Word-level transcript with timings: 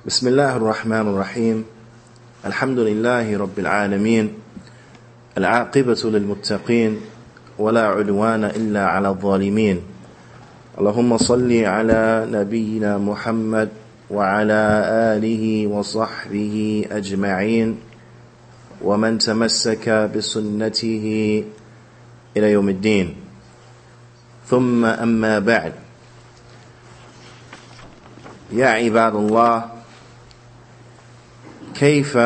بسم 0.00 0.28
الله 0.32 0.56
الرحمن 0.56 1.12
الرحيم. 1.12 1.64
الحمد 2.48 2.78
لله 2.78 3.36
رب 3.36 3.56
العالمين. 3.58 4.32
العاقبة 5.38 6.02
للمتقين 6.04 7.00
ولا 7.60 8.00
عدوان 8.00 8.44
إلا 8.44 8.80
على 8.80 9.08
الظالمين. 9.08 9.76
اللهم 10.80 11.10
صل 11.20 11.52
على 11.52 12.24
نبينا 12.32 12.96
محمد 12.98 13.68
وعلى 14.10 14.62
آله 15.20 15.66
وصحبه 15.68 16.86
أجمعين. 16.90 17.68
ومن 18.80 19.18
تمسك 19.18 19.84
بسنته 20.16 21.06
إلى 22.36 22.52
يوم 22.52 22.68
الدين. 22.68 23.08
ثم 24.48 24.80
أما 24.84 25.38
بعد. 25.38 25.72
يا 28.56 28.66
عباد 28.66 29.14
الله 29.14 29.79
كيف 31.79 32.17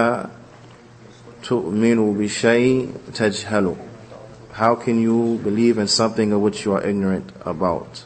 تؤمن 1.43 2.17
بشيء 2.17 2.93
تجهل 3.13 3.75
How 4.53 4.75
can 4.75 4.99
you 5.01 5.39
believe 5.43 5.77
in 5.77 5.87
something 5.87 6.33
of 6.33 6.41
which 6.41 6.65
you 6.65 6.73
are 6.73 6.81
ignorant 6.83 7.31
about? 7.45 8.03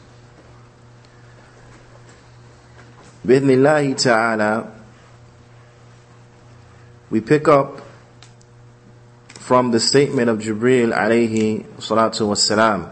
بإذن 3.24 3.50
الله 3.50 3.92
تعالى 3.96 4.64
we 7.10 7.20
pick 7.20 7.48
up 7.48 7.80
from 9.34 9.70
the 9.70 9.80
statement 9.80 10.28
of 10.30 10.38
Jibril 10.38 10.92
عليه 10.92 11.64
الصلاة 11.78 12.22
والسلام 12.22 12.88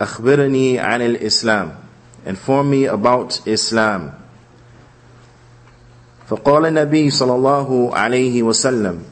أخبرني 0.00 0.78
عن 0.78 1.02
الإسلام 1.02 1.74
Inform 2.26 2.70
me 2.70 2.86
about 2.86 3.40
Islam 3.46 4.12
فقال 6.31 6.65
النبي 6.65 7.09
صلى 7.09 7.35
الله 7.35 7.89
عليه 7.93 8.43
وسلم 8.43 9.03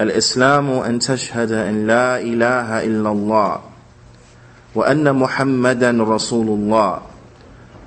الإسلام 0.00 0.70
أن 0.70 0.98
تشهد 0.98 1.52
أن 1.52 1.86
لا 1.86 2.20
إله 2.20 2.84
إلا 2.84 3.10
الله 3.10 3.60
وأن 4.74 5.16
محمدا 5.16 5.90
رسول 5.90 6.48
الله 6.48 7.00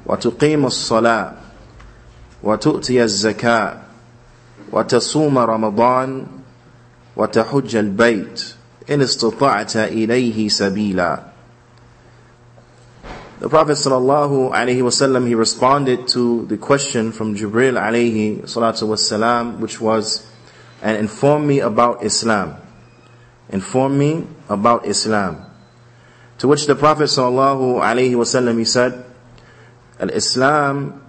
وتقيم 0.05 0.65
الصلاة 0.65 1.31
وتؤتي 2.43 3.03
الزكاة 3.03 3.77
وتصوم 4.71 5.37
رمضان 5.37 6.25
وتحج 7.15 7.75
البيت 7.75 8.55
إن 8.89 9.01
استطعت 9.01 9.77
إليه 9.77 10.49
سبيلا. 10.49 11.36
The 13.39 13.49
Prophet 13.49 13.73
sallallahu 13.73 14.51
alaihi 14.51 14.81
wasallam 14.81 15.27
he 15.27 15.35
responded 15.35 16.07
to 16.07 16.47
the 16.47 16.57
question 16.57 17.11
from 17.11 17.35
Jibril 17.35 17.77
alayhi 17.77 18.41
salatu 18.41 18.87
wasalam, 18.89 19.59
which 19.59 19.79
was, 19.79 20.25
and 20.81 20.97
inform 20.97 21.45
me 21.45 21.59
about 21.59 22.03
Islam. 22.03 22.55
Inform 23.49 23.99
me 23.99 24.25
about 24.49 24.87
Islam. 24.87 25.45
To 26.39 26.47
which 26.47 26.65
the 26.65 26.73
Prophet 26.73 27.03
sallallahu 27.03 27.77
alaihi 27.79 28.13
wasallam 28.13 28.57
he 28.57 28.65
said, 28.65 29.05
Al-Islam 29.99 31.05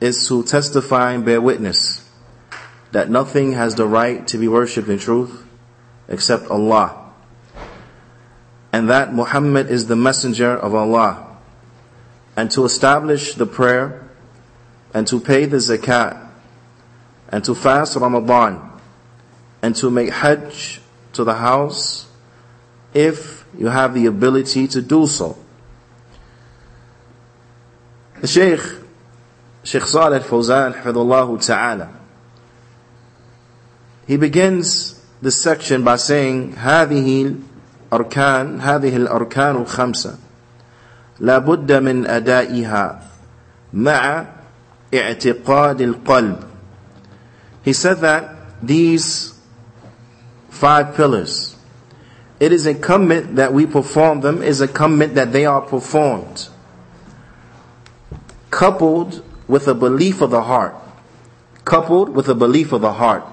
is 0.00 0.26
to 0.26 0.42
testify 0.42 1.12
and 1.12 1.24
bear 1.24 1.40
witness 1.40 2.10
that 2.90 3.08
nothing 3.08 3.52
has 3.52 3.76
the 3.76 3.86
right 3.86 4.26
to 4.26 4.36
be 4.36 4.48
worshipped 4.48 4.88
in 4.88 4.98
truth 4.98 5.44
except 6.08 6.50
Allah. 6.50 7.12
And 8.72 8.90
that 8.90 9.14
Muhammad 9.14 9.70
is 9.70 9.86
the 9.86 9.96
messenger 9.96 10.56
of 10.56 10.74
Allah 10.74 11.27
and 12.37 12.49
to 12.51 12.65
establish 12.65 13.35
the 13.35 13.45
prayer 13.45 14.09
and 14.93 15.07
to 15.07 15.19
pay 15.19 15.45
the 15.45 15.57
zakat 15.57 16.29
and 17.29 17.43
to 17.43 17.55
fast 17.55 17.95
Ramadan 17.95 18.71
and 19.61 19.75
to 19.75 19.89
make 19.89 20.09
hajj 20.09 20.81
to 21.13 21.23
the 21.23 21.33
house 21.35 22.07
if 22.93 23.45
you 23.57 23.67
have 23.67 23.93
the 23.93 24.05
ability 24.05 24.67
to 24.67 24.81
do 24.81 25.07
so. 25.07 25.37
The 28.21 28.27
Shaykh, 28.27 28.61
Shaykh 29.63 29.83
Salih 29.83 30.19
Fawzan, 30.19 30.81
Hafidullah 30.81 31.45
Ta'ala, 31.45 31.89
he 34.07 34.17
begins 34.17 35.01
this 35.21 35.41
section 35.41 35.83
by 35.83 35.95
saying, 35.95 36.53
هذه 36.55 37.35
الأركان 37.91 38.61
هذه 38.61 38.95
الأركان 38.95 39.65
الخمسة 39.65 40.17
لا 41.19 41.37
بد 41.37 41.71
من 41.71 42.07
أدائها 42.07 42.99
مع 43.73 44.25
اعتقاد 44.93 45.81
القلب 45.81 46.37
He 47.63 47.71
said 47.73 48.01
that 48.01 48.35
these 48.61 49.39
five 50.49 50.95
pillars, 50.95 51.55
it 52.39 52.51
is 52.51 52.65
incumbent 52.65 53.37
that 53.37 53.53
we 53.53 53.65
perform 53.65 54.19
them, 54.19 54.43
is 54.43 54.59
incumbent 54.59 55.15
that 55.15 55.31
they 55.31 55.45
are 55.45 55.61
performed, 55.61 56.49
coupled 58.51 59.23
with 59.47 59.67
a 59.67 59.73
belief 59.73 60.21
of 60.21 60.31
the 60.31 60.41
heart. 60.43 60.75
Coupled 61.65 62.09
with 62.09 62.27
a 62.27 62.35
belief 62.35 62.73
of 62.73 62.81
the 62.81 62.93
heart. 62.93 63.23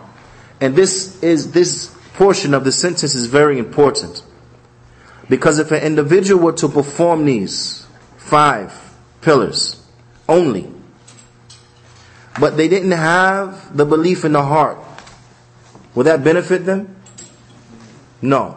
And 0.60 0.76
this 0.76 1.20
is, 1.22 1.52
this 1.52 1.94
portion 2.14 2.54
of 2.54 2.64
the 2.64 2.72
sentence 2.72 3.14
is 3.14 3.26
very 3.26 3.58
important. 3.58 4.22
Because 5.28 5.58
if 5.58 5.70
an 5.70 5.82
individual 5.82 6.42
were 6.42 6.52
to 6.52 6.68
perform 6.68 7.24
these 7.24 7.86
five 8.16 8.72
pillars 9.20 9.84
only, 10.28 10.70
but 12.38 12.56
they 12.56 12.68
didn't 12.68 12.92
have 12.92 13.76
the 13.76 13.84
belief 13.84 14.24
in 14.24 14.32
the 14.32 14.42
heart, 14.42 14.78
will 15.94 16.04
that 16.04 16.24
benefit 16.24 16.64
them? 16.66 16.96
No. 18.22 18.56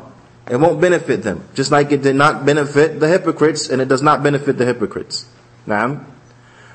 It 0.49 0.57
won't 0.57 0.81
benefit 0.81 1.23
them. 1.23 1.47
Just 1.53 1.71
like 1.71 1.91
it 1.91 2.01
did 2.01 2.15
not 2.15 2.45
benefit 2.45 2.99
the 2.99 3.07
hypocrites 3.07 3.69
and 3.69 3.81
it 3.81 3.87
does 3.87 4.01
not 4.01 4.23
benefit 4.23 4.57
the 4.57 4.65
hypocrites. 4.65 5.25
Now, 5.65 6.05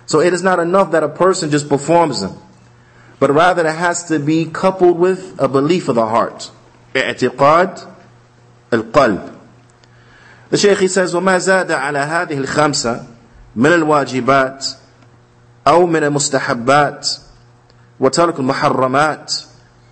so 0.07 0.21
it 0.21 0.33
is 0.33 0.43
not 0.43 0.59
enough 0.59 0.93
that 0.93 1.03
a 1.03 1.09
person 1.09 1.51
just 1.51 1.69
performs 1.69 2.23
them, 2.23 2.39
but 3.21 3.31
rather 3.31 3.67
it 3.67 3.75
has 3.75 4.05
to 4.09 4.19
be 4.19 4.47
coupled 4.47 4.99
with 4.99 5.37
a 5.39 5.49
belief 5.49 5.89
of 5.89 5.97
the 5.97 6.07
heart. 6.07 6.51
اعتقاد 6.95 7.87
القلب 8.73 9.32
The 10.54 10.60
Shaykh 10.60 10.88
says, 10.88 11.16
وما 11.16 11.38
زاد 11.40 11.72
على 11.72 12.00
هذه 12.00 12.38
الخمسة 12.38 13.06
من 13.56 13.74
الواجبات 13.74 14.68
أو 15.68 15.86
من 15.86 16.04
المستحبات 16.04 17.10
وترك 18.00 18.40
المحرمات 18.40 19.34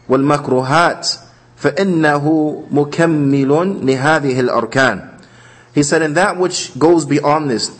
والمكروهات 0.10 1.12
فإنه 1.58 2.56
مكمل 2.72 3.80
لهذه 3.86 4.40
الأركان. 4.40 5.10
He 5.74 5.82
said, 5.82 6.04
and 6.04 6.16
that 6.16 6.38
which 6.38 6.78
goes 6.78 7.06
beyond 7.06 7.50
this, 7.50 7.76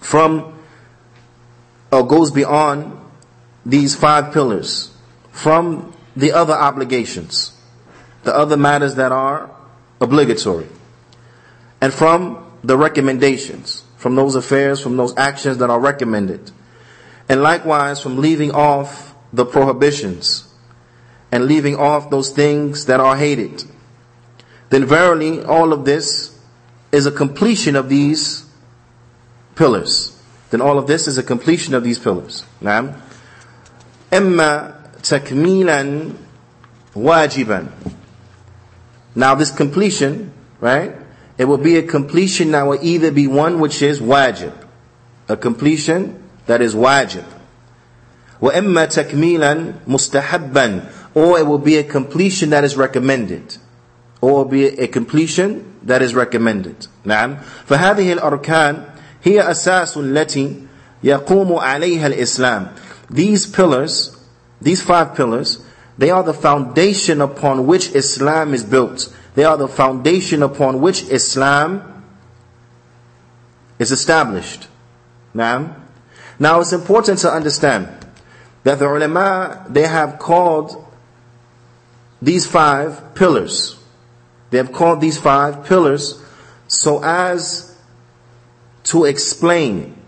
from, 0.00 0.52
or 1.90 2.06
goes 2.06 2.30
beyond 2.30 2.92
these 3.64 3.94
five 3.94 4.34
pillars, 4.34 4.90
from 5.32 5.94
the 6.14 6.30
other 6.30 6.52
obligations, 6.52 7.58
the 8.24 8.36
other 8.36 8.58
matters 8.58 8.96
that 8.96 9.12
are 9.12 9.48
obligatory 9.98 10.66
and 11.81 11.93
from 11.93 12.51
the 12.63 12.77
recommendations, 12.77 13.83
from 13.97 14.15
those 14.15 14.35
affairs, 14.35 14.79
from 14.79 14.97
those 14.97 15.15
actions 15.17 15.57
that 15.57 15.69
are 15.69 15.79
recommended. 15.79 16.51
And 17.27 17.41
likewise 17.41 17.99
from 17.99 18.17
leaving 18.17 18.51
off 18.51 19.15
the 19.31 19.45
prohibitions 19.45 20.53
and 21.31 21.45
leaving 21.45 21.75
off 21.75 22.09
those 22.09 22.29
things 22.29 22.85
that 22.85 22.99
are 22.99 23.17
hated. 23.17 23.63
Then 24.69 24.85
verily 24.85 25.43
all 25.43 25.73
of 25.73 25.85
this 25.85 26.37
is 26.91 27.05
a 27.05 27.11
completion 27.11 27.75
of 27.75 27.89
these 27.89 28.45
pillars. 29.55 30.19
Then 30.51 30.61
all 30.61 30.77
of 30.77 30.87
this 30.87 31.07
is 31.07 31.17
a 31.17 31.23
completion 31.23 31.73
of 31.73 31.83
these 31.83 31.99
pillars. 31.99 32.45
نعم. 32.61 32.95
إما 34.11 34.75
تكميلا 35.01 36.13
واجبا. 36.95 37.67
Now 39.15 39.35
this 39.35 39.51
completion, 39.51 40.31
right? 40.59 40.95
It 41.37 41.45
will 41.45 41.57
be 41.57 41.77
a 41.77 41.83
completion 41.83 42.51
that 42.51 42.63
will 42.63 42.79
either 42.81 43.11
be 43.11 43.27
one 43.27 43.59
which 43.59 43.81
is 43.81 43.99
wajib. 43.99 44.53
A 45.27 45.37
completion 45.37 46.23
that 46.45 46.61
is 46.61 46.75
wajib. 46.75 47.25
وَإِمَّا 48.41 48.87
تَكْمِيلًا 48.87 49.85
مُسْتَحَبًّا 49.87 51.15
Or 51.15 51.39
it 51.39 51.47
will 51.47 51.59
be 51.59 51.77
a 51.77 51.83
completion 51.83 52.49
that 52.51 52.63
is 52.63 52.75
recommended. 52.75 53.57
Or 54.21 54.29
it 54.29 54.33
will 54.33 54.45
be 54.45 54.65
a 54.67 54.87
completion 54.87 55.79
that 55.83 56.01
is 56.01 56.13
recommended. 56.13 56.87
نعم. 57.05 57.39
فهذه 57.67 58.13
الأركان 58.19 58.83
هي 59.23 59.51
أساس 59.51 59.97
التي 59.97 60.67
يقوم 61.03 61.55
عليها 61.55 62.07
الإسلام. 62.07 62.67
These 63.09 63.45
pillars, 63.45 64.17
these 64.61 64.81
five 64.81 65.15
pillars, 65.15 65.63
they 65.97 66.09
are 66.09 66.23
the 66.23 66.33
foundation 66.33 67.21
upon 67.21 67.67
which 67.67 67.93
Islam 67.95 68.53
is 68.53 68.63
built. 68.63 69.13
They 69.38 69.44
are 69.44 69.56
the 69.56 69.68
foundation 69.68 70.42
upon 70.42 70.80
which 70.80 71.04
Islam 71.04 72.02
is 73.78 73.92
established. 73.92 74.66
Now, 75.32 75.76
Now 76.40 76.58
it's 76.58 76.72
important 76.72 77.20
to 77.20 77.30
understand 77.30 77.86
that 78.64 78.80
the 78.80 78.88
ulama, 78.88 79.64
they 79.68 79.86
have 79.86 80.18
called 80.18 80.84
these 82.20 82.46
five 82.46 83.14
pillars. 83.14 83.78
They 84.50 84.58
have 84.58 84.72
called 84.72 85.00
these 85.00 85.18
five 85.18 85.64
pillars 85.66 86.20
so 86.66 87.00
as 87.04 87.78
to 88.90 89.04
explain 89.04 90.02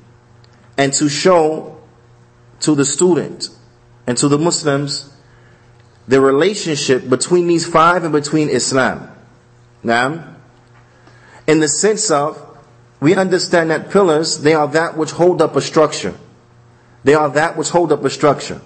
and 0.76 0.92
to 0.94 1.08
show 1.08 1.78
to 2.62 2.74
the 2.74 2.84
student 2.84 3.48
and 4.08 4.18
to 4.18 4.26
the 4.26 4.38
Muslims 4.38 5.08
the 6.08 6.20
relationship 6.20 7.08
between 7.08 7.46
these 7.46 7.64
five 7.64 8.02
and 8.02 8.12
between 8.12 8.48
Islam. 8.48 9.09
Now, 9.82 10.36
in 11.46 11.60
the 11.60 11.68
sense 11.68 12.10
of, 12.10 12.46
we 13.00 13.14
understand 13.14 13.70
that 13.70 13.90
pillars, 13.90 14.42
they 14.42 14.54
are 14.54 14.68
that 14.68 14.96
which 14.96 15.12
hold 15.12 15.40
up 15.40 15.56
a 15.56 15.60
structure. 15.60 16.14
They 17.02 17.14
are 17.14 17.30
that 17.30 17.56
which 17.56 17.70
hold 17.70 17.92
up 17.92 18.04
a 18.04 18.10
structure. 18.10 18.60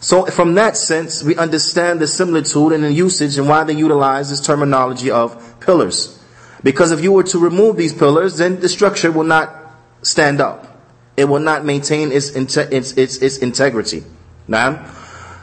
So 0.00 0.26
from 0.26 0.54
that 0.54 0.76
sense, 0.76 1.22
we 1.22 1.36
understand 1.36 2.00
the 2.00 2.08
similitude 2.08 2.72
and 2.72 2.82
the 2.82 2.92
usage 2.92 3.38
and 3.38 3.48
why 3.48 3.62
they 3.64 3.74
utilize 3.74 4.30
this 4.30 4.40
terminology 4.40 5.10
of 5.10 5.60
pillars. 5.60 6.18
Because 6.64 6.90
if 6.92 7.02
you 7.02 7.12
were 7.12 7.22
to 7.24 7.38
remove 7.38 7.76
these 7.76 7.92
pillars, 7.92 8.38
then 8.38 8.60
the 8.60 8.68
structure 8.68 9.12
will 9.12 9.24
not 9.24 9.54
stand 10.02 10.40
up. 10.40 10.80
It 11.16 11.26
will 11.26 11.40
not 11.40 11.64
maintain 11.64 12.10
its, 12.10 12.30
its, 12.30 12.56
its, 12.56 13.16
its 13.18 13.36
integrity. 13.38 14.02
Now, 14.48 14.90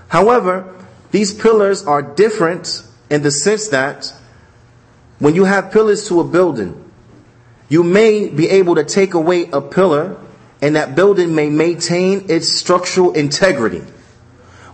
however, 0.10 0.76
these 1.12 1.34
pillars 1.34 1.86
are 1.86 2.02
different 2.02 2.84
in 3.10 3.22
the 3.22 3.32
sense 3.32 3.70
that 3.70 4.14
when 5.20 5.36
you 5.36 5.44
have 5.46 5.72
pillars 5.72 6.08
to 6.08 6.20
a 6.22 6.24
building, 6.24 6.84
you 7.68 7.84
may 7.84 8.30
be 8.30 8.50
able 8.50 8.76
to 8.76 8.84
take 8.84 9.14
away 9.14 9.50
a 9.52 9.62
pillar 9.62 10.18
and 10.62 10.76
that 10.76 10.96
building 10.96 11.36
may 11.36 11.50
maintain 11.50 12.30
its 12.30 12.50
structural 12.50 13.14
integrity. 13.14 13.84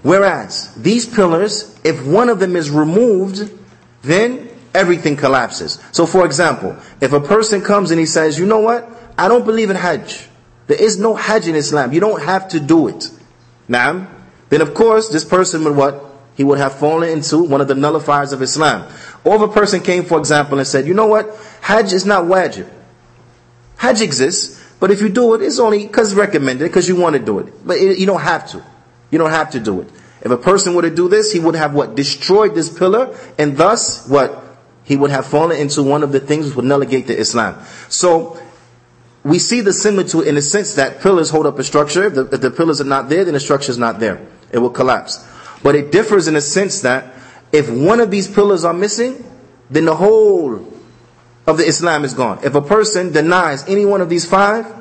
Whereas 0.01 0.73
these 0.75 1.05
pillars, 1.05 1.77
if 1.83 2.05
one 2.05 2.29
of 2.29 2.39
them 2.39 2.55
is 2.55 2.69
removed, 2.69 3.51
then 4.01 4.49
everything 4.73 5.17
collapses. 5.17 5.79
So 5.91 6.05
for 6.05 6.25
example, 6.25 6.77
if 7.01 7.11
a 7.11 7.19
person 7.19 7.61
comes 7.61 7.91
and 7.91 7.99
he 7.99 8.05
says, 8.05 8.37
you 8.37 8.45
know 8.45 8.59
what? 8.59 8.87
I 9.17 9.27
don't 9.27 9.45
believe 9.45 9.69
in 9.69 9.75
Hajj. 9.75 10.27
There 10.67 10.81
is 10.81 10.99
no 10.99 11.15
Hajj 11.15 11.47
in 11.47 11.55
Islam. 11.55 11.93
You 11.93 11.99
don't 11.99 12.21
have 12.21 12.47
to 12.49 12.59
do 12.59 12.87
it. 12.87 13.09
Now, 13.67 14.07
then 14.49 14.61
of 14.61 14.73
course, 14.73 15.09
this 15.09 15.23
person 15.23 15.63
would 15.63 15.75
what? 15.75 16.14
He 16.35 16.43
would 16.43 16.57
have 16.57 16.77
fallen 16.77 17.09
into 17.09 17.41
one 17.43 17.61
of 17.61 17.67
the 17.67 17.73
nullifiers 17.73 18.33
of 18.33 18.41
Islam. 18.41 18.91
Or 19.23 19.35
if 19.35 19.41
a 19.41 19.47
person 19.47 19.81
came, 19.81 20.03
for 20.03 20.19
example, 20.19 20.57
and 20.59 20.67
said, 20.67 20.85
you 20.85 20.93
know 20.93 21.07
what? 21.07 21.33
Hajj 21.61 21.93
is 21.93 22.05
not 22.05 22.25
wajib. 22.25 22.69
Hajj 23.77 24.01
exists, 24.01 24.61
but 24.79 24.91
if 24.91 25.01
you 25.01 25.09
do 25.09 25.33
it, 25.33 25.41
it's 25.41 25.59
only 25.59 25.87
because 25.87 26.13
recommended, 26.13 26.65
because 26.65 26.87
you 26.87 26.95
want 26.95 27.15
to 27.15 27.21
do 27.21 27.39
it. 27.39 27.53
But 27.65 27.77
it, 27.77 27.97
you 27.97 28.05
don't 28.05 28.21
have 28.21 28.49
to. 28.51 28.63
You 29.11 29.17
don't 29.17 29.31
have 29.31 29.51
to 29.51 29.59
do 29.59 29.81
it. 29.81 29.89
If 30.21 30.31
a 30.31 30.37
person 30.37 30.75
were 30.75 30.81
to 30.81 30.93
do 30.93 31.07
this, 31.07 31.31
he 31.31 31.39
would 31.39 31.55
have 31.55 31.73
what? 31.73 31.95
Destroyed 31.95 32.55
this 32.55 32.75
pillar, 32.75 33.17
and 33.37 33.55
thus, 33.55 34.07
what? 34.07 34.43
He 34.83 34.97
would 34.97 35.11
have 35.11 35.25
fallen 35.25 35.57
into 35.57 35.83
one 35.83 36.03
of 36.03 36.11
the 36.11 36.19
things 36.19 36.47
which 36.47 36.55
would 36.55 36.65
negate 36.65 37.07
the 37.07 37.17
Islam. 37.17 37.63
So, 37.89 38.39
we 39.23 39.39
see 39.39 39.61
the 39.61 39.73
similitude 39.73 40.27
in 40.27 40.35
the 40.35 40.41
sense 40.41 40.75
that 40.75 41.01
pillars 41.01 41.31
hold 41.31 41.47
up 41.47 41.57
a 41.57 41.63
structure. 41.63 42.03
If 42.03 42.13
the, 42.13 42.25
if 42.25 42.41
the 42.41 42.51
pillars 42.51 42.79
are 42.81 42.85
not 42.85 43.09
there, 43.09 43.23
then 43.23 43.33
the 43.33 43.39
structure 43.39 43.71
is 43.71 43.77
not 43.79 43.99
there. 43.99 44.25
It 44.51 44.59
will 44.59 44.69
collapse. 44.69 45.27
But 45.65 45.73
it 45.73 45.91
differs 45.91 46.27
in 46.27 46.35
the 46.35 46.41
sense 46.41 46.81
that 46.81 47.11
if 47.51 47.67
one 47.71 47.99
of 47.99 48.11
these 48.11 48.27
pillars 48.27 48.63
are 48.63 48.73
missing, 48.73 49.25
then 49.67 49.85
the 49.85 49.95
whole 49.95 50.57
of 51.47 51.57
the 51.57 51.65
Islam 51.65 52.05
is 52.05 52.13
gone. 52.13 52.37
If 52.43 52.53
a 52.53 52.61
person 52.61 53.11
denies 53.11 53.67
any 53.67 53.83
one 53.83 53.99
of 53.99 54.07
these 54.07 54.29
five, 54.29 54.71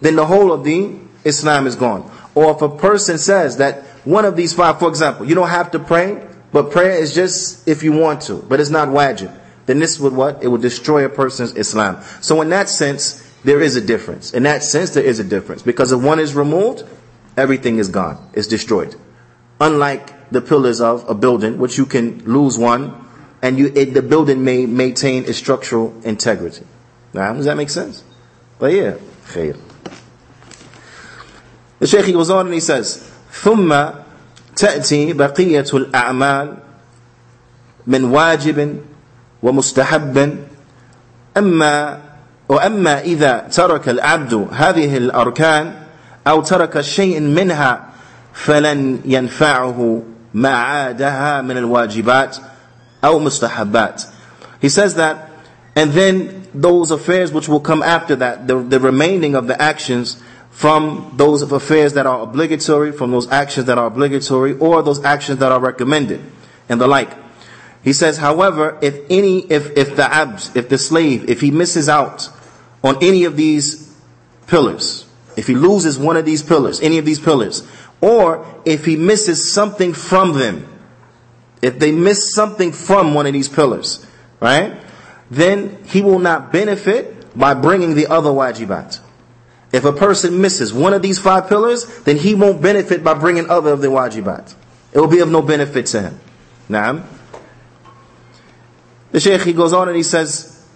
then 0.00 0.14
the 0.14 0.24
whole 0.24 0.52
of 0.52 0.62
the 0.62 0.94
Islam 1.24 1.66
is 1.66 1.74
gone. 1.74 2.08
Or 2.36 2.52
if 2.52 2.62
a 2.62 2.68
person 2.68 3.18
says 3.18 3.56
that 3.56 3.82
one 4.04 4.24
of 4.24 4.36
these 4.36 4.54
five, 4.54 4.78
for 4.78 4.88
example, 4.88 5.26
you 5.26 5.34
don't 5.34 5.48
have 5.48 5.72
to 5.72 5.80
pray, 5.80 6.24
but 6.52 6.70
prayer 6.70 6.92
is 6.92 7.12
just 7.12 7.66
if 7.66 7.82
you 7.82 7.90
want 7.90 8.20
to, 8.22 8.36
but 8.36 8.60
it's 8.60 8.70
not 8.70 8.90
wajib, 8.90 9.36
then 9.66 9.80
this 9.80 9.98
would 9.98 10.12
what? 10.12 10.44
It 10.44 10.46
would 10.46 10.62
destroy 10.62 11.06
a 11.06 11.08
person's 11.08 11.56
Islam. 11.56 12.04
So 12.20 12.40
in 12.40 12.50
that 12.50 12.68
sense, 12.68 13.28
there 13.42 13.60
is 13.60 13.74
a 13.74 13.80
difference. 13.80 14.32
In 14.32 14.44
that 14.44 14.62
sense, 14.62 14.90
there 14.90 15.02
is 15.02 15.18
a 15.18 15.24
difference. 15.24 15.62
Because 15.62 15.90
if 15.90 16.00
one 16.00 16.20
is 16.20 16.36
removed, 16.36 16.84
everything 17.36 17.78
is 17.78 17.88
gone. 17.88 18.30
It's 18.32 18.46
destroyed 18.46 18.94
Unlike 19.59 20.31
the 20.31 20.41
pillars 20.41 20.81
of 20.81 21.07
a 21.09 21.13
building, 21.13 21.57
which 21.57 21.77
you 21.77 21.85
can 21.85 22.23
lose 22.25 22.57
one, 22.57 22.93
and 23.41 23.59
you, 23.59 23.71
it, 23.75 23.93
the 23.93 24.01
building 24.01 24.43
may 24.43 24.65
maintain 24.65 25.25
its 25.25 25.37
structural 25.37 25.93
integrity. 26.03 26.65
Now, 27.13 27.33
does 27.33 27.45
that 27.45 27.57
make 27.57 27.69
sense? 27.69 28.03
But 28.57 28.73
yeah, 28.73 28.95
khair. 29.27 29.59
The 31.79 31.87
Shaykh 31.87 32.13
goes 32.13 32.29
on 32.29 32.45
and 32.47 32.53
he 32.53 32.61
says, 32.61 33.09
ثم 33.31 33.69
تأتي 34.55 35.13
بقية 35.13 35.65
الأعمال 35.73 36.57
من 37.87 38.03
واجب 38.03 38.77
ومستحب 39.43 40.37
أما 41.37 42.01
وأما 42.49 43.01
إذا 43.01 43.47
ترك 43.51 43.89
العبد 43.89 44.47
هذه 44.51 44.97
الأركان 44.97 45.73
أو 46.27 46.41
ترك 46.41 46.81
شيء 46.81 47.19
منها 47.19 47.86
فلن 48.37 49.01
ينفعه 49.05 50.03
ما 50.33 50.49
عادها 50.49 51.41
من 51.41 51.57
الواجبات 51.57 52.37
أو 53.03 53.19
مستحبات 53.19 54.03
He 54.61 54.69
says 54.69 54.95
that 54.95 55.29
and 55.75 55.91
then 55.91 56.47
those 56.53 56.91
affairs 56.91 57.31
which 57.31 57.47
will 57.47 57.59
come 57.59 57.83
after 57.83 58.15
that 58.15 58.47
the, 58.47 58.59
the 58.59 58.79
remaining 58.79 59.35
of 59.35 59.47
the 59.47 59.61
actions 59.61 60.21
from 60.49 61.13
those 61.17 61.41
affairs 61.41 61.93
that 61.93 62.05
are 62.05 62.21
obligatory 62.21 62.91
from 62.91 63.11
those 63.11 63.29
actions 63.31 63.65
that 63.65 63.77
are 63.77 63.87
obligatory 63.87 64.53
or 64.53 64.83
those 64.83 65.03
actions 65.03 65.39
that 65.39 65.51
are 65.51 65.59
recommended 65.59 66.21
and 66.69 66.79
the 66.79 66.87
like 66.87 67.09
he 67.83 67.91
says 67.91 68.17
however 68.17 68.77
if 68.81 68.99
any 69.09 69.39
if 69.51 69.75
if 69.77 69.95
the 69.95 70.05
abd 70.13 70.55
if 70.55 70.69
the 70.69 70.77
slave 70.77 71.29
if 71.29 71.41
he 71.41 71.51
misses 71.51 71.89
out 71.89 72.29
on 72.83 72.97
any 73.01 73.23
of 73.23 73.37
these 73.37 73.93
pillars, 74.47 75.05
if 75.37 75.47
he 75.47 75.55
loses 75.55 75.97
one 75.97 76.17
of 76.17 76.25
these 76.25 76.43
pillars, 76.43 76.81
any 76.81 76.97
of 76.97 77.05
these 77.05 77.19
pillars, 77.19 77.65
or 78.00 78.46
if 78.64 78.84
he 78.84 78.96
misses 78.96 79.52
something 79.52 79.92
from 79.92 80.34
them, 80.34 80.66
if 81.62 81.78
they 81.78 81.92
miss 81.92 82.34
something 82.34 82.72
from 82.72 83.14
one 83.14 83.26
of 83.26 83.32
these 83.32 83.48
pillars, 83.48 84.06
right, 84.40 84.80
then 85.30 85.82
he 85.84 86.02
will 86.02 86.18
not 86.18 86.52
benefit 86.52 87.36
by 87.36 87.54
bringing 87.54 87.94
the 87.94 88.06
other 88.06 88.30
wajibat. 88.30 89.00
If 89.72 89.84
a 89.84 89.92
person 89.92 90.40
misses 90.40 90.72
one 90.72 90.94
of 90.94 91.02
these 91.02 91.18
five 91.18 91.48
pillars, 91.48 92.02
then 92.04 92.16
he 92.16 92.34
won't 92.34 92.62
benefit 92.62 93.04
by 93.04 93.14
bringing 93.14 93.50
other 93.50 93.72
of 93.72 93.80
the 93.80 93.88
wajibat. 93.88 94.54
It 94.92 95.00
will 95.00 95.08
be 95.08 95.18
of 95.18 95.28
no 95.28 95.42
benefit 95.42 95.86
to 95.86 96.00
him. 96.00 96.20
Now, 96.68 97.04
the 99.10 99.20
Shaykh 99.20 99.42
he 99.42 99.52
goes 99.52 99.72
on 99.72 99.88
and 99.88 99.96
he 99.96 100.02
says, 100.02 100.66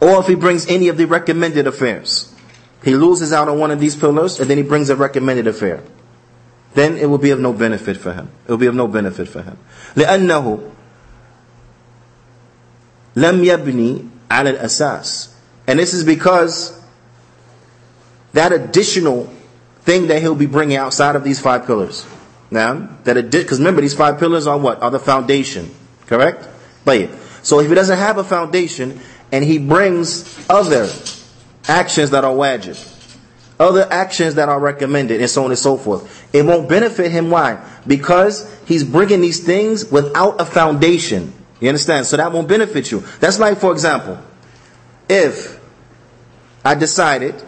or 0.00 0.20
if 0.20 0.26
he 0.26 0.34
brings 0.34 0.66
any 0.68 0.88
of 0.88 0.96
the 0.96 1.06
recommended 1.06 1.66
affairs. 1.66 2.34
He 2.84 2.96
loses 2.96 3.32
out 3.32 3.48
on 3.48 3.58
one 3.58 3.70
of 3.70 3.78
these 3.78 3.94
pillars 3.94 4.40
and 4.40 4.50
then 4.50 4.58
he 4.58 4.64
brings 4.64 4.90
a 4.90 4.96
recommended 4.96 5.46
affair 5.46 5.82
Then 6.73 6.97
it 6.97 7.09
will 7.09 7.17
be 7.17 7.31
of 7.31 7.39
no 7.39 7.53
benefit 7.53 7.97
for 7.97 8.13
him. 8.13 8.29
It 8.45 8.51
will 8.51 8.57
be 8.57 8.67
of 8.67 8.75
no 8.75 8.87
benefit 8.87 9.27
for 9.27 9.41
him. 9.41 9.57
لأنه 9.95 10.71
لم 13.15 13.43
يبني 13.43 14.09
على 14.29 14.57
الأساس. 14.57 15.29
And 15.67 15.79
this 15.79 15.93
is 15.93 16.03
because 16.03 16.79
that 18.33 18.51
additional 18.51 19.33
thing 19.81 20.07
that 20.07 20.21
he'll 20.21 20.35
be 20.35 20.45
bringing 20.45 20.77
outside 20.77 21.15
of 21.15 21.23
these 21.23 21.39
five 21.39 21.65
pillars. 21.65 22.05
Now, 22.51 22.89
that 23.03 23.31
because 23.31 23.57
remember 23.59 23.81
these 23.81 23.95
five 23.95 24.19
pillars 24.19 24.47
are 24.47 24.57
what? 24.57 24.81
Are 24.81 24.91
the 24.91 24.99
foundation. 24.99 25.73
Correct? 26.05 26.47
But 26.85 27.09
so 27.43 27.59
if 27.59 27.67
he 27.67 27.75
doesn't 27.75 27.97
have 27.97 28.17
a 28.17 28.23
foundation, 28.23 29.01
and 29.31 29.43
he 29.43 29.57
brings 29.57 30.37
other 30.49 30.89
actions 31.67 32.11
that 32.11 32.23
are 32.23 32.33
wajib, 32.33 32.90
other 33.62 33.86
actions 33.90 34.34
that 34.34 34.48
are 34.48 34.58
recommended, 34.58 35.20
and 35.20 35.30
so 35.30 35.44
on 35.44 35.50
and 35.50 35.58
so 35.58 35.76
forth. 35.76 36.28
It 36.34 36.44
won't 36.44 36.68
benefit 36.68 37.10
him. 37.12 37.30
Why? 37.30 37.64
Because 37.86 38.52
he's 38.66 38.84
bringing 38.84 39.20
these 39.20 39.44
things 39.44 39.90
without 39.90 40.40
a 40.40 40.44
foundation. 40.44 41.32
You 41.60 41.68
understand? 41.68 42.06
So 42.06 42.16
that 42.16 42.32
won't 42.32 42.48
benefit 42.48 42.90
you. 42.90 43.00
That's 43.20 43.38
like, 43.38 43.58
for 43.58 43.72
example, 43.72 44.18
if 45.08 45.60
I 46.64 46.74
decided, 46.74 47.40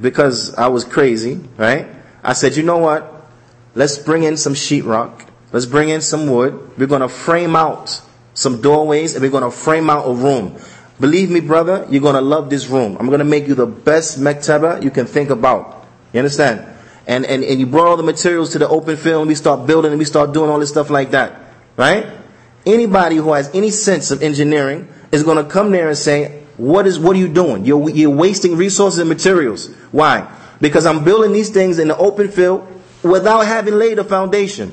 because 0.00 0.54
I 0.54 0.68
was 0.68 0.84
crazy, 0.84 1.40
right? 1.56 1.86
I 2.22 2.34
said, 2.34 2.56
you 2.56 2.62
know 2.62 2.78
what? 2.78 3.26
Let's 3.74 3.98
bring 3.98 4.24
in 4.24 4.36
some 4.36 4.54
sheetrock. 4.54 5.26
Let's 5.52 5.66
bring 5.66 5.88
in 5.88 6.02
some 6.02 6.28
wood. 6.28 6.76
We're 6.76 6.86
going 6.86 7.00
to 7.00 7.08
frame 7.08 7.56
out 7.56 8.02
some 8.34 8.60
doorways, 8.60 9.14
and 9.14 9.22
we're 9.22 9.30
going 9.30 9.42
to 9.42 9.50
frame 9.50 9.88
out 9.88 10.04
a 10.04 10.12
room. 10.12 10.58
Believe 11.00 11.30
me, 11.30 11.40
brother, 11.40 11.86
you're 11.90 12.02
going 12.02 12.14
to 12.14 12.20
love 12.20 12.50
this 12.50 12.66
room. 12.66 12.96
I'm 12.98 13.06
going 13.06 13.20
to 13.20 13.24
make 13.24 13.46
you 13.46 13.54
the 13.54 13.66
best 13.66 14.18
mektaba 14.18 14.82
you 14.82 14.90
can 14.90 15.06
think 15.06 15.30
about. 15.30 15.86
You 16.12 16.18
understand? 16.18 16.66
And, 17.06 17.24
and, 17.24 17.44
and 17.44 17.60
you 17.60 17.66
brought 17.66 17.86
all 17.86 17.96
the 17.96 18.02
materials 18.02 18.50
to 18.50 18.58
the 18.58 18.68
open 18.68 18.96
field 18.96 19.22
and 19.22 19.28
we 19.28 19.34
start 19.34 19.66
building 19.66 19.92
and 19.92 19.98
we 19.98 20.04
start 20.04 20.32
doing 20.32 20.50
all 20.50 20.58
this 20.58 20.70
stuff 20.70 20.90
like 20.90 21.12
that. 21.12 21.40
Right? 21.76 22.06
Anybody 22.66 23.16
who 23.16 23.32
has 23.32 23.48
any 23.54 23.70
sense 23.70 24.10
of 24.10 24.22
engineering 24.22 24.88
is 25.12 25.22
going 25.22 25.42
to 25.42 25.48
come 25.48 25.70
there 25.70 25.88
and 25.88 25.96
say, 25.96 26.42
what 26.56 26.86
is, 26.86 26.98
what 26.98 27.14
are 27.14 27.18
you 27.18 27.28
doing? 27.28 27.64
You're, 27.64 27.88
you're 27.88 28.10
wasting 28.10 28.56
resources 28.56 28.98
and 28.98 29.08
materials. 29.08 29.68
Why? 29.92 30.28
Because 30.60 30.86
I'm 30.86 31.04
building 31.04 31.32
these 31.32 31.50
things 31.50 31.78
in 31.78 31.88
the 31.88 31.96
open 31.96 32.28
field 32.28 32.66
without 33.02 33.46
having 33.46 33.74
laid 33.74 33.98
a 33.98 34.04
foundation. 34.04 34.72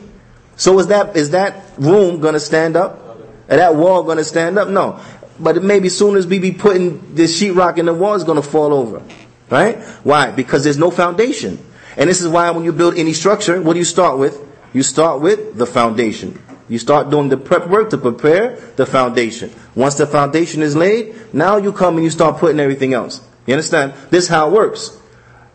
So 0.58 0.80
is 0.80 0.88
that 0.88 1.16
is 1.16 1.32
that 1.32 1.64
room 1.78 2.20
gonna 2.22 2.40
stand 2.40 2.76
up? 2.76 3.20
Is 3.48 3.58
that 3.58 3.76
wall 3.76 4.04
gonna 4.04 4.24
stand 4.24 4.58
up? 4.58 4.70
No. 4.70 5.00
But 5.40 5.62
maybe 5.64 5.90
soon 5.90 6.16
as 6.16 6.26
we 6.26 6.40
be 6.40 6.52
putting 6.52 7.16
this 7.16 7.40
sheetrock 7.40 7.78
in 7.78 7.86
the 7.86 7.94
wall, 7.94 8.16
it's 8.16 8.24
gonna 8.24 8.42
fall 8.42 8.74
over. 8.74 9.02
Right? 9.50 9.78
Why? 10.04 10.32
Because 10.32 10.64
there's 10.64 10.78
no 10.78 10.92
foundation. 10.92 11.60
And 11.98 12.10
this 12.10 12.22
is 12.22 12.28
why 12.28 12.50
when 12.52 12.64
you 12.64 12.74
build 12.74 12.96
any 12.96 13.14
structure, 13.14 13.62
what 13.62 13.74
do 13.74 13.80
you 13.80 13.86
start 13.86 14.18
with? 14.18 14.42
You 14.74 14.84
start 14.84 15.22
with 15.22 15.56
the 15.56 15.66
foundation. 15.66 16.42
You 16.68 16.80
start 16.80 17.10
doing 17.10 17.30
the 17.30 17.38
prep 17.38 17.68
work 17.68 17.92
to 17.92 17.98
prepare 17.98 18.58
the 18.76 18.86
foundation. 18.86 19.52
Once 19.76 19.96
the 19.96 20.08
foundation 20.08 20.62
is 20.62 20.76
laid, 20.76 21.34
now 21.34 21.58
you 21.58 21.72
come 21.72 21.96
and 21.96 22.04
you 22.04 22.10
start 22.10 22.38
putting 22.38 22.60
everything 22.60 22.94
else. 22.94 23.22
You 23.46 23.54
understand? 23.54 23.94
This 24.10 24.26
is 24.26 24.30
how 24.30 24.48
it 24.50 24.54
works. 24.54 24.98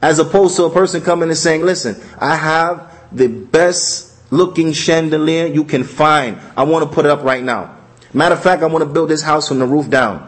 As 0.01 0.19
opposed 0.19 0.57
to 0.57 0.65
a 0.65 0.71
person 0.71 1.03
coming 1.03 1.29
and 1.29 1.37
saying, 1.37 1.63
listen, 1.63 2.01
I 2.19 2.37
have 2.37 2.91
the 3.13 3.27
best 3.27 4.15
looking 4.33 4.73
chandelier 4.73 5.47
you 5.47 5.65
can 5.65 5.85
find. 5.85 6.39
I 6.57 6.63
want 6.63 6.89
to 6.89 6.95
put 6.95 7.05
it 7.05 7.11
up 7.11 7.25
right 7.25 7.43
now. 7.43 7.77
Matter 8.13 8.35
of 8.35 8.43
fact, 8.43 8.63
I 8.63 8.67
want 8.67 8.85
to 8.85 8.91
build 8.91 9.11
this 9.11 9.23
house 9.23 9.49
from 9.49 9.59
the 9.59 9.67
roof 9.67 9.89
down. 9.89 10.27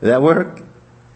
Does 0.00 0.08
that 0.08 0.22
work? 0.22 0.62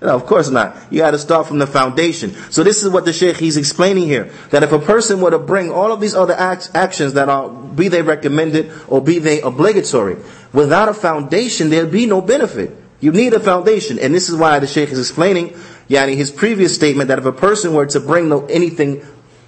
No, 0.02 0.14
of 0.14 0.24
course 0.24 0.48
not. 0.48 0.76
You 0.90 1.00
got 1.00 1.10
to 1.10 1.18
start 1.18 1.46
from 1.46 1.58
the 1.58 1.66
foundation. 1.66 2.32
So 2.50 2.64
this 2.64 2.82
is 2.82 2.88
what 2.88 3.04
the 3.04 3.12
Sheikh 3.12 3.36
he's 3.36 3.58
explaining 3.58 4.06
here. 4.06 4.32
That 4.50 4.62
if 4.62 4.72
a 4.72 4.78
person 4.78 5.20
were 5.20 5.30
to 5.30 5.38
bring 5.38 5.70
all 5.70 5.92
of 5.92 6.00
these 6.00 6.14
other 6.14 6.32
act, 6.32 6.70
actions 6.74 7.12
that 7.14 7.28
are, 7.28 7.50
be 7.50 7.88
they 7.88 8.00
recommended 8.00 8.72
or 8.88 9.02
be 9.02 9.18
they 9.18 9.42
obligatory, 9.42 10.16
without 10.54 10.88
a 10.88 10.94
foundation, 10.94 11.68
there'd 11.68 11.92
be 11.92 12.06
no 12.06 12.22
benefit. 12.22 12.74
You 13.00 13.12
need 13.12 13.34
a 13.34 13.40
foundation. 13.40 13.98
And 13.98 14.14
this 14.14 14.30
is 14.30 14.36
why 14.36 14.58
the 14.58 14.66
Sheikh 14.66 14.88
is 14.88 14.98
explaining, 14.98 15.50
yani 15.88 16.16
his 16.16 16.30
previous 16.30 16.74
statement 16.74 17.08
that 17.08 17.18
if 17.18 17.26
a 17.26 17.32
person 17.32 17.74
were 17.74 17.86
to 17.86 18.00
bring 18.00 18.30
no 18.30 18.46
anything 18.46 19.04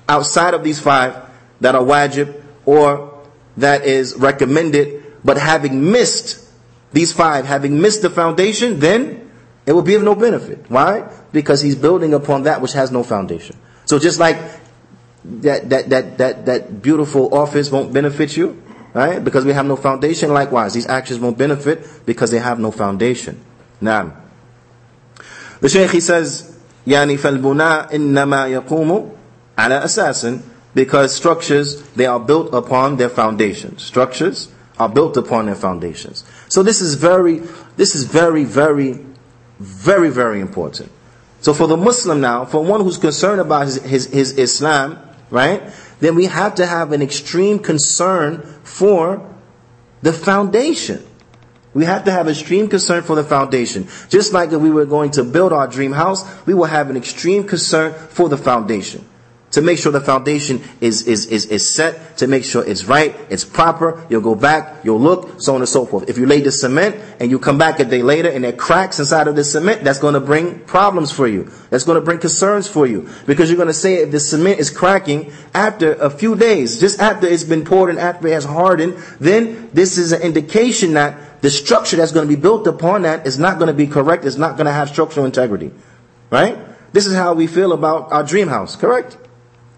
outside 0.07 0.53
of 0.53 0.63
these 0.63 0.79
five 0.79 1.31
that 1.63 1.75
are 1.75 1.83
wajib 1.83 2.43
or 2.67 3.23
that 3.57 3.85
is 3.85 4.17
recommended, 4.17 5.02
but 5.24 5.38
having 5.38 5.92
missed 5.92 6.48
these 6.92 7.12
five, 7.12 7.46
having 7.46 7.82
missed 7.82 8.02
the 8.02 8.10
foundation, 8.10 8.80
then 8.80 9.30
it 9.66 9.74
will 9.74 9.82
be 9.82 9.96
of 9.96 10.04
no 10.04 10.16
benefit. 10.16 10.66
Why? 10.70 11.10
Because 11.32 11.62
he's 11.62 11.76
building 11.76 12.14
upon 12.14 12.44
that 12.44 12.62
which 12.62 12.74
has 12.74 12.92
no 12.92 13.04
foundation. 13.04 13.58
So 13.86 14.00
just 14.00 14.20
like 14.20 14.38
that, 15.26 15.70
that, 15.70 15.90
that, 15.90 16.18
that, 16.18 16.46
that 16.46 16.82
beautiful 16.82 17.34
office 17.36 17.70
won't 17.70 17.94
benefit 17.94 18.38
you, 18.38 18.62
right? 18.94 19.24
Because 19.24 19.46
we 19.46 19.54
have 19.54 19.66
no 19.66 19.76
foundation. 19.76 20.34
Likewise, 20.34 20.74
these 20.74 20.88
actions 20.88 21.20
won't 21.20 21.38
benefit 21.38 21.86
because 22.06 22.32
they 22.32 22.40
have 22.40 22.60
no 22.60 22.72
foundation. 22.72 23.40
Now, 23.82 24.16
the 25.60 25.70
Shaykh 25.70 25.92
he 25.92 26.00
says, 26.00 26.54
يعني 26.88 27.18
فالبناء 27.18 27.94
إنما 27.94 28.48
يقوم 28.48 29.12
على 29.58 29.84
أساس 29.84 30.42
because 30.74 31.14
structures 31.14 31.82
they 31.96 32.06
are 32.06 32.20
built 32.20 32.54
upon 32.54 32.98
their 32.98 33.10
foundations. 33.10 33.84
Structures 33.84 34.48
are 34.79 34.89
built 34.89 35.17
upon 35.17 35.47
their 35.47 35.55
foundations. 35.55 36.25
So 36.49 36.63
this 36.63 36.81
is 36.81 36.95
very, 36.95 37.43
this 37.77 37.95
is 37.95 38.05
very, 38.05 38.45
very 38.45 39.05
very, 39.63 40.11
very 40.11 40.41
important. 40.41 40.91
So 41.41 41.55
for 41.55 41.67
the 41.67 41.77
Muslim 41.77 42.21
now, 42.21 42.45
for 42.45 42.63
one 42.63 42.81
who's 42.81 42.99
concerned 42.99 43.41
about 43.41 43.67
his, 43.67 43.83
his, 43.83 44.07
his 44.07 44.33
Islam, 44.39 44.99
right, 45.31 45.63
then 46.01 46.15
we 46.15 46.27
have 46.27 46.57
to 46.57 46.67
have 46.67 46.93
an 46.93 47.03
extreme 47.03 47.59
concern 47.59 48.43
for 48.65 49.35
the 50.03 50.13
foundation. 50.13 51.05
We 51.75 51.85
have 51.85 52.05
to 52.05 52.11
have 52.11 52.29
extreme 52.29 52.69
concern 52.69 53.03
for 53.03 53.17
the 53.17 53.25
foundation. 53.25 53.89
Just 54.09 54.33
like 54.33 54.53
if 54.53 54.61
we 54.61 54.71
were 54.71 54.85
going 54.85 55.13
to 55.13 55.25
build 55.25 55.53
our 55.53 55.67
dream 55.67 55.93
house, 55.93 56.23
we 56.45 56.55
will 56.55 56.67
have 56.67 56.91
an 56.91 56.97
extreme 56.97 57.45
concern 57.45 57.95
for 57.95 58.29
the 58.29 58.37
foundation 58.37 59.09
to 59.53 59.61
make 59.61 59.79
sure 59.79 59.93
the 59.93 60.01
foundation 60.01 60.63
is, 60.81 61.07
is, 61.07 61.27
is, 61.27 61.47
is 61.47 61.75
set, 61.75 62.17
to 62.19 62.27
make 62.27 62.45
sure 62.45 62.65
it's 62.65 62.85
right, 62.85 63.15
it's 63.31 63.45
proper. 63.45 64.05
You'll 64.09 64.23
go 64.23 64.35
back, 64.35 64.85
you'll 64.85 65.01
look, 65.01 65.41
so 65.41 65.55
on 65.55 65.61
and 65.61 65.69
so 65.69 65.87
forth. 65.87 66.09
If 66.09 66.19
you 66.19 66.27
lay 66.27 66.41
the 66.41 66.51
cement 66.51 66.97
and 67.21 67.31
you 67.31 67.39
come 67.39 67.59
back 67.59 67.79
a 67.79 67.85
day 67.85 68.03
later 68.03 68.31
and 68.31 68.45
there 68.45 68.53
cracks 68.53 68.99
inside 68.99 69.29
of 69.29 69.37
the 69.37 69.45
cement, 69.45 69.85
that's 69.85 69.99
going 69.99 70.15
to 70.15 70.21
bring 70.21 70.61
problems 70.61 71.13
for 71.13 71.29
you. 71.29 71.51
That's 71.71 71.85
going 71.85 71.97
to 71.97 72.05
bring 72.05 72.19
concerns 72.19 72.67
for 72.67 72.87
you. 72.87 73.09
Because 73.27 73.51
you're 73.51 73.57
going 73.57 73.69
to 73.69 73.75
say 73.75 73.97
if 73.97 74.11
the 74.11 74.21
cement 74.21 74.59
is 74.59 74.71
cracking 74.71 75.33
after 75.55 75.93
a 75.95 76.11
few 76.11 76.35
days, 76.35 76.81
just 76.81 76.99
after 76.99 77.27
it's 77.27 77.45
been 77.45 77.65
poured 77.65 77.91
and 77.91 77.99
after 77.99 78.29
it 78.29 78.33
has 78.33 78.45
hardened, 78.45 78.95
then 79.21 79.71
this 79.73 79.99
is 79.99 80.13
an 80.13 80.23
indication 80.23 80.95
that 80.95 81.43
the 81.43 81.51
structure 81.51 81.97
that's 81.97 82.13
going 82.13 82.27
to 82.27 82.35
be 82.35 82.41
built 82.41 82.67
upon 82.67 83.03
that 83.03 83.27
is 83.27 83.39
not 83.39 83.59
going 83.59 83.69
to 83.69 83.75
be 83.75 83.87
correct, 83.87 84.25
it's 84.25 84.37
not 84.37 84.57
going 84.57 84.67
to 84.67 84.73
have 84.73 84.89
structural 84.89 85.27
integrity. 85.27 85.73
Right? 86.31 86.57
This 86.93 87.07
is 87.07 87.15
how 87.15 87.35
we 87.35 87.47
feel 87.47 87.73
about 87.73 88.13
our 88.13 88.23
dream 88.23 88.49
house, 88.49 88.77
correct? 88.77 89.19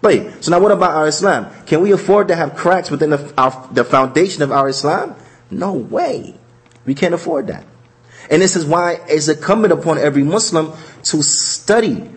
So 0.03 0.51
now 0.51 0.59
what 0.59 0.71
about 0.71 0.91
our 0.91 1.07
Islam? 1.07 1.47
Can 1.65 1.81
we 1.81 1.91
afford 1.91 2.27
to 2.27 2.35
have 2.35 2.55
cracks 2.55 2.91
within 2.91 3.09
the, 3.09 3.33
our, 3.37 3.67
the 3.71 3.83
foundation 3.83 4.43
of 4.43 4.51
our 4.51 4.69
Islam? 4.69 5.15
No 5.49 5.73
way. 5.73 6.35
We 6.85 6.93
can't 6.93 7.15
afford 7.15 7.47
that. 7.47 7.65
And 8.29 8.41
this 8.41 8.55
is 8.55 8.65
why 8.65 8.99
it's 9.07 9.27
incumbent 9.27 9.73
upon 9.73 9.97
every 9.97 10.23
Muslim 10.23 10.73
to 11.03 11.23
study, 11.23 12.09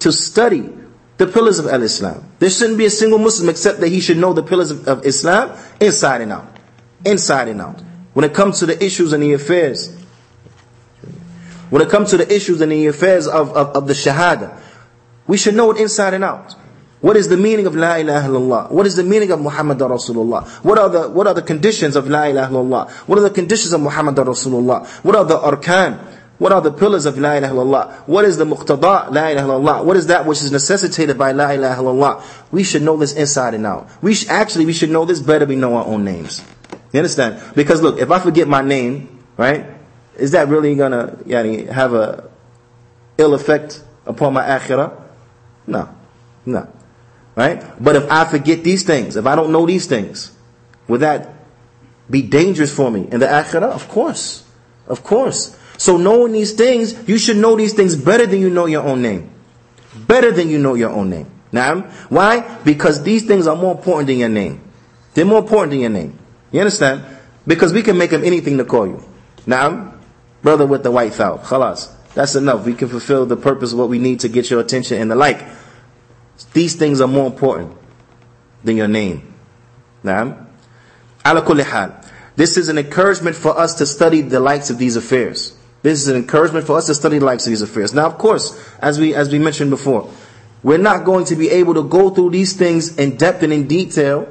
to 0.00 0.12
study 0.12 0.70
the 1.18 1.26
pillars 1.26 1.58
of 1.58 1.66
al-Islam. 1.66 2.28
There 2.38 2.50
shouldn't 2.50 2.78
be 2.78 2.86
a 2.86 2.90
single 2.90 3.18
Muslim 3.18 3.48
except 3.48 3.80
that 3.80 3.88
he 3.88 4.00
should 4.00 4.18
know 4.18 4.32
the 4.32 4.42
pillars 4.42 4.70
of, 4.70 4.88
of 4.88 5.06
Islam 5.06 5.56
inside 5.80 6.20
and 6.20 6.32
out. 6.32 6.56
Inside 7.04 7.48
and 7.48 7.60
out. 7.60 7.80
When 8.14 8.24
it 8.24 8.34
comes 8.34 8.58
to 8.60 8.66
the 8.66 8.84
issues 8.84 9.12
and 9.12 9.22
the 9.22 9.32
affairs, 9.32 9.96
when 11.70 11.82
it 11.82 11.88
comes 11.88 12.10
to 12.10 12.16
the 12.16 12.34
issues 12.34 12.60
and 12.60 12.70
the 12.70 12.86
affairs 12.86 13.26
of, 13.26 13.50
of, 13.50 13.68
of 13.76 13.86
the 13.86 13.94
Shahada, 13.94 14.60
we 15.26 15.36
should 15.36 15.54
know 15.54 15.70
it 15.70 15.80
inside 15.80 16.14
and 16.14 16.24
out. 16.24 16.54
What 17.02 17.16
is 17.16 17.28
the 17.28 17.36
meaning 17.36 17.66
of 17.66 17.74
La 17.74 17.96
ilaha 17.96 18.28
illallah? 18.28 18.70
What 18.70 18.86
is 18.86 18.94
the 18.94 19.02
meaning 19.02 19.32
of 19.32 19.40
Muhammad 19.40 19.78
Rasulullah? 19.78 20.46
What 20.62 20.78
are 20.78 20.88
the 20.88 21.08
what 21.10 21.26
are 21.26 21.34
the 21.34 21.42
conditions 21.42 21.96
of 21.96 22.08
La 22.08 22.26
ilaha 22.26 22.52
illallah? 22.52 22.90
What 23.08 23.18
are 23.18 23.22
the 23.22 23.30
conditions 23.30 23.72
of 23.72 23.80
Muhammad 23.80 24.14
Rasulullah? 24.14 24.86
What 25.02 25.16
are 25.16 25.24
the 25.24 25.36
arkan? 25.36 25.98
What 26.38 26.52
are 26.52 26.60
the 26.60 26.70
pillars 26.70 27.04
of 27.04 27.18
La 27.18 27.32
ilaha 27.32 27.54
illallah? 27.54 27.92
What 28.06 28.24
is 28.24 28.36
the 28.36 28.44
muqtada 28.44 29.10
La 29.10 29.26
ilaha 29.30 29.48
illallah? 29.48 29.84
What 29.84 29.96
is 29.96 30.06
that 30.06 30.26
which 30.26 30.42
is 30.42 30.52
necessitated 30.52 31.18
by 31.18 31.32
La 31.32 31.50
ilaha 31.50 31.82
illallah? 31.82 32.24
We 32.52 32.62
should 32.62 32.82
know 32.82 32.96
this 32.96 33.14
inside 33.14 33.54
and 33.54 33.66
out. 33.66 33.90
We 34.00 34.14
actually 34.28 34.66
we 34.66 34.72
should 34.72 34.90
know 34.90 35.04
this 35.04 35.18
better 35.18 35.44
we 35.44 35.56
know 35.56 35.74
our 35.74 35.84
own 35.84 36.04
names. 36.04 36.40
You 36.92 37.00
understand? 37.00 37.42
Because 37.56 37.82
look, 37.82 37.98
if 37.98 38.12
I 38.12 38.20
forget 38.20 38.46
my 38.46 38.62
name, 38.62 39.24
right? 39.36 39.66
Is 40.16 40.30
that 40.32 40.46
really 40.46 40.76
gonna 40.76 41.18
yani, 41.26 41.68
have 41.68 41.94
a 41.94 42.30
ill 43.18 43.34
effect 43.34 43.82
upon 44.06 44.34
my 44.34 44.44
akhirah? 44.44 45.02
No. 45.66 45.88
No. 46.46 46.68
Right? 47.34 47.64
But 47.82 47.96
if 47.96 48.10
I 48.10 48.24
forget 48.26 48.62
these 48.62 48.82
things, 48.82 49.16
if 49.16 49.26
I 49.26 49.34
don't 49.34 49.52
know 49.52 49.64
these 49.66 49.86
things, 49.86 50.32
would 50.88 51.00
that 51.00 51.34
be 52.10 52.22
dangerous 52.22 52.74
for 52.74 52.90
me 52.90 53.08
in 53.10 53.20
the 53.20 53.26
akhirah? 53.26 53.70
Of 53.70 53.88
course. 53.88 54.44
Of 54.86 55.02
course. 55.02 55.56
So 55.78 55.96
knowing 55.96 56.32
these 56.32 56.52
things, 56.52 57.08
you 57.08 57.18
should 57.18 57.38
know 57.38 57.56
these 57.56 57.72
things 57.72 57.96
better 57.96 58.26
than 58.26 58.40
you 58.40 58.50
know 58.50 58.66
your 58.66 58.82
own 58.82 59.02
name. 59.02 59.30
Better 60.06 60.30
than 60.30 60.48
you 60.48 60.58
know 60.58 60.74
your 60.74 60.90
own 60.90 61.10
name. 61.10 61.30
Now, 61.50 61.80
why? 62.08 62.58
Because 62.64 63.02
these 63.02 63.26
things 63.26 63.46
are 63.46 63.56
more 63.56 63.74
important 63.76 64.08
than 64.08 64.18
your 64.18 64.28
name. 64.28 64.60
They're 65.14 65.24
more 65.24 65.40
important 65.40 65.72
than 65.72 65.80
your 65.80 65.90
name. 65.90 66.18
You 66.50 66.60
understand? 66.60 67.04
Because 67.46 67.72
we 67.72 67.82
can 67.82 67.98
make 67.98 68.10
them 68.10 68.24
anything 68.24 68.58
to 68.58 68.64
call 68.64 68.86
you. 68.86 69.02
Now, 69.46 69.94
brother 70.42 70.66
with 70.66 70.82
the 70.82 70.90
white 70.90 71.14
foul. 71.14 71.38
Khalas. 71.38 71.90
That's 72.14 72.34
enough. 72.36 72.66
We 72.66 72.74
can 72.74 72.88
fulfill 72.88 73.26
the 73.26 73.36
purpose 73.36 73.72
of 73.72 73.78
what 73.78 73.88
we 73.88 73.98
need 73.98 74.20
to 74.20 74.28
get 74.28 74.50
your 74.50 74.60
attention 74.60 75.00
and 75.00 75.10
the 75.10 75.16
like. 75.16 75.42
These 76.52 76.76
things 76.76 77.00
are 77.00 77.08
more 77.08 77.26
important 77.26 77.76
than 78.64 78.76
your 78.76 78.88
name. 78.88 79.34
Now, 80.02 80.46
This 82.34 82.56
is 82.56 82.68
an 82.68 82.78
encouragement 82.78 83.36
for 83.36 83.58
us 83.58 83.74
to 83.74 83.86
study 83.86 84.20
the 84.22 84.40
likes 84.40 84.70
of 84.70 84.78
these 84.78 84.96
affairs. 84.96 85.56
This 85.82 86.00
is 86.00 86.08
an 86.08 86.16
encouragement 86.16 86.66
for 86.66 86.76
us 86.76 86.86
to 86.86 86.94
study 86.94 87.18
the 87.18 87.24
likes 87.24 87.46
of 87.46 87.50
these 87.50 87.62
affairs. 87.62 87.92
Now, 87.92 88.06
of 88.06 88.18
course, 88.18 88.58
as 88.78 88.98
we, 88.98 89.14
as 89.14 89.30
we 89.30 89.38
mentioned 89.38 89.70
before, 89.70 90.10
we're 90.62 90.78
not 90.78 91.04
going 91.04 91.24
to 91.26 91.36
be 91.36 91.50
able 91.50 91.74
to 91.74 91.82
go 91.82 92.10
through 92.10 92.30
these 92.30 92.54
things 92.54 92.96
in 92.96 93.16
depth 93.16 93.42
and 93.42 93.52
in 93.52 93.66
detail 93.66 94.28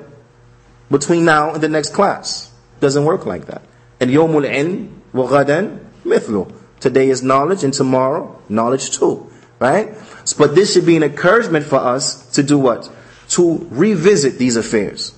between 0.90 1.26
now 1.26 1.54
and 1.54 1.62
the 1.62 1.70
next 1.70 1.94
class. 1.94 2.52
Doesn't 2.80 3.06
work 3.06 3.26
like 3.26 3.46
that. 3.46 3.62
And 4.00 4.10
yomul 4.10 4.50
ilm 4.50 4.92
wa 5.14 5.28
ghadan 5.28 5.86
mithlu. 6.06 6.54
Today 6.80 7.10
is 7.10 7.22
knowledge 7.22 7.64
and 7.64 7.74
tomorrow 7.74 8.42
knowledge 8.50 8.98
too. 8.98 9.31
Right? 9.62 9.94
But 10.40 10.56
this 10.56 10.74
should 10.74 10.88
be 10.88 10.98
an 10.98 11.04
encouragement 11.04 11.68
for 11.68 11.76
us 11.76 12.26
to 12.32 12.42
do 12.42 12.58
what? 12.58 12.92
To 13.30 13.68
revisit 13.70 14.40
these 14.40 14.56
affairs. 14.56 15.14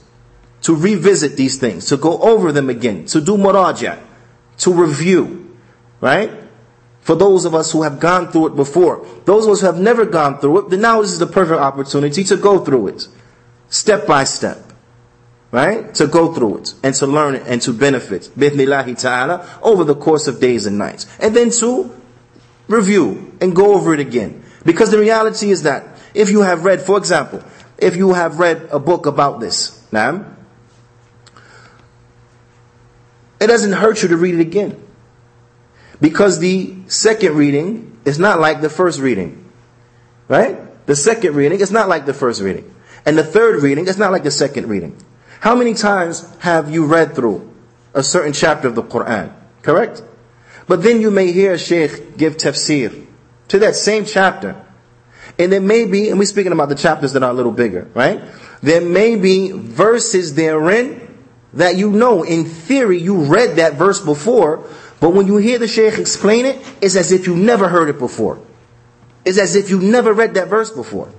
To 0.64 0.76
revisit 0.76 1.38
these 1.38 1.58
things. 1.58 1.88
To 1.88 1.98
go 1.98 2.20
over 2.20 2.52
them 2.52 2.70
again. 2.70 3.06
To 3.06 3.22
do 3.22 3.38
muraja. 3.38 4.00
To 4.58 4.74
review. 4.74 5.58
Right? 6.02 6.30
For 7.00 7.16
those 7.16 7.46
of 7.46 7.56
us 7.56 7.72
who 7.72 7.84
have 7.84 8.02
gone 8.02 8.34
through 8.34 8.48
it 8.48 8.56
before. 8.58 9.08
Those 9.24 9.46
of 9.46 9.54
us 9.54 9.62
who 9.62 9.68
have 9.68 9.80
never 9.80 10.06
gone 10.06 10.40
through 10.40 10.60
it, 10.60 10.70
then 10.72 10.82
now 10.82 11.02
this 11.02 11.14
is 11.14 11.20
the 11.20 11.28
perfect 11.28 11.62
opportunity 11.62 12.26
to 12.26 12.36
go 12.36 12.60
through 12.66 12.90
it. 12.90 13.08
Step 13.70 14.06
by 14.06 14.26
step. 14.26 14.74
Right? 15.52 15.94
To 15.96 16.06
go 16.06 16.34
through 16.34 16.58
it 16.58 16.74
and 16.84 16.94
to 16.96 17.08
learn 17.08 17.36
it 17.36 17.44
and 17.46 17.62
to 17.62 17.72
benefit. 17.72 18.24
Bithnillahi 18.38 19.00
ta'ala 19.00 19.60
over 19.62 19.86
the 19.86 19.96
course 19.96 20.28
of 20.28 20.42
days 20.42 20.66
and 20.66 20.78
nights. 20.78 21.08
And 21.22 21.34
then 21.34 21.50
to 21.52 21.96
review 22.68 23.36
and 23.42 23.56
go 23.56 23.76
over 23.76 23.94
it 23.94 24.00
again. 24.00 24.44
Because 24.66 24.92
the 24.92 25.00
reality 25.00 25.52
is 25.52 25.64
that 25.64 26.00
if 26.14 26.30
you 26.30 26.42
have 26.42 26.66
read, 26.66 26.82
for 26.82 26.98
example, 26.98 27.44
if 27.78 27.96
you 27.96 28.14
have 28.14 28.40
read 28.40 28.70
a 28.72 28.80
book 28.80 29.06
about 29.06 29.40
this, 29.40 29.86
now, 29.92 30.26
it 33.40 33.48
doesn't 33.48 33.74
hurt 33.74 34.02
you 34.02 34.10
to 34.10 34.18
read 34.18 34.36
it 34.36 34.42
again. 34.42 34.82
Because 36.00 36.40
the 36.40 36.76
second 36.88 37.36
reading 37.36 38.00
is 38.06 38.20
not 38.20 38.40
like 38.40 38.62
the 38.62 38.70
first 38.70 39.00
reading. 39.00 39.52
Right? 40.28 40.58
The 40.86 40.96
second 40.96 41.36
reading 41.36 41.60
is 41.60 41.72
not 41.72 41.90
like 41.90 42.06
the 42.06 42.14
first 42.14 42.42
reading. 42.42 42.74
And 43.06 43.18
the 43.18 43.24
third 43.24 43.62
reading 43.62 43.88
is 43.88 43.98
not 43.98 44.12
like 44.12 44.24
the 44.24 44.32
second 44.32 44.68
reading. 44.68 44.98
How 45.40 45.56
many 45.56 45.74
times 45.74 46.26
have 46.40 46.72
you 46.72 46.86
read 46.86 47.16
through 47.16 47.52
a 47.94 48.02
certain 48.02 48.34
chapter 48.34 48.68
of 48.68 48.76
the 48.76 48.84
Quran? 48.84 49.34
Correct? 49.62 50.02
But 50.68 50.84
then 50.84 51.02
you 51.02 51.12
may 51.12 51.32
hear 51.32 51.54
a 51.54 51.58
sheikh 51.58 52.18
give 52.18 52.38
tafsir 52.38 53.06
to 53.50 53.60
that 53.60 53.76
same 53.76 54.06
chapter. 54.06 54.56
And 55.38 55.52
there 55.52 55.62
may 55.62 55.86
be, 55.86 56.10
and 56.10 56.20
we're 56.20 56.26
speaking 56.26 56.52
about 56.52 56.70
the 56.70 56.76
chapters 56.76 57.14
that 57.14 57.24
are 57.24 57.32
a 57.32 57.34
little 57.34 57.52
bigger, 57.52 57.90
right? 57.94 58.22
There 58.62 58.82
may 58.82 59.16
be 59.16 59.52
verses 59.52 60.36
therein 60.36 61.02
that 61.54 61.76
you 61.76 61.92
know, 61.92 62.24
in 62.24 62.46
theory, 62.46 63.00
you 63.00 63.16
read 63.26 63.58
that 63.58 63.74
verse 63.74 64.00
before, 64.00 64.68
but 65.00 65.12
when 65.12 65.28
you 65.28 65.38
hear 65.38 65.60
the 65.60 65.68
sheikh 65.68 65.98
explain 65.98 66.46
it, 66.46 66.66
it's 66.82 66.96
as 66.96 67.12
if 67.12 67.28
you 67.28 67.36
never 67.36 67.68
heard 67.68 67.90
it 67.90 68.00
before. 68.00 68.40
It's 69.26 69.38
as 69.38 69.56
if 69.56 69.70
you 69.70 69.80
never 69.80 70.14
read 70.14 70.36
that 70.36 70.48
verse 70.48 70.72
before. 70.72 71.12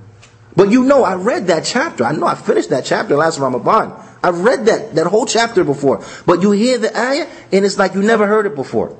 But 0.56 0.70
you 0.70 0.84
know, 0.84 1.02
I 1.02 1.14
read 1.14 1.48
that 1.48 1.64
chapter. 1.64 2.04
I 2.04 2.12
know 2.12 2.26
I 2.26 2.34
finished 2.34 2.70
that 2.70 2.84
chapter 2.84 3.16
last 3.16 3.38
Ramadan. 3.38 3.92
I've 4.22 4.40
read 4.40 4.66
that, 4.66 4.94
that 4.94 5.06
whole 5.06 5.26
chapter 5.26 5.64
before. 5.64 6.04
But 6.24 6.42
you 6.42 6.52
hear 6.52 6.78
the 6.78 6.96
ayah, 6.96 7.28
and 7.52 7.64
it's 7.64 7.78
like 7.78 7.94
you 7.94 8.02
never 8.02 8.26
heard 8.26 8.46
it 8.46 8.54
before. 8.54 8.96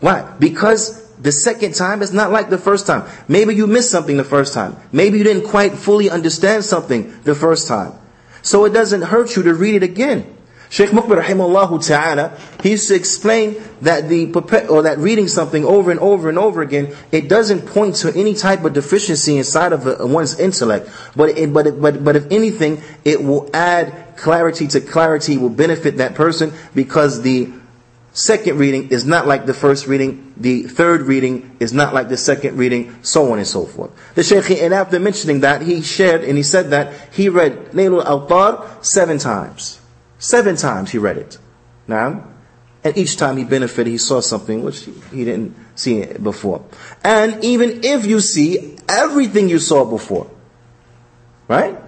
Why? 0.00 0.34
Because 0.38 1.06
the 1.16 1.32
second 1.32 1.74
time 1.74 2.02
is 2.02 2.12
not 2.12 2.32
like 2.32 2.50
the 2.50 2.58
first 2.58 2.86
time. 2.86 3.08
Maybe 3.28 3.54
you 3.54 3.66
missed 3.66 3.90
something 3.90 4.16
the 4.16 4.24
first 4.24 4.54
time. 4.54 4.76
Maybe 4.92 5.18
you 5.18 5.24
didn't 5.24 5.48
quite 5.48 5.74
fully 5.74 6.08
understand 6.08 6.64
something 6.64 7.14
the 7.24 7.34
first 7.34 7.68
time. 7.68 7.92
So 8.42 8.64
it 8.64 8.70
doesn't 8.70 9.02
hurt 9.02 9.36
you 9.36 9.42
to 9.44 9.54
read 9.54 9.74
it 9.74 9.82
again. 9.82 10.36
Sheikh 10.70 10.90
Muqbil 10.90 11.20
rahimahullah 11.20 11.84
ta'ala, 11.84 12.38
he 12.62 12.70
used 12.70 12.86
to 12.88 12.94
explain 12.94 13.56
that 13.82 14.08
the 14.08 14.32
or 14.68 14.82
that 14.82 14.98
reading 14.98 15.26
something 15.26 15.64
over 15.64 15.90
and 15.90 15.98
over 15.98 16.28
and 16.28 16.38
over 16.38 16.62
again, 16.62 16.94
it 17.10 17.28
doesn't 17.28 17.66
point 17.66 17.96
to 17.96 18.14
any 18.14 18.34
type 18.34 18.64
of 18.64 18.72
deficiency 18.72 19.36
inside 19.36 19.72
of 19.72 19.84
one's 20.08 20.38
intellect. 20.38 20.88
But 21.16 21.30
it, 21.36 21.52
but 21.52 21.66
it, 21.66 21.82
but 21.82 22.04
but 22.04 22.14
if 22.14 22.30
anything, 22.30 22.82
it 23.04 23.20
will 23.20 23.50
add 23.52 24.16
clarity 24.16 24.68
to 24.68 24.80
clarity, 24.80 25.36
will 25.38 25.50
benefit 25.50 25.96
that 25.96 26.14
person 26.14 26.52
because 26.72 27.22
the 27.22 27.50
second 28.12 28.58
reading 28.58 28.90
is 28.90 29.04
not 29.04 29.26
like 29.26 29.46
the 29.46 29.54
first 29.54 29.86
reading, 29.86 30.34
the 30.36 30.64
third 30.64 31.02
reading 31.02 31.56
is 31.60 31.72
not 31.72 31.94
like 31.94 32.08
the 32.08 32.16
second 32.16 32.56
reading, 32.56 33.02
so 33.02 33.32
on 33.32 33.38
and 33.38 33.46
so 33.46 33.66
forth. 33.66 33.90
The 34.14 34.22
Shaykh, 34.22 34.50
and 34.62 34.74
after 34.74 34.98
mentioning 34.98 35.40
that, 35.40 35.62
he 35.62 35.82
shared 35.82 36.24
and 36.24 36.36
he 36.36 36.42
said 36.42 36.70
that 36.70 36.92
he 37.12 37.28
read 37.28 37.72
Nailul 37.72 38.04
Awtar 38.04 38.84
seven 38.84 39.18
times. 39.18 39.80
Seven 40.18 40.56
times 40.56 40.90
he 40.90 40.98
read 40.98 41.18
it. 41.18 41.38
Now, 41.86 42.26
and 42.82 42.96
each 42.96 43.16
time 43.16 43.36
he 43.36 43.44
benefited, 43.44 43.88
he 43.88 43.98
saw 43.98 44.20
something 44.20 44.62
which 44.62 44.88
he 45.10 45.24
didn't 45.24 45.54
see 45.74 46.04
before. 46.04 46.64
And 47.04 47.44
even 47.44 47.84
if 47.84 48.06
you 48.06 48.20
see 48.20 48.78
everything 48.88 49.48
you 49.48 49.58
saw 49.58 49.84
before, 49.84 50.30
right? 51.48 51.78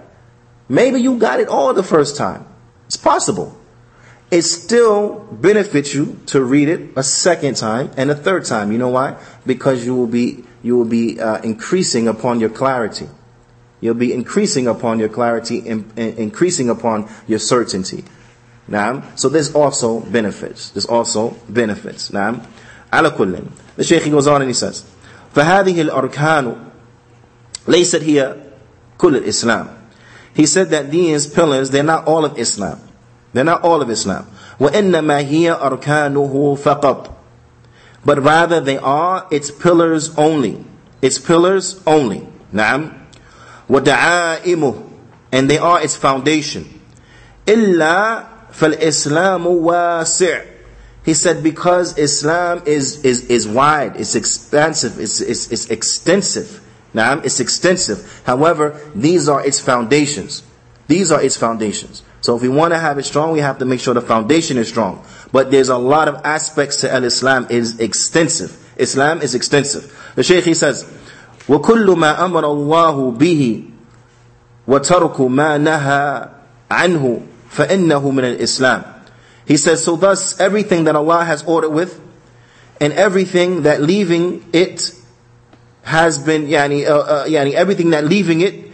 Maybe 0.69 1.01
you 1.01 1.17
got 1.17 1.39
it 1.39 1.47
all 1.47 1.73
the 1.73 1.83
first 1.83 2.15
time. 2.15 2.45
It's 2.87 2.97
possible 2.97 3.57
It 4.32 4.42
still 4.42 5.20
benefits 5.32 5.94
you 5.94 6.20
to 6.26 6.42
read 6.44 6.68
it 6.68 6.90
a 6.96 7.02
second 7.02 7.56
time 7.56 7.90
and 7.96 8.10
a 8.10 8.14
third 8.14 8.44
time. 8.44 8.72
You 8.72 8.78
know 8.78 8.90
why? 8.90 9.16
Because 9.46 9.86
you 9.86 9.94
will 9.94 10.06
be 10.06 10.44
you 10.62 10.76
will 10.76 10.84
be 10.84 11.18
uh, 11.20 11.40
increasing 11.40 12.08
upon 12.08 12.40
your 12.40 12.50
clarity. 12.50 13.08
You'll 13.80 13.94
be 13.94 14.12
increasing 14.12 14.66
upon 14.66 14.98
your 14.98 15.08
clarity 15.08 15.66
and, 15.68 15.90
and 15.96 16.18
increasing 16.18 16.68
upon 16.68 17.08
your 17.26 17.38
certainty. 17.38 18.04
Naam. 18.68 19.18
So 19.18 19.28
there's 19.28 19.54
also 19.54 20.00
benefits. 20.00 20.70
There's 20.70 20.86
also 20.86 21.36
benefits. 21.48 22.10
Naam. 22.10 22.44
على 22.92 23.10
كل 23.16 23.46
The 23.76 23.84
Shaykh 23.84 24.10
goes 24.10 24.26
on 24.26 24.42
and 24.42 24.50
he 24.50 24.54
says 24.54 24.84
فهذه 25.34 25.88
الأركان 25.88 26.56
ليست 27.68 28.02
هي 28.02 28.36
كل 28.98 29.16
الإسلام 29.16 29.68
He 30.34 30.46
said 30.46 30.70
that 30.70 30.90
these 30.90 31.26
pillars, 31.26 31.70
they're 31.70 31.82
not 31.82 32.06
all 32.06 32.24
of 32.24 32.38
Islam. 32.38 32.80
They're 33.32 33.44
not 33.44 33.62
all 33.62 33.82
of 33.82 33.90
Islam. 33.90 34.26
وإنما 34.60 35.28
هي 35.28 35.52
أركانه 35.52 36.58
فقط 36.58 37.14
But 38.04 38.22
rather 38.22 38.60
they 38.60 38.78
are 38.78 39.26
its 39.30 39.50
pillars 39.50 40.16
only. 40.16 40.64
Its 41.02 41.18
pillars 41.18 41.80
only. 41.86 42.26
نعم. 42.54 42.92
ودعائمه 43.68 44.84
And 45.32 45.50
they 45.50 45.58
are 45.58 45.80
its 45.80 45.94
foundation. 45.96 46.80
إلا 47.46 48.26
فَالْإِسْلَامُ 48.52 49.44
وَاسِعٌ 49.44 50.46
He 51.04 51.14
said 51.14 51.42
because 51.42 51.96
Islam 51.96 52.62
is, 52.66 53.04
is, 53.04 53.26
is 53.26 53.46
wide, 53.46 53.96
it's 53.96 54.14
expansive, 54.14 54.98
it's, 54.98 55.20
it's, 55.20 55.50
it's 55.50 55.70
extensive. 55.70 56.60
Now, 56.92 57.18
it's 57.20 57.40
extensive. 57.40 58.22
However, 58.24 58.80
these 58.94 59.28
are 59.28 59.46
its 59.46 59.60
foundations. 59.60 60.42
These 60.86 61.12
are 61.12 61.22
its 61.22 61.36
foundations. 61.36 62.02
So 62.22 62.36
if 62.36 62.42
we 62.42 62.48
want 62.48 62.72
to 62.72 62.78
have 62.78 62.98
it 62.98 63.04
strong, 63.04 63.32
we 63.32 63.38
have 63.40 63.58
to 63.58 63.64
make 63.64 63.80
sure 63.80 63.94
the 63.94 64.00
foundation 64.00 64.58
is 64.58 64.68
strong. 64.68 65.04
But 65.32 65.50
there's 65.50 65.68
a 65.68 65.76
lot 65.78 66.08
of 66.08 66.16
aspects 66.24 66.80
to 66.80 66.92
al-Islam 66.92 67.46
is 67.50 67.78
extensive. 67.80 68.56
Islam 68.76 69.22
is 69.22 69.34
extensive. 69.34 70.12
The 70.14 70.22
Shaykh 70.22 70.44
he 70.44 70.54
says, 70.54 70.84
وَكُلُّ 71.46 71.86
مَا 71.86 72.16
أَمَرَ 72.16 72.42
اللَّهُ 72.42 73.18
بِهِ 73.18 73.70
وَتَرْكُ 74.66 75.16
مَا 75.16 75.56
نَهَى 75.58 76.30
عَنْهُ 76.70 77.26
فَإِنَّهُ 77.50 78.02
مِنَ 78.12 78.36
الْإِسْلَامِ 78.36 79.00
He 79.46 79.56
says, 79.56 79.82
so 79.82 79.96
thus 79.96 80.38
everything 80.40 80.84
that 80.84 80.96
Allah 80.96 81.24
has 81.24 81.42
ordered 81.44 81.70
with, 81.70 82.00
and 82.80 82.92
everything 82.92 83.62
that 83.62 83.80
leaving 83.82 84.48
it 84.52 84.92
has 85.82 86.18
been, 86.18 86.46
yani, 86.46 86.86
uh, 86.86 86.98
uh, 86.98 87.24
yani 87.26 87.54
everything 87.54 87.90
that 87.90 88.04
leaving 88.04 88.42
it, 88.42 88.68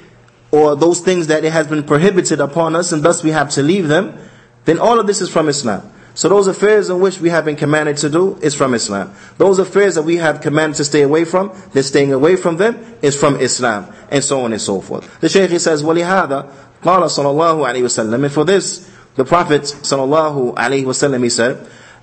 or 0.50 0.76
those 0.76 1.00
things 1.00 1.26
that 1.28 1.44
it 1.44 1.52
has 1.52 1.66
been 1.66 1.82
prohibited 1.82 2.40
upon 2.40 2.76
us, 2.76 2.92
and 2.92 3.02
thus 3.02 3.22
we 3.24 3.30
have 3.30 3.50
to 3.50 3.62
leave 3.62 3.88
them, 3.88 4.16
then 4.64 4.78
all 4.78 5.00
of 5.00 5.06
this 5.06 5.20
is 5.20 5.28
from 5.28 5.48
Islam. 5.48 5.90
So 6.16 6.28
those 6.28 6.46
affairs 6.46 6.90
in 6.90 7.00
which 7.00 7.20
we 7.20 7.28
have 7.30 7.44
been 7.44 7.56
commanded 7.56 7.96
to 7.98 8.08
do 8.08 8.38
is 8.40 8.54
from 8.54 8.72
Islam. 8.72 9.12
Those 9.36 9.58
affairs 9.58 9.96
that 9.96 10.02
we 10.02 10.16
have 10.18 10.40
commanded 10.40 10.76
to 10.76 10.84
stay 10.84 11.02
away 11.02 11.24
from, 11.24 11.52
then 11.72 11.82
staying 11.82 12.12
away 12.12 12.36
from 12.36 12.56
them 12.56 12.78
is 13.02 13.18
from 13.18 13.40
Islam. 13.40 13.92
And 14.10 14.22
so 14.22 14.42
on 14.42 14.52
and 14.52 14.62
so 14.62 14.80
forth. 14.80 15.20
The 15.20 15.28
Shaykh 15.28 15.58
says, 15.58 15.82
وَلِهَذَا 15.82 16.50
قال 16.84 17.10
صلى 17.10 17.30
الله 17.30 17.66
عليه 17.66 17.82
وسلم 17.82 18.24
and 18.24 18.32
for 18.32 18.44
this 18.44 18.90
the 19.16 19.24
Prophet 19.24 19.62
صلى 19.62 20.04
الله 20.04 20.54
عليه 20.54 20.84
وسلم 20.84 21.24
he 21.24 21.30
said 21.30 21.56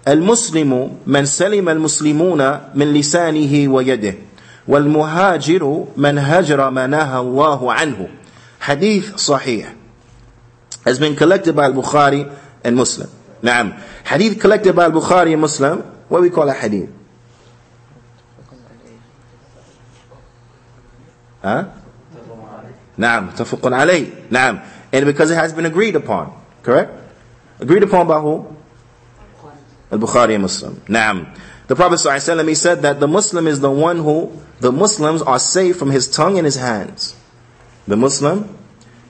المسلم 0.08 0.98
من 1.06 1.26
سلم 1.26 1.70
المسلمون 1.70 2.60
من 2.76 2.94
لسانه 2.94 3.68
ويده 3.68 4.16
والمهاجر 4.68 5.86
من 5.98 6.18
هجر 6.18 6.70
ما 6.70 6.88
نهى 6.88 7.20
الله 7.20 7.74
عنه 7.74 8.08
Hadith 8.61 9.15
Sahih 9.17 9.75
has 10.85 10.99
been 10.99 11.17
collected 11.17 11.55
by 11.55 11.65
Al-Bukhari 11.65 12.37
and 12.65 12.77
Muslim. 12.77 13.11
نعم 13.43 13.79
Hadith 14.05 14.41
collected 14.41 14.75
by 14.75 14.85
Al-Bukhari 14.85 15.33
and 15.33 15.41
Muslim, 15.41 15.83
what 16.09 16.23
we 16.23 16.31
call 16.31 16.49
a 16.49 16.55
hadith? 16.55 16.91
Huh? 21.43 21.69
نعم 22.99 23.37
Tafukun 23.37 23.73
alayh. 23.73 24.29
نعم 24.31 24.63
And 24.93 25.05
because 25.05 25.31
it 25.31 25.37
has 25.37 25.53
been 25.53 25.67
agreed 25.67 25.97
upon. 25.97 26.33
Correct? 26.63 26.91
Agreed 27.61 27.83
upon 27.83 28.07
by 28.09 28.21
who? 28.21 28.57
Bukhari 29.91 30.35
and 30.35 30.43
Muslim. 30.43 30.77
Naam. 30.87 31.37
The 31.67 31.75
Prophet 31.75 31.97
ﷺ, 31.97 32.49
he 32.49 32.55
said 32.55 32.83
that 32.83 33.01
the 33.01 33.09
Muslim 33.09 33.47
is 33.47 33.61
the 33.61 33.71
one 33.71 33.99
who, 33.99 34.41
the 34.61 34.71
Muslims 34.71 35.23
are 35.23 35.39
safe 35.39 35.77
from 35.77 35.91
his 35.91 36.09
tongue 36.09 36.39
and 36.39 36.45
his 36.45 36.57
hands 36.57 37.17
the 37.87 37.97
Muslim, 37.97 38.57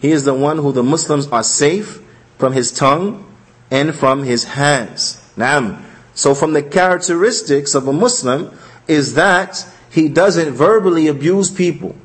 he 0.01 0.11
is 0.11 0.25
the 0.25 0.35
one 0.35 0.59
who 0.59 0.73
the 0.73 0.83
Muslims 0.83 1.27
are 1.29 1.43
safe 1.43 2.01
from 2.39 2.53
his 2.53 2.71
tongue 2.71 3.25
and 3.71 3.95
from 3.95 4.25
his 4.25 4.45
hands. 4.45 5.23
Naam. 5.37 5.83
So 6.15 6.35
from 6.35 6.53
the 6.53 6.63
characteristics 6.63 7.75
of 7.75 7.89
a 7.89 7.93
Muslim 7.93 8.57
is 8.87 9.15
that 9.15 9.67
he 9.91 10.09
doesn't 10.09 10.53
verbally 10.53 11.09
abuse 11.09 11.51
people. 11.51 11.97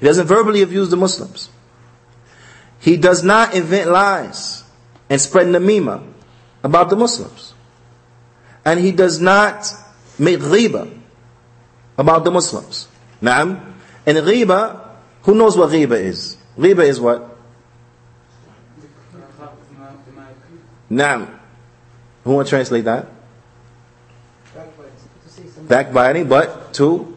He 0.00 0.06
doesn't 0.06 0.26
verbally 0.26 0.62
abuse 0.62 0.90
the 0.90 0.96
Muslims. 0.96 1.50
He 2.80 2.96
does 2.96 3.22
not 3.22 3.54
invent 3.54 3.90
lies 3.90 4.64
and 5.08 5.20
spread 5.20 5.46
namima 5.46 6.06
about 6.62 6.90
the 6.90 6.96
Muslims. 6.96 7.54
And 8.64 8.80
he 8.80 8.92
does 8.92 9.20
not 9.20 9.66
make 10.18 10.40
ghiba 10.40 10.98
about 11.96 12.24
the 12.24 12.30
Muslims. 12.30 12.88
Naam. 13.22 13.72
And 14.06 14.18
ghiba 14.18 14.83
who 15.24 15.34
knows 15.34 15.56
what 15.56 15.70
ghiba 15.70 16.00
is? 16.00 16.36
Ghiba 16.56 16.86
is 16.86 17.00
what? 17.00 17.34
Naam. 20.90 21.28
Who 22.24 22.32
want 22.32 22.46
to 22.46 22.50
translate 22.50 22.84
that? 22.84 23.08
Backbiting, 25.68 26.28
but 26.28 26.74
to 26.74 27.14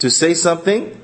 To 0.00 0.08
say 0.10 0.32
something 0.32 0.96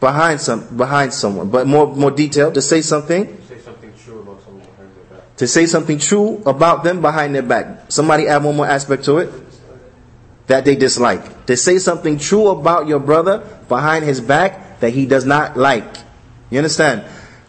behind 0.00 0.40
some 0.40 0.64
behind 0.76 1.12
someone, 1.12 1.50
but 1.50 1.66
more 1.66 1.86
more 1.94 2.10
detailed. 2.10 2.54
To 2.54 2.62
say 2.62 2.80
something. 2.80 3.26
Say 3.48 3.58
something 3.60 3.92
true 3.96 4.20
about 4.20 4.40
someone 4.42 4.64
behind 4.64 4.96
their 4.96 5.04
back. 5.18 5.36
To 5.36 5.46
say 5.46 5.66
something 5.66 5.98
true 5.98 6.42
about 6.46 6.84
them 6.84 7.00
behind 7.00 7.34
their 7.34 7.42
back. 7.42 7.92
Somebody 7.92 8.28
add 8.28 8.44
one 8.44 8.56
more 8.56 8.66
aspect 8.66 9.04
to 9.04 9.18
it. 9.18 9.28
That 10.50 10.64
they 10.64 10.74
dislike. 10.74 11.46
To 11.46 11.56
say 11.56 11.78
something 11.78 12.18
true 12.18 12.48
about 12.48 12.88
your 12.88 12.98
brother 12.98 13.38
behind 13.68 14.04
his 14.04 14.20
back 14.20 14.80
that 14.80 14.90
he 14.90 15.06
does 15.06 15.24
not 15.24 15.56
like. 15.56 15.96
You 16.50 16.58
understand? 16.58 17.04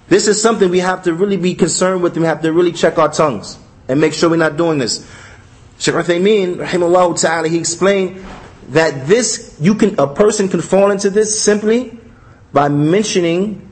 This 0.08 0.28
is 0.28 0.40
something 0.40 0.70
we 0.70 0.80
have 0.86 1.02
to 1.06 1.14
really 1.16 1.38
be 1.38 1.56
concerned 1.56 2.04
with. 2.04 2.16
We 2.16 2.26
have 2.26 2.44
to 2.44 2.54
really 2.54 2.74
check 2.74 3.00
our 3.00 3.12
tongues 3.12 3.58
and 3.88 4.00
make 4.00 4.14
sure 4.14 4.30
we're 4.30 4.36
not 4.36 4.56
doing 4.56 4.78
this. 4.78 5.10
Shaykh 5.80 5.96
Uthaymeen, 5.96 6.58
rahimahullah 6.58 7.20
ta'ala, 7.20 7.48
he 7.48 7.58
explained 7.58 8.24
that 8.70 9.08
this, 9.08 9.58
you 9.60 9.74
can, 9.74 10.00
a 10.00 10.06
person 10.06 10.48
can 10.48 10.62
fall 10.62 10.92
into 10.92 11.10
this 11.10 11.42
simply 11.42 11.98
by 12.54 12.70
mentioning 12.70 13.68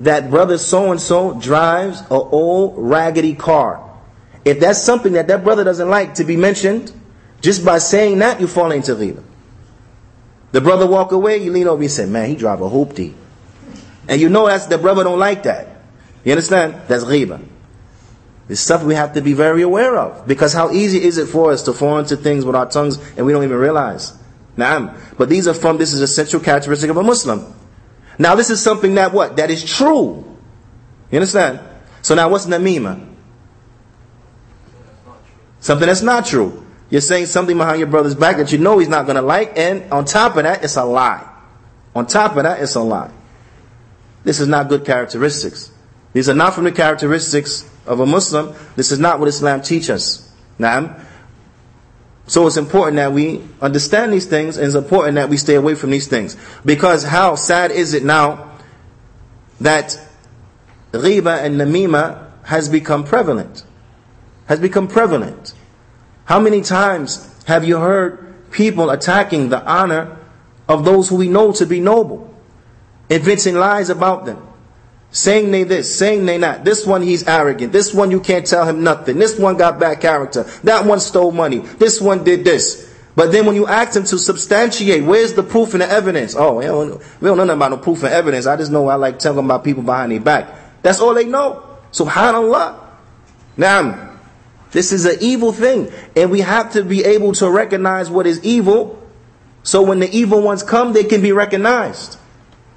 that 0.00 0.28
brother 0.28 0.58
so 0.58 0.90
and 0.90 1.00
so 1.00 1.32
drives 1.40 2.02
a 2.10 2.14
old 2.14 2.74
raggedy 2.76 3.34
car. 3.34 3.88
If 4.44 4.60
that's 4.60 4.82
something 4.82 5.14
that 5.14 5.28
that 5.28 5.44
brother 5.44 5.64
doesn't 5.64 5.88
like 5.88 6.16
to 6.16 6.24
be 6.24 6.36
mentioned, 6.36 6.92
just 7.40 7.64
by 7.64 7.78
saying 7.78 8.18
that, 8.18 8.40
you 8.40 8.46
fall 8.46 8.70
into 8.70 8.92
ghiba. 8.94 9.22
The 10.52 10.60
brother 10.60 10.86
walk 10.86 11.12
away, 11.12 11.38
you 11.38 11.52
lean 11.52 11.68
over, 11.68 11.82
you 11.82 11.88
say, 11.88 12.06
man, 12.06 12.28
he 12.28 12.34
drive 12.34 12.60
a 12.60 12.68
hoopty. 12.68 13.14
And 14.08 14.20
you 14.20 14.28
know 14.28 14.46
that's 14.46 14.66
the 14.66 14.78
brother 14.78 15.04
don't 15.04 15.18
like 15.18 15.44
that. 15.44 15.68
You 16.24 16.32
understand? 16.32 16.82
That's 16.88 17.04
ghiba. 17.04 17.40
It's 18.48 18.60
stuff 18.60 18.82
we 18.82 18.94
have 18.96 19.14
to 19.14 19.20
be 19.20 19.32
very 19.32 19.62
aware 19.62 19.96
of. 19.96 20.26
Because 20.26 20.52
how 20.52 20.72
easy 20.72 21.02
is 21.02 21.18
it 21.18 21.26
for 21.28 21.52
us 21.52 21.62
to 21.62 21.72
fall 21.72 21.98
into 21.98 22.16
things 22.16 22.44
with 22.44 22.56
our 22.56 22.68
tongues 22.68 22.98
and 23.16 23.24
we 23.24 23.32
don't 23.32 23.44
even 23.44 23.58
realize? 23.58 24.12
Naam. 24.56 24.98
But 25.16 25.28
these 25.28 25.46
are 25.46 25.54
from, 25.54 25.78
this 25.78 25.92
is 25.92 26.00
a 26.00 26.08
central 26.08 26.42
characteristic 26.42 26.90
of 26.90 26.96
a 26.96 27.02
Muslim. 27.02 27.54
Now 28.18 28.34
this 28.34 28.50
is 28.50 28.60
something 28.60 28.96
that 28.96 29.12
what? 29.12 29.36
That 29.36 29.50
is 29.50 29.64
true. 29.64 30.36
You 31.12 31.18
understand? 31.18 31.60
So 32.02 32.16
now 32.16 32.28
what's 32.28 32.46
namima? 32.46 33.06
Something 35.60 35.86
that's 35.86 36.02
not 36.02 36.26
true. 36.26 36.66
You're 36.90 37.00
saying 37.00 37.26
something 37.26 37.56
behind 37.56 37.78
your 37.78 37.88
brother's 37.88 38.14
back 38.16 38.36
that 38.38 38.52
you 38.52 38.58
know 38.58 38.78
he's 38.78 38.88
not 38.88 39.06
going 39.06 39.16
to 39.16 39.22
like, 39.22 39.56
and 39.56 39.90
on 39.92 40.04
top 40.04 40.36
of 40.36 40.42
that, 40.42 40.64
it's 40.64 40.76
a 40.76 40.84
lie. 40.84 41.26
On 41.94 42.06
top 42.06 42.36
of 42.36 42.42
that, 42.42 42.60
it's 42.60 42.74
a 42.74 42.80
lie. 42.80 43.12
This 44.24 44.40
is 44.40 44.48
not 44.48 44.68
good 44.68 44.84
characteristics. 44.84 45.70
These 46.12 46.28
are 46.28 46.34
not 46.34 46.54
from 46.54 46.64
the 46.64 46.72
characteristics 46.72 47.68
of 47.86 48.00
a 48.00 48.06
Muslim. 48.06 48.54
This 48.76 48.90
is 48.92 48.98
not 48.98 49.20
what 49.20 49.28
Islam 49.28 49.62
teaches 49.62 50.30
us. 50.58 50.90
So 52.26 52.46
it's 52.46 52.56
important 52.56 52.96
that 52.96 53.12
we 53.12 53.42
understand 53.60 54.12
these 54.12 54.26
things 54.26 54.56
and 54.56 54.66
it's 54.66 54.76
important 54.76 55.14
that 55.16 55.28
we 55.28 55.36
stay 55.36 55.54
away 55.54 55.74
from 55.74 55.90
these 55.90 56.06
things. 56.06 56.36
Because 56.64 57.02
how 57.02 57.34
sad 57.34 57.70
is 57.70 57.94
it 57.94 58.04
now 58.04 58.52
that 59.60 59.98
ghiba 60.92 61.42
and 61.42 61.60
namima 61.60 62.28
has 62.44 62.68
become 62.68 63.04
prevalent? 63.04 63.64
Has 64.46 64.60
become 64.60 64.86
prevalent. 64.86 65.54
How 66.30 66.38
many 66.38 66.60
times 66.60 67.28
have 67.46 67.64
you 67.64 67.80
heard 67.80 68.52
people 68.52 68.90
attacking 68.90 69.48
the 69.48 69.60
honor 69.68 70.16
of 70.68 70.84
those 70.84 71.08
who 71.08 71.16
we 71.16 71.28
know 71.28 71.50
to 71.50 71.66
be 71.66 71.80
noble, 71.80 72.32
inventing 73.08 73.56
lies 73.56 73.90
about 73.90 74.26
them, 74.26 74.40
saying 75.10 75.50
they 75.50 75.64
this, 75.64 75.98
saying 75.98 76.26
they 76.26 76.38
not. 76.38 76.62
This 76.62 76.86
one 76.86 77.02
he's 77.02 77.26
arrogant. 77.26 77.72
This 77.72 77.92
one 77.92 78.12
you 78.12 78.20
can't 78.20 78.46
tell 78.46 78.64
him 78.64 78.84
nothing. 78.84 79.18
This 79.18 79.40
one 79.40 79.56
got 79.56 79.80
bad 79.80 80.00
character. 80.00 80.44
That 80.62 80.86
one 80.86 81.00
stole 81.00 81.32
money. 81.32 81.58
This 81.58 82.00
one 82.00 82.22
did 82.22 82.44
this. 82.44 82.88
But 83.16 83.32
then 83.32 83.44
when 83.44 83.56
you 83.56 83.66
ask 83.66 83.94
them 83.94 84.04
to 84.04 84.16
substantiate, 84.16 85.02
where's 85.02 85.34
the 85.34 85.42
proof 85.42 85.74
and 85.74 85.80
the 85.80 85.90
evidence? 85.90 86.36
Oh, 86.36 86.58
we 86.58 86.66
don't, 86.66 86.96
we 87.20 87.26
don't 87.26 87.38
know 87.38 87.42
nothing 87.42 87.58
about 87.58 87.70
no 87.72 87.78
proof 87.78 88.04
and 88.04 88.12
evidence. 88.12 88.46
I 88.46 88.54
just 88.54 88.70
know 88.70 88.86
I 88.86 88.94
like 88.94 89.18
telling 89.18 89.44
about 89.44 89.64
people 89.64 89.82
behind 89.82 90.12
their 90.12 90.20
back. 90.20 90.46
That's 90.82 91.00
all 91.00 91.12
they 91.12 91.24
know. 91.24 91.66
Subhanallah. 91.90 92.78
Now, 93.56 94.09
this 94.72 94.92
is 94.92 95.04
an 95.04 95.16
evil 95.20 95.52
thing. 95.52 95.92
And 96.16 96.30
we 96.30 96.40
have 96.40 96.72
to 96.72 96.84
be 96.84 97.04
able 97.04 97.32
to 97.34 97.50
recognize 97.50 98.10
what 98.10 98.26
is 98.26 98.42
evil. 98.44 99.02
So 99.62 99.82
when 99.82 99.98
the 99.98 100.10
evil 100.16 100.40
ones 100.42 100.62
come, 100.62 100.92
they 100.92 101.04
can 101.04 101.22
be 101.22 101.32
recognized. 101.32 102.18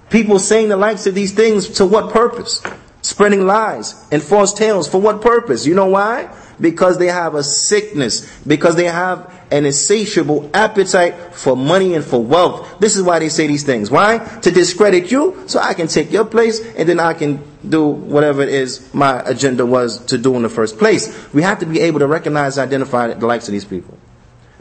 People 0.10 0.40
saying 0.40 0.70
the 0.70 0.78
likes 0.78 1.08
of 1.08 1.16
these 1.16 1.34
things 1.34 1.70
to 1.78 1.86
what 1.86 2.12
purpose? 2.14 2.62
Spreading 3.02 3.46
lies 3.46 3.96
and 4.12 4.22
false 4.22 4.54
tales 4.54 4.88
for 4.88 5.00
what 5.00 5.22
purpose? 5.22 5.66
You 5.66 5.76
know 5.76 5.88
why? 5.88 6.30
Because 6.64 6.98
they 6.98 7.08
have 7.08 7.36
a 7.36 7.44
sickness. 7.44 8.26
Because 8.48 8.78
they 8.78 8.86
have 8.86 9.30
an 9.52 9.66
insatiable 9.66 10.50
appetite 10.54 11.14
for 11.34 11.58
money 11.58 11.94
and 11.94 12.06
for 12.06 12.24
wealth. 12.24 12.80
This 12.80 12.96
is 12.96 13.04
why 13.04 13.20
they 13.20 13.28
say 13.28 13.48
these 13.48 13.64
things. 13.64 13.92
Why? 13.92 14.20
To 14.44 14.50
discredit 14.50 15.12
you 15.12 15.44
so 15.46 15.60
I 15.60 15.74
can 15.74 15.88
take 15.88 16.10
your 16.10 16.24
place 16.24 16.66
and 16.78 16.88
then 16.88 17.02
I 17.02 17.16
can 17.16 17.44
do 17.68 17.86
whatever 17.86 18.42
it 18.42 18.50
is 18.50 18.94
my 18.94 19.22
agenda 19.26 19.66
was 19.66 20.06
to 20.06 20.18
do 20.18 20.36
in 20.38 20.42
the 20.42 20.50
first 20.50 20.78
place. 20.78 21.34
We 21.34 21.42
have 21.42 21.60
to 21.60 21.66
be 21.66 21.82
able 21.82 22.00
to 22.00 22.08
recognize 22.08 22.58
and 22.58 22.66
identify 22.66 23.14
the 23.14 23.28
likes 23.28 23.50
of 23.50 23.52
these 23.52 23.66
people. 23.66 23.98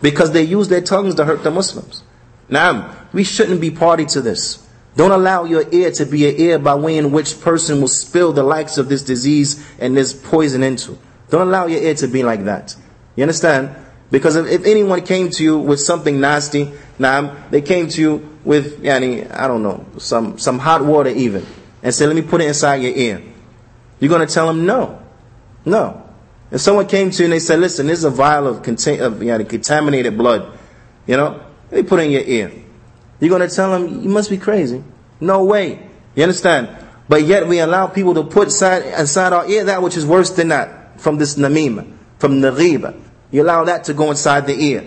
Because 0.00 0.32
they 0.32 0.42
use 0.42 0.66
their 0.66 0.80
tongues 0.80 1.14
to 1.14 1.24
hurt 1.24 1.44
the 1.44 1.52
Muslims. 1.52 2.02
Now, 2.48 2.96
we 3.12 3.22
shouldn't 3.22 3.60
be 3.60 3.70
party 3.70 4.06
to 4.06 4.20
this. 4.20 4.66
Don't 4.96 5.12
allow 5.12 5.44
your 5.44 5.64
ear 5.70 5.92
to 5.92 6.04
be 6.04 6.28
an 6.28 6.34
ear 6.40 6.58
by 6.58 6.74
way 6.74 6.98
in 6.98 7.12
which 7.12 7.40
person 7.40 7.80
will 7.80 7.88
spill 7.88 8.32
the 8.32 8.42
likes 8.42 8.76
of 8.76 8.88
this 8.88 9.04
disease 9.04 9.64
and 9.78 9.96
this 9.96 10.12
poison 10.12 10.64
into. 10.64 10.98
Don't 11.32 11.48
allow 11.48 11.66
your 11.66 11.80
ear 11.80 11.94
to 11.94 12.08
be 12.08 12.22
like 12.22 12.44
that. 12.44 12.76
You 13.16 13.22
understand? 13.22 13.74
Because 14.10 14.36
if, 14.36 14.46
if 14.48 14.66
anyone 14.66 15.00
came 15.00 15.30
to 15.30 15.42
you 15.42 15.58
with 15.58 15.80
something 15.80 16.20
nasty, 16.20 16.70
now 16.98 17.34
they 17.48 17.62
came 17.62 17.88
to 17.88 18.00
you 18.02 18.38
with, 18.44 18.82
yani, 18.82 19.34
I 19.34 19.48
don't 19.48 19.62
know, 19.62 19.86
some, 19.96 20.38
some 20.38 20.58
hot 20.58 20.84
water 20.84 21.08
even, 21.08 21.46
and 21.82 21.94
said, 21.94 22.08
let 22.08 22.16
me 22.16 22.20
put 22.20 22.42
it 22.42 22.48
inside 22.48 22.82
your 22.82 22.94
ear. 22.94 23.22
You're 23.98 24.10
going 24.10 24.26
to 24.26 24.32
tell 24.32 24.46
them 24.46 24.66
no. 24.66 25.02
No. 25.64 26.06
If 26.50 26.60
someone 26.60 26.86
came 26.86 27.10
to 27.10 27.18
you 27.20 27.24
and 27.24 27.32
they 27.32 27.38
said, 27.38 27.60
listen, 27.60 27.86
this 27.86 28.00
is 28.00 28.04
a 28.04 28.10
vial 28.10 28.46
of, 28.46 28.62
contain, 28.62 29.00
of 29.00 29.14
yani, 29.14 29.48
contaminated 29.48 30.18
blood, 30.18 30.58
you 31.06 31.16
know, 31.16 31.42
let 31.70 31.82
me 31.82 31.88
put 31.88 31.98
it 31.98 32.02
in 32.02 32.10
your 32.10 32.24
ear. 32.24 32.52
You're 33.20 33.30
going 33.30 33.48
to 33.48 33.54
tell 33.54 33.70
them, 33.70 34.02
you 34.02 34.10
must 34.10 34.28
be 34.28 34.36
crazy. 34.36 34.84
No 35.18 35.44
way. 35.44 35.88
You 36.14 36.24
understand? 36.24 36.68
But 37.08 37.22
yet 37.22 37.48
we 37.48 37.60
allow 37.60 37.86
people 37.86 38.12
to 38.16 38.22
put 38.22 38.48
inside, 38.48 38.82
inside 39.00 39.32
our 39.32 39.46
ear 39.48 39.64
that 39.64 39.80
which 39.80 39.96
is 39.96 40.04
worse 40.04 40.28
than 40.32 40.48
that, 40.48 40.81
from 41.02 41.18
this 41.18 41.34
namima, 41.34 41.84
from 42.18 42.40
ghiba. 42.40 42.98
You 43.32 43.42
allow 43.42 43.64
that 43.64 43.84
to 43.84 43.94
go 43.94 44.10
inside 44.10 44.46
the 44.46 44.54
ear. 44.54 44.84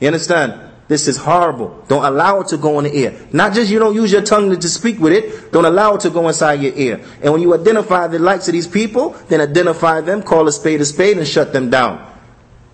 You 0.00 0.06
understand? 0.06 0.68
This 0.88 1.06
is 1.06 1.18
horrible. 1.18 1.84
Don't 1.88 2.04
allow 2.04 2.40
it 2.40 2.48
to 2.48 2.56
go 2.56 2.78
in 2.78 2.84
the 2.84 2.96
ear. 2.96 3.14
Not 3.30 3.52
just 3.52 3.70
you 3.70 3.78
don't 3.78 3.94
use 3.94 4.10
your 4.10 4.22
tongue 4.22 4.58
to 4.58 4.68
speak 4.68 4.98
with 4.98 5.12
it, 5.12 5.52
don't 5.52 5.66
allow 5.66 5.96
it 5.96 6.00
to 6.00 6.10
go 6.10 6.26
inside 6.26 6.62
your 6.62 6.72
ear. 6.74 7.04
And 7.20 7.32
when 7.32 7.42
you 7.42 7.52
identify 7.52 8.06
the 8.06 8.18
likes 8.18 8.48
of 8.48 8.52
these 8.52 8.66
people, 8.66 9.10
then 9.28 9.42
identify 9.42 10.00
them, 10.00 10.22
call 10.22 10.48
a 10.48 10.52
spade 10.52 10.80
a 10.80 10.86
spade, 10.86 11.18
and 11.18 11.28
shut 11.28 11.52
them 11.52 11.68
down. 11.68 12.10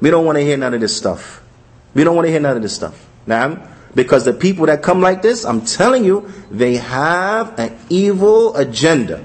We 0.01 0.11
don't 0.11 0.25
want 0.25 0.39
to 0.39 0.45
hear 0.45 0.57
none 0.57 0.75
of 0.75 0.81
this 0.81 0.97
stuff. 0.97 1.43
We 1.95 2.05
don't 2.05 2.15
want 2.15 2.27
to 2.27 2.31
hear 2.31 2.41
none 2.41 2.57
of 2.57 2.63
this 2.63 2.77
stuff. 2.77 3.05
Now, 3.27 3.69
because 3.97 4.25
the 4.25 4.33
people 4.33 4.67
that 4.67 4.83
come 4.83 5.01
like 5.01 5.23
this, 5.23 5.45
I'm 5.45 5.63
telling 5.63 6.05
you, 6.05 6.31
they 6.51 6.77
have 6.77 7.59
an 7.59 7.77
evil 7.89 8.55
agenda. 8.57 9.25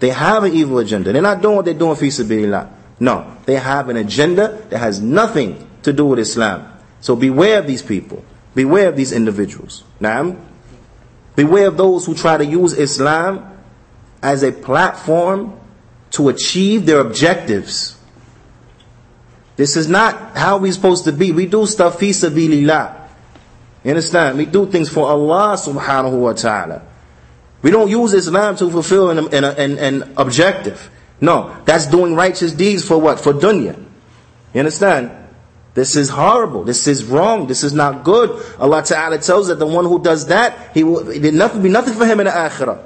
They 0.00 0.10
have 0.10 0.42
an 0.42 0.52
evil 0.52 0.78
agenda. 0.78 1.12
They're 1.12 1.22
not 1.22 1.40
doing 1.40 1.56
what 1.56 1.64
they're 1.64 1.74
doing 1.74 1.94
for 1.94 2.04
sabilillah. 2.04 2.70
No, 3.00 3.36
they 3.46 3.56
have 3.56 3.88
an 3.88 3.96
agenda 3.96 4.62
that 4.70 4.78
has 4.78 5.00
nothing 5.00 5.68
to 5.82 5.92
do 5.92 6.06
with 6.06 6.18
Islam. 6.18 6.70
So 7.00 7.16
beware 7.16 7.58
of 7.58 7.66
these 7.66 7.82
people. 7.82 8.24
Beware 8.54 8.88
of 8.88 8.96
these 8.96 9.12
individuals. 9.12 9.84
Now, 10.00 10.36
beware 11.34 11.68
of 11.68 11.76
those 11.76 12.06
who 12.06 12.14
try 12.14 12.36
to 12.36 12.44
use 12.44 12.72
Islam 12.72 13.58
as 14.22 14.42
a 14.42 14.52
platform 14.52 15.58
to 16.12 16.28
achieve 16.28 16.86
their 16.86 17.00
objectives. 17.00 17.96
This 19.56 19.76
is 19.76 19.88
not 19.88 20.36
how 20.36 20.58
we're 20.58 20.72
supposed 20.72 21.04
to 21.04 21.12
be. 21.12 21.32
We 21.32 21.46
do 21.46 21.66
stuff 21.66 21.98
fi 21.98 22.10
sabilillah. 22.10 23.08
You 23.82 23.90
understand? 23.90 24.38
We 24.38 24.46
do 24.46 24.66
things 24.66 24.88
for 24.88 25.06
Allah 25.06 25.56
subhanahu 25.58 26.18
wa 26.18 26.32
ta'ala. 26.32 26.82
We 27.60 27.70
don't 27.70 27.90
use 27.90 28.12
Islam 28.14 28.56
to 28.56 28.70
fulfill 28.70 29.10
an, 29.10 29.34
an, 29.34 29.44
an, 29.44 29.78
an 29.78 30.14
objective. 30.16 30.90
No, 31.20 31.56
that's 31.64 31.86
doing 31.86 32.14
righteous 32.14 32.52
deeds 32.52 32.86
for 32.86 32.98
what? 32.98 33.20
For 33.20 33.32
dunya. 33.32 33.78
You 34.52 34.60
understand? 34.60 35.10
This 35.74 35.96
is 35.96 36.08
horrible. 36.08 36.62
This 36.64 36.86
is 36.86 37.04
wrong. 37.04 37.46
This 37.48 37.64
is 37.64 37.72
not 37.72 38.04
good. 38.04 38.30
Allah 38.58 38.82
Ta'ala 38.82 39.18
tells 39.18 39.48
that 39.48 39.58
the 39.58 39.66
one 39.66 39.84
who 39.84 40.00
does 40.00 40.26
that, 40.26 40.70
he 40.72 40.84
will 40.84 41.08
it 41.10 41.34
nothing 41.34 41.62
be 41.62 41.68
nothing 41.68 41.94
for 41.94 42.06
him 42.06 42.20
in 42.20 42.26
the 42.26 42.32
akhirah. 42.32 42.80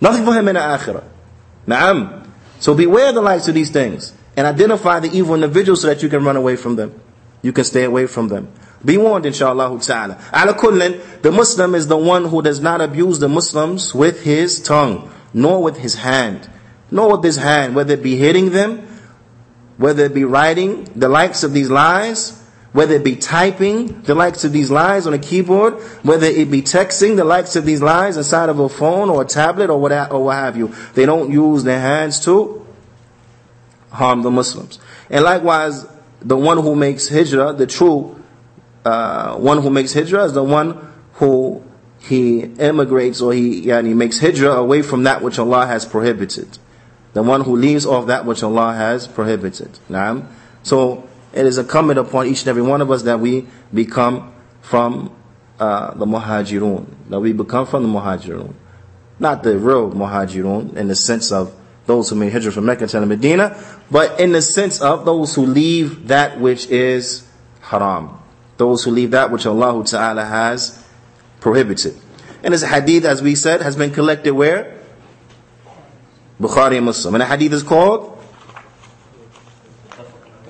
Nothing 0.00 0.24
for 0.24 0.32
him 0.32 0.48
in 0.48 0.54
the 0.54 0.60
akhirah. 0.60 1.04
Na'am. 1.66 2.26
So 2.60 2.74
beware 2.74 3.12
the 3.12 3.20
likes 3.20 3.48
of 3.48 3.54
these 3.54 3.70
things 3.70 4.14
and 4.36 4.46
identify 4.46 5.00
the 5.00 5.10
evil 5.10 5.34
individuals 5.34 5.82
so 5.82 5.88
that 5.88 6.02
you 6.02 6.08
can 6.08 6.24
run 6.24 6.36
away 6.36 6.56
from 6.56 6.76
them. 6.76 6.98
You 7.42 7.52
can 7.52 7.64
stay 7.64 7.84
away 7.84 8.06
from 8.06 8.28
them. 8.28 8.50
Be 8.82 8.96
warned, 8.96 9.26
inshallah 9.26 9.78
ta'ala. 9.80 10.18
Ala 10.32 10.54
kullin, 10.54 11.00
the 11.20 11.30
Muslim 11.30 11.74
is 11.74 11.86
the 11.88 11.96
one 11.96 12.26
who 12.26 12.40
does 12.40 12.60
not 12.60 12.80
abuse 12.80 13.18
the 13.18 13.28
Muslims 13.28 13.94
with 13.94 14.22
his 14.22 14.62
tongue, 14.62 15.12
nor 15.34 15.62
with 15.62 15.76
his 15.76 15.96
hand 15.96 16.48
nor 16.90 17.16
with 17.16 17.24
his 17.24 17.36
hand, 17.36 17.74
whether 17.74 17.94
it 17.94 18.02
be 18.02 18.16
hitting 18.16 18.50
them, 18.50 18.86
whether 19.76 20.04
it 20.04 20.14
be 20.14 20.24
writing 20.24 20.84
the 20.96 21.08
likes 21.08 21.42
of 21.42 21.52
these 21.52 21.70
lies, 21.70 22.36
whether 22.72 22.94
it 22.94 23.04
be 23.04 23.16
typing 23.16 24.02
the 24.02 24.14
likes 24.14 24.44
of 24.44 24.52
these 24.52 24.70
lies 24.70 25.06
on 25.06 25.14
a 25.14 25.18
keyboard, 25.18 25.74
whether 26.02 26.26
it 26.26 26.50
be 26.50 26.62
texting 26.62 27.16
the 27.16 27.24
likes 27.24 27.56
of 27.56 27.64
these 27.64 27.82
lies 27.82 28.16
inside 28.16 28.48
of 28.48 28.58
a 28.58 28.68
phone 28.68 29.10
or 29.10 29.22
a 29.22 29.24
tablet 29.24 29.70
or 29.70 29.80
what, 29.80 29.90
have 29.90 30.56
you. 30.56 30.72
They 30.94 31.06
don't 31.06 31.32
use 31.32 31.64
their 31.64 31.80
hands 31.80 32.20
to 32.26 32.64
harm 33.90 34.22
the 34.22 34.30
Muslims. 34.30 34.78
And 35.08 35.24
likewise, 35.24 35.86
the 36.20 36.36
one 36.36 36.58
who 36.58 36.76
makes 36.76 37.08
hijrah, 37.08 37.54
the 37.54 37.66
true 37.66 38.22
uh, 38.84 39.36
one 39.36 39.62
who 39.62 39.70
makes 39.70 39.92
hijrah 39.92 40.24
is 40.24 40.32
the 40.32 40.44
one 40.44 40.92
who 41.14 41.62
he 41.98 42.42
emigrates 42.58 43.20
or 43.20 43.32
he 43.32 43.62
makes 43.94 44.20
hijrah 44.20 44.52
away 44.52 44.82
from 44.82 45.02
that 45.04 45.22
which 45.22 45.38
Allah 45.38 45.66
has 45.66 45.84
prohibited. 45.84 46.58
The 47.12 47.22
one 47.22 47.40
who 47.42 47.56
leaves 47.56 47.86
off 47.86 48.06
that 48.06 48.24
which 48.24 48.42
Allah 48.42 48.72
has 48.74 49.08
prohibited. 49.08 49.78
Naam. 49.88 50.26
So 50.62 51.08
it 51.32 51.46
is 51.46 51.58
incumbent 51.58 51.98
upon 51.98 52.26
each 52.26 52.40
and 52.42 52.48
every 52.48 52.62
one 52.62 52.80
of 52.80 52.90
us 52.90 53.02
that 53.02 53.20
we 53.20 53.46
become 53.72 54.32
from 54.62 55.14
uh, 55.58 55.94
the 55.94 56.06
muhajirun. 56.06 56.86
That 57.08 57.20
we 57.20 57.32
become 57.32 57.66
from 57.66 57.82
the 57.82 57.88
muhajirun. 57.88 58.54
Not 59.18 59.42
the 59.42 59.58
real 59.58 59.90
muhajirun 59.90 60.76
in 60.76 60.88
the 60.88 60.94
sense 60.94 61.32
of 61.32 61.52
those 61.86 62.08
who 62.08 62.16
made 62.16 62.32
hijrah 62.32 62.52
from 62.52 62.66
Mecca 62.66 62.86
to 62.86 63.04
Medina, 63.04 63.56
but 63.90 64.20
in 64.20 64.32
the 64.32 64.42
sense 64.42 64.80
of 64.80 65.04
those 65.04 65.34
who 65.34 65.44
leave 65.44 66.08
that 66.08 66.40
which 66.40 66.66
is 66.68 67.26
haram. 67.60 68.18
Those 68.58 68.84
who 68.84 68.92
leave 68.92 69.10
that 69.10 69.30
which 69.30 69.46
Allah 69.46 69.84
Ta'ala 69.84 70.24
has 70.24 70.84
prohibited. 71.40 71.96
And 72.42 72.54
this 72.54 72.62
hadith, 72.62 73.04
as 73.04 73.22
we 73.22 73.34
said, 73.34 73.60
has 73.62 73.76
been 73.76 73.92
collected 73.92 74.32
where? 74.32 74.79
Bukhari 76.39 76.77
and 76.77 76.85
Muslim. 76.85 77.15
And 77.15 77.21
the 77.21 77.25
hadith 77.25 77.53
is 77.53 77.63
called 77.63 78.21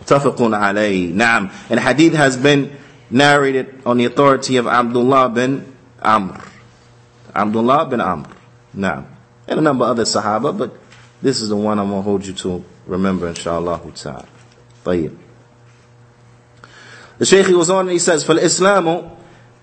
Tafaqun 0.05 0.58
alayhi. 0.58 1.13
Naam. 1.13 1.51
And 1.69 1.79
hadith 1.79 2.13
has 2.13 2.38
been 2.38 2.75
narrated 3.10 3.81
on 3.86 3.97
the 3.97 4.05
authority 4.05 4.58
of 4.58 4.67
Abdullah 4.67 5.29
bin 5.29 5.75
Amr. 6.01 6.43
Abdullah 7.36 7.86
bin 7.86 8.01
Amr. 8.01 8.29
Naam. 8.75 9.05
And 9.47 9.60
a 9.60 9.62
number 9.62 9.86
of 9.86 9.91
other 9.91 10.03
Sahaba, 10.03 10.58
but 10.58 10.75
this 11.21 11.41
is 11.41 11.49
the 11.49 11.55
one 11.55 11.79
I'm 11.79 11.89
going 11.89 11.99
to 11.99 12.03
hold 12.03 12.25
you 12.25 12.34
to 12.34 12.63
remember, 12.88 13.27
inshallah 13.27 13.79
ta'ala. 13.93 14.25
طيب. 14.84 15.15
The 17.17 17.25
Shaykh 17.25 17.47
goes 17.47 17.69
on 17.69 17.81
and 17.81 17.91
he 17.91 17.99
says, 17.99 18.25
فالإسلام 18.25 19.12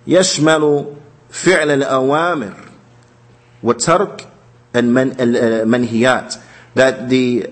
يشمل 0.07 0.97
فعل 1.31 1.83
الأوامر 1.83 2.55
وترك 3.63 4.27
and 4.74 4.94
man, 4.94 5.12
uh, 5.12 5.66
manhiyat. 5.66 6.42
That 6.76 7.10
the 7.10 7.52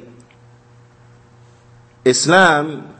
Islam, 2.03 2.95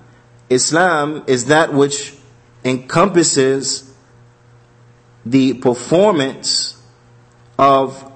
Islam 0.49 1.23
is 1.27 1.45
that 1.45 1.73
which 1.73 2.15
encompasses 2.63 3.93
the 5.25 5.53
performance 5.53 6.81
of 7.57 8.11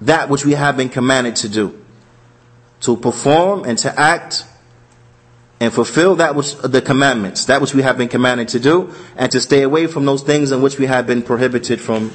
that 0.00 0.28
which 0.28 0.44
we 0.44 0.52
have 0.52 0.76
been 0.76 0.88
commanded 0.88 1.36
to 1.36 1.48
do. 1.48 1.84
To 2.82 2.96
perform 2.96 3.64
and 3.64 3.76
to 3.78 4.00
act 4.00 4.44
and 5.60 5.72
fulfill 5.72 6.16
that 6.16 6.34
which 6.34 6.54
the 6.56 6.80
commandments, 6.80 7.44
that 7.44 7.60
which 7.60 7.74
we 7.74 7.82
have 7.82 7.98
been 7.98 8.08
commanded 8.08 8.48
to 8.48 8.60
do, 8.60 8.94
and 9.16 9.30
to 9.30 9.40
stay 9.40 9.62
away 9.62 9.86
from 9.86 10.06
those 10.06 10.22
things 10.22 10.52
in 10.52 10.62
which 10.62 10.78
we 10.78 10.86
have 10.86 11.06
been 11.06 11.22
prohibited 11.22 11.80
from, 11.80 12.10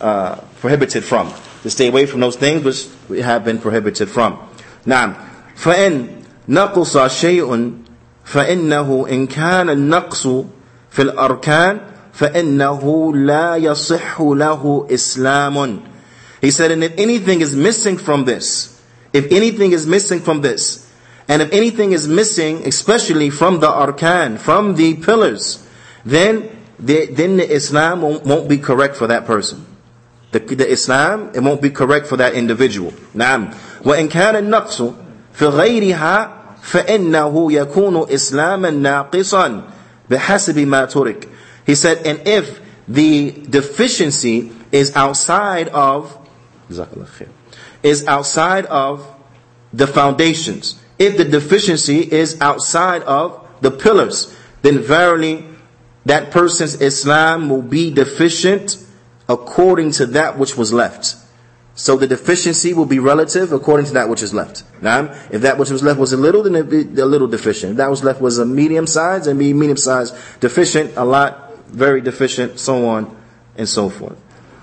uh, 0.00 0.36
prohibited 0.60 1.04
from 1.04 1.32
To 1.63 1.69
stay 1.69 1.87
away 1.87 2.05
from 2.05 2.19
those 2.19 2.35
things 2.35 2.63
which 2.63 2.87
we 3.09 3.21
have 3.21 3.43
been 3.43 3.59
prohibited 3.59 4.09
from. 4.09 4.39
Now, 4.85 5.17
فإن 5.55 6.23
نقص 6.49 6.97
شيء 7.07 7.73
فإنه 8.25 9.07
إن 9.09 9.27
كان 9.27 9.69
النقص 9.69 10.27
في 10.91 11.01
الأركان 11.01 11.81
فإنه 12.13 13.13
لا 13.15 13.55
يصح 13.55 14.21
له 14.21 14.87
إسلام 14.91 15.81
He 16.41 16.51
said, 16.51 16.71
and 16.71 16.83
if 16.83 16.93
anything 16.97 17.41
is 17.41 17.55
missing 17.55 17.97
from 17.97 18.25
this, 18.25 18.79
if 19.11 19.31
anything 19.31 19.71
is 19.71 19.87
missing 19.87 20.19
from 20.19 20.41
this, 20.41 20.87
and 21.27 21.41
if 21.41 21.51
anything 21.51 21.93
is 21.93 22.07
missing, 22.07 22.65
especially 22.65 23.29
from 23.31 23.59
the 23.59 23.67
arkan, 23.67 24.37
from 24.37 24.75
the 24.75 24.95
pillars, 24.95 25.67
then 26.05 26.49
the, 26.79 27.07
then 27.07 27.37
the 27.37 27.49
Islam 27.51 28.01
won't, 28.01 28.23
won't, 28.23 28.47
be 28.47 28.59
correct 28.59 28.95
for 28.95 29.07
that 29.07 29.25
person. 29.25 29.65
The, 30.31 30.39
the 30.39 30.69
Islam, 30.69 31.31
it 31.33 31.39
won't 31.41 31.61
be 31.61 31.69
correct 31.69 32.07
for 32.07 32.17
that 32.17 32.33
individual. 32.33 32.93
نعم. 33.15 33.53
وإن 33.83 34.09
كان 34.09 34.35
النقص 34.35 34.81
في 35.33 35.45
غيرها 35.45 36.37
فإنه 36.61 37.51
يكون 37.51 38.11
إسلاما 38.11 38.69
ناقصا 38.71 39.63
بحسب 40.09 40.59
ما 40.59 40.85
ترك. 40.85 41.27
He 41.65 41.75
said, 41.75 42.05
and 42.05 42.27
if 42.27 42.59
the 42.87 43.31
deficiency 43.49 44.51
is 44.71 44.95
outside 44.95 45.67
of, 45.69 46.17
is 47.83 48.07
outside 48.07 48.65
of 48.65 49.05
the 49.73 49.87
foundations, 49.87 50.79
if 50.99 51.17
the 51.17 51.25
deficiency 51.25 51.99
is 51.99 52.39
outside 52.41 53.03
of 53.03 53.45
the 53.61 53.71
pillars, 53.71 54.35
then 54.61 54.79
verily 54.79 55.45
that 56.05 56.31
person's 56.31 56.81
Islam 56.81 57.49
will 57.49 57.61
be 57.61 57.91
deficient 57.91 58.77
according 59.28 59.92
to 59.92 60.06
that 60.06 60.38
which 60.38 60.56
was 60.56 60.72
left. 60.72 61.16
So 61.74 61.96
the 61.96 62.06
deficiency 62.06 62.74
will 62.74 62.86
be 62.86 62.98
relative 62.98 63.52
according 63.52 63.86
to 63.86 63.92
that 63.94 64.08
which 64.08 64.22
is 64.22 64.34
left. 64.34 64.62
Now, 64.82 65.14
if 65.30 65.42
that 65.42 65.58
which 65.58 65.70
was 65.70 65.82
left 65.82 65.98
was 65.98 66.12
a 66.12 66.16
little, 66.16 66.42
then 66.42 66.54
it'd 66.54 66.70
be 66.70 67.00
a 67.00 67.06
little 67.06 67.28
deficient. 67.28 67.72
If 67.72 67.76
that 67.78 67.88
was 67.88 68.04
left 68.04 68.20
was 68.20 68.38
a 68.38 68.44
medium 68.44 68.86
size, 68.86 69.26
and 69.26 69.38
be 69.38 69.52
medium 69.54 69.78
size 69.78 70.12
deficient, 70.40 70.96
a 70.96 71.04
lot, 71.04 71.56
very 71.68 72.00
deficient, 72.00 72.58
so 72.58 72.86
on 72.86 73.16
and 73.56 73.68
so 73.68 73.88
forth. 73.88 74.18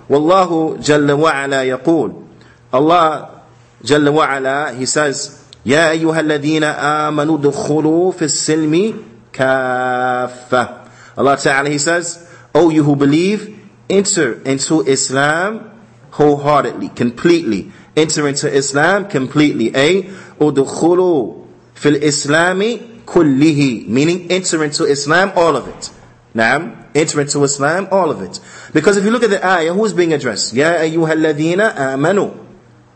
Wallahu 0.07 0.77
Jalla 0.77 1.17
wa'ala 1.17 1.77
yaqul. 1.77 2.27
Allah 2.71 3.43
Jalla 3.83 4.13
wa'ala, 4.13 4.77
He 4.77 4.85
says, 4.85 5.35
يا 5.65 5.91
أيها 5.91 6.19
الذين 6.19 6.63
آمنوا 6.63 7.37
دخلوا 7.37 8.11
في 8.11 8.25
السلم 8.25 9.05
kaffa. 9.31 10.89
Allah 11.17 11.37
Ta'ala, 11.37 11.69
He 11.69 11.77
says, 11.77 12.27
O 12.53 12.69
you 12.69 12.83
who 12.83 12.95
believe, 12.95 13.58
enter 13.89 14.41
into 14.43 14.81
Islam 14.81 15.71
wholeheartedly, 16.11 16.89
completely. 16.89 17.71
Enter 17.95 18.27
into 18.27 18.51
Islam 18.51 19.07
completely. 19.07 19.75
A, 19.75 20.03
udkhulu 20.39 21.47
fil 21.73 21.95
islami 21.95 23.03
kullihi. 23.05 23.87
Meaning 23.87 24.31
enter 24.31 24.63
into 24.63 24.85
Islam, 24.85 25.31
all 25.35 25.55
of 25.55 25.67
it. 25.67 25.91
Naam. 26.35 26.85
Enter 26.95 27.21
into 27.21 27.43
Islam, 27.43 27.87
all 27.91 28.11
of 28.11 28.21
it. 28.21 28.39
Because 28.73 28.97
if 28.97 29.03
you 29.03 29.11
look 29.11 29.23
at 29.23 29.29
the 29.29 29.45
ayah, 29.45 29.73
who 29.73 29.85
is 29.85 29.93
being 29.93 30.13
addressed? 30.13 30.53
Ya 30.53 30.75
ayyuhalladhina 30.75 31.75
amanu. 31.75 32.45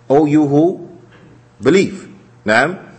O 0.09 0.25
you 0.25 0.47
who 0.47 0.97
believe. 1.61 2.09
Naam. 2.45 2.91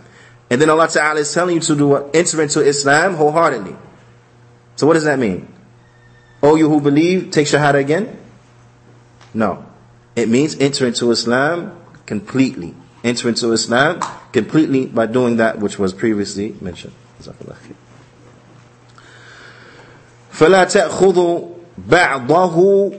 And 0.49 0.61
then 0.61 0.69
Allah 0.69 0.87
Ta'ala 0.87 1.19
is 1.19 1.33
telling 1.33 1.55
you 1.55 1.61
to 1.61 1.75
do 1.75 1.87
what? 1.87 2.15
Enter 2.15 2.41
into 2.41 2.61
Islam 2.61 3.15
wholeheartedly. 3.15 3.75
So 4.75 4.85
what 4.87 4.93
does 4.93 5.05
that 5.05 5.17
mean? 5.17 5.54
O 6.44 6.56
you 6.56 6.68
who 6.68 6.80
believe, 6.80 7.30
take 7.30 7.46
Shahada 7.46 7.74
again? 7.74 8.18
No. 9.34 9.64
It 10.16 10.28
means 10.28 10.58
enter 10.58 10.86
into 10.86 11.10
Islam 11.10 11.78
completely. 12.06 12.74
Enter 13.04 13.28
into 13.28 13.52
Islam 13.52 14.00
completely 14.32 14.86
by 14.86 15.06
doing 15.06 15.36
that 15.36 15.58
which 15.58 15.78
was 15.78 15.92
previously 15.92 16.56
mentioned. 16.60 16.94
فلا 20.32 20.64
تأخذوا 20.64 21.48
بعضه 21.78 22.92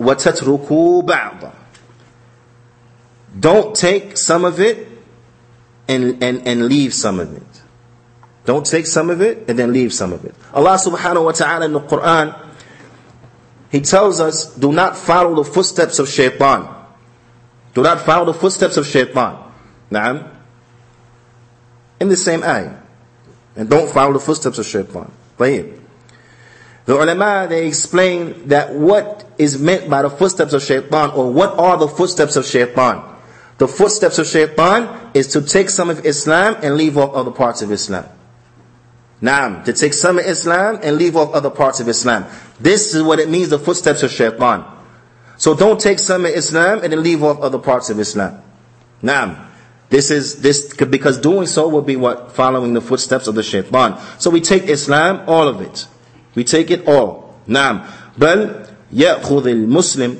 وتتركوا 0.00 1.02
بعضه 1.02 1.52
Don't 3.38 3.74
take 3.74 4.16
some 4.16 4.44
of 4.44 4.60
it 4.60 4.88
and, 5.88 6.22
and, 6.22 6.46
and 6.46 6.68
leave 6.68 6.94
some 6.94 7.18
of 7.18 7.36
it. 7.36 7.47
Don't 8.49 8.65
take 8.65 8.87
some 8.87 9.11
of 9.11 9.21
it 9.21 9.45
and 9.47 9.59
then 9.59 9.71
leave 9.71 9.93
some 9.93 10.11
of 10.11 10.25
it. 10.25 10.33
Allah 10.55 10.73
subhanahu 10.81 11.23
wa 11.23 11.33
ta'ala 11.33 11.65
in 11.65 11.73
the 11.73 11.85
Quran 11.85 12.33
he 13.69 13.79
tells 13.81 14.19
us, 14.19 14.55
do 14.55 14.73
not 14.73 14.97
follow 14.97 15.35
the 15.35 15.43
footsteps 15.43 15.99
of 15.99 16.09
shaitan. 16.09 16.67
Do 17.75 17.83
not 17.83 18.01
follow 18.01 18.25
the 18.25 18.33
footsteps 18.33 18.75
of 18.77 18.87
shaitan. 18.87 19.37
Naam. 19.91 20.33
In 21.99 22.09
the 22.09 22.17
same 22.17 22.41
ayah. 22.41 22.81
And 23.55 23.69
don't 23.69 23.87
follow 23.87 24.13
the 24.13 24.19
footsteps 24.19 24.57
of 24.57 24.65
shaitan. 24.65 25.11
The 25.37 25.77
ulama, 26.87 27.45
they 27.47 27.67
explain 27.67 28.47
that 28.47 28.73
what 28.73 29.29
is 29.37 29.61
meant 29.61 29.91
by 29.91 30.01
the 30.01 30.09
footsteps 30.09 30.53
of 30.53 30.63
shaitan, 30.63 31.11
or 31.11 31.31
what 31.31 31.53
are 31.59 31.77
the 31.77 31.87
footsteps 31.87 32.35
of 32.35 32.47
shaitan. 32.47 33.03
The 33.59 33.67
footsteps 33.67 34.17
of 34.17 34.25
shaitan 34.25 35.11
is 35.13 35.27
to 35.37 35.43
take 35.43 35.69
some 35.69 35.91
of 35.91 36.03
Islam 36.03 36.57
and 36.63 36.77
leave 36.77 36.97
off 36.97 37.13
other 37.13 37.29
parts 37.29 37.61
of 37.61 37.71
Islam. 37.71 38.09
Naam, 39.22 39.64
to 39.64 39.72
take 39.72 39.94
some 39.94 40.18
of 40.18 40.26
Islam 40.26 40.80
and 40.82 40.96
leave 40.96 41.16
off 41.16 41.32
other 41.32 41.50
parts 41.50 41.80
of 41.80 41.88
Islam. 41.88 42.26
This 42.60 42.94
is 42.94 43.02
what 43.02 43.18
it 43.20 43.28
means, 43.28 43.48
the 43.48 43.58
footsteps 43.58 44.02
of 44.02 44.10
shaitan. 44.10 44.64
So 45.36 45.54
don't 45.54 45.80
take 45.80 45.98
some 45.98 46.24
of 46.24 46.32
Islam 46.32 46.80
and 46.82 46.92
then 46.92 47.02
leave 47.02 47.22
off 47.22 47.40
other 47.40 47.58
parts 47.58 47.90
of 47.90 47.98
Islam. 47.98 48.42
Naam. 49.02 49.46
This 49.90 50.10
is 50.10 50.40
this 50.40 50.74
because 50.74 51.18
doing 51.18 51.46
so 51.46 51.68
will 51.68 51.82
be 51.82 51.96
what 51.96 52.32
following 52.32 52.74
the 52.74 52.80
footsteps 52.80 53.28
of 53.28 53.34
the 53.34 53.42
shaitan. 53.42 53.98
So 54.18 54.30
we 54.30 54.40
take 54.40 54.64
Islam, 54.64 55.22
all 55.28 55.46
of 55.46 55.60
it. 55.60 55.86
We 56.34 56.44
take 56.44 56.70
it 56.70 56.88
all. 56.88 57.24
نعم 57.48 57.86
بل 58.18 58.66
يأخذ 58.92 59.46
المسلم 59.46 60.16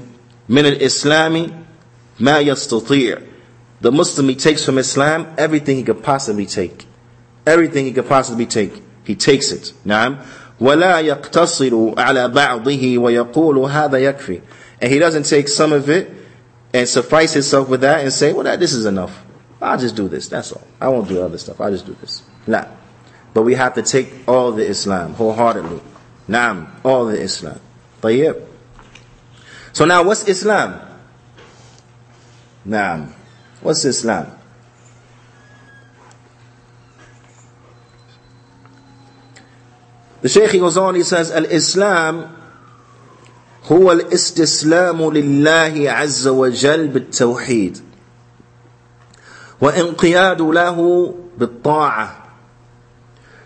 من 0.49 0.67
الإسلام 0.67 1.65
ما 2.21 2.41
يستطيع. 2.41 3.23
The 3.81 3.93
Muslim 3.93 4.29
he 4.29 4.37
takes 4.37 4.65
from 4.65 4.79
Islam 4.79 5.35
everything 5.37 5.77
he 5.77 5.83
could 5.83 6.03
possibly 6.03 6.47
take. 6.47 6.87
Everything 7.47 7.87
he 7.87 7.93
could 7.93 8.09
possibly 8.09 8.47
take. 8.47 8.83
He 9.05 9.15
takes 9.15 9.53
it. 9.53 9.73
نعم 9.85 10.17
ولا 10.61 11.01
يقتصر 11.01 11.95
على 11.99 12.29
بعضه 12.29 12.99
ويقول 12.99 13.59
هذا 13.71 13.99
يكفي. 13.99 14.41
And 14.81 14.91
he 14.91 14.99
doesn't 14.99 15.25
take 15.25 15.49
some 15.49 15.73
of 15.73 15.89
it 15.89 16.11
and 16.73 16.89
suffice 16.89 17.33
himself 17.33 17.69
with 17.69 17.83
that 17.83 18.01
and 18.01 18.13
say, 18.13 18.33
well, 18.33 18.45
that, 18.45 18.61
this 18.61 18.73
is 18.73 18.85
enough. 18.85 19.25
I'll 19.63 19.79
just 19.79 19.97
do 19.97 20.09
this. 20.09 20.29
That's 20.29 20.53
all. 20.53 20.67
I 20.81 20.89
won't 20.89 21.09
do 21.09 21.23
other 21.23 21.39
stuff. 21.39 21.61
I'll 21.61 21.71
just 21.71 21.87
do 21.87 21.97
this. 22.01 22.23
Nah. 22.47 22.67
But 23.33 23.43
we 23.43 23.55
have 23.55 23.75
to 23.75 23.83
take 23.83 24.29
all 24.29 24.53
the 24.53 24.67
Islam 24.67 25.15
wholeheartedly. 25.15 25.81
Naam. 26.29 26.69
All 26.85 27.07
the 27.07 27.21
Islam. 27.21 27.61
طيب. 28.03 28.43
So 29.73 29.85
now 29.85 30.03
what's 30.03 30.29
Islam? 30.29 30.81
Naam. 32.67 33.13
What's 33.61 33.85
Islam? 33.85 34.31
The 40.23 40.29
Shaykh 40.29 40.53
goes 40.53 40.77
on, 40.77 40.95
he 40.95 41.03
says, 41.03 41.31
Al-Islam 41.31 42.35
هو 43.73 43.93
الاستسلام 43.93 45.11
لله 45.11 45.91
عز 45.91 46.29
وجل 46.29 46.89
بالتوحيد 46.89 47.79
وانقياد 49.61 50.43
له 50.43 51.15
بالطاعة 51.39 52.25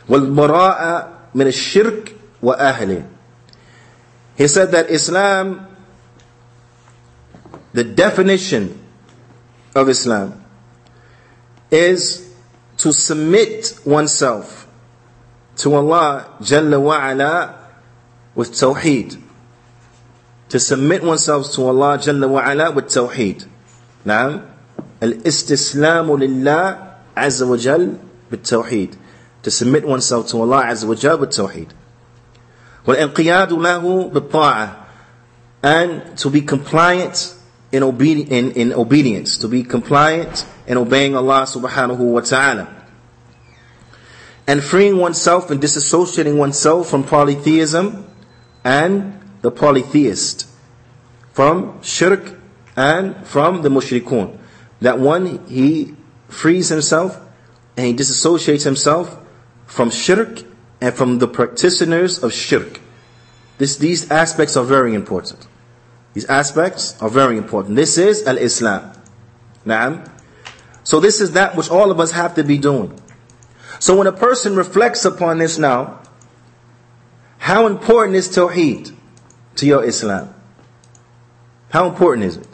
والبراءة 0.09 1.09
من 1.35 1.47
الشرك 1.47 2.15
وأهله 2.43 3.05
He 4.37 4.47
said 4.47 4.71
that 4.71 4.89
Islam, 4.89 5.67
the 7.73 7.83
definition 7.83 8.79
of 9.75 9.89
Islam 9.89 10.45
is 11.73 12.33
to 12.77 12.93
submit 12.93 13.81
oneself 13.85 14.62
to 15.59 15.75
Allah 15.75 16.29
Jalla 16.41 16.79
wa'ala 16.81 17.55
with 18.35 18.53
Tawheed. 18.53 19.21
To 20.51 20.59
submit 20.61 21.03
oneself 21.03 21.53
to 21.53 21.67
Allah 21.67 21.99
Jalla 21.99 22.29
wa'ala 22.29 22.75
with 22.75 22.87
Tawheed. 22.87 23.47
Now, 24.05 24.43
الاستسلام 25.03 26.17
لله 26.17 26.79
عز 27.17 27.43
وجل 27.43 27.93
بالتوحيد 28.31 28.95
to 29.43 29.51
submit 29.51 29.85
oneself 29.85 30.29
to 30.29 30.41
Allah 30.43 30.65
عز 30.65 30.85
وجل 30.85 31.17
بالتوحيد 31.17 31.73
والانقياد 32.87 33.53
له 33.53 34.09
بالطاعة 34.09 34.77
and 35.63 36.17
to 36.17 36.31
be 36.31 36.41
compliant 36.41 37.35
in, 37.73 37.83
obedi- 37.83 38.29
in, 38.31 38.53
in 38.53 38.73
obedience 38.73 39.39
to 39.39 39.49
be 39.49 39.63
compliant 39.63 40.47
in 40.67 40.77
obeying 40.77 41.15
Allah 41.17 41.43
subhanahu 41.47 41.99
wa 41.99 42.21
ta'ala 42.21 42.67
and 44.48 44.64
freeing 44.64 44.98
oneself 44.98 45.50
and 45.50 45.62
disassociating 45.62 46.38
oneself 46.38 46.90
from 46.90 47.04
polytheism 47.04 48.06
and 48.64 49.20
the 49.42 49.52
polytheist 49.52 50.48
from 51.32 51.82
shirk 51.82 52.38
and 52.76 53.26
from 53.26 53.62
the 53.62 53.70
mushrikun 53.70 54.40
that 54.84 55.00
one, 55.00 55.46
he 55.48 55.96
frees 56.28 56.68
himself 56.68 57.20
and 57.78 57.88
he 57.88 57.94
disassociates 57.94 58.64
himself 58.64 59.18
from 59.66 59.90
shirk 59.90 60.44
and 60.82 60.94
from 60.94 61.20
the 61.20 61.28
practitioners 61.28 62.22
of 62.22 62.34
shirk. 62.34 62.82
This, 63.58 63.78
these 63.78 64.12
aspects 64.12 64.58
are 64.58 64.66
very 64.66 64.94
important. 64.94 65.48
These 66.14 66.26
aspects 66.26 67.02
are 67.02 67.10
very 67.10 67.38
important. 67.38 67.78
This 67.78 67.98
is 67.98 68.28
al-Islam. 68.28 68.92
Naam. 69.66 70.10
So 70.84 71.00
this 71.00 71.22
is 71.22 71.32
that 71.32 71.56
which 71.56 71.72
all 71.72 71.90
of 71.90 72.02
us 72.02 72.12
have 72.12 72.36
to 72.36 72.44
be 72.44 72.58
doing. 72.58 73.00
So 73.84 73.98
when 73.98 74.08
a 74.08 74.14
person 74.14 74.56
reflects 74.56 75.04
upon 75.04 75.40
this 75.40 75.58
now, 75.58 76.00
how 77.38 77.68
important 77.68 78.16
is 78.16 78.30
Tawheed 78.30 78.96
to 79.58 79.66
your 79.66 79.84
Islam? 79.84 80.34
How 81.70 81.90
important 81.90 82.28
is 82.28 82.38
it? 82.38 82.48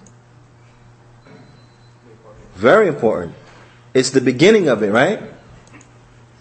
Very 2.55 2.87
important. 2.87 3.35
It's 3.93 4.09
the 4.09 4.21
beginning 4.21 4.69
of 4.69 4.81
it, 4.81 4.89
right? 4.89 5.21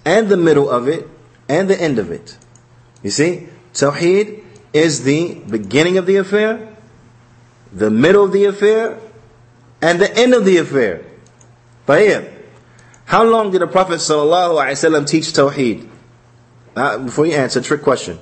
And 0.06 0.30
the 0.30 0.38
middle 0.38 0.70
of 0.70 0.88
it, 0.88 1.06
and 1.50 1.68
the 1.68 1.78
end 1.78 1.98
of 1.98 2.10
it. 2.10 2.38
You 3.02 3.10
see? 3.10 3.48
Tawheed 3.74 4.42
is 4.72 5.04
the 5.04 5.34
beginning 5.50 5.98
of 5.98 6.06
the 6.06 6.16
affair, 6.16 6.74
the 7.74 7.90
middle 7.90 8.24
of 8.24 8.32
the 8.32 8.46
affair, 8.46 8.98
and 9.82 10.00
the 10.00 10.10
end 10.16 10.32
of 10.32 10.46
the 10.46 10.56
affair. 10.56 11.04
Tayyib. 11.86 12.37
How 13.08 13.24
long 13.24 13.50
did 13.50 13.62
the 13.62 13.66
Prophet 13.66 14.00
ﷺ 14.00 15.08
teach 15.08 15.32
Tawheed? 15.32 15.88
Uh, 16.76 16.98
before 16.98 17.24
you 17.24 17.32
answer, 17.32 17.62
trick 17.62 17.80
question. 17.80 18.18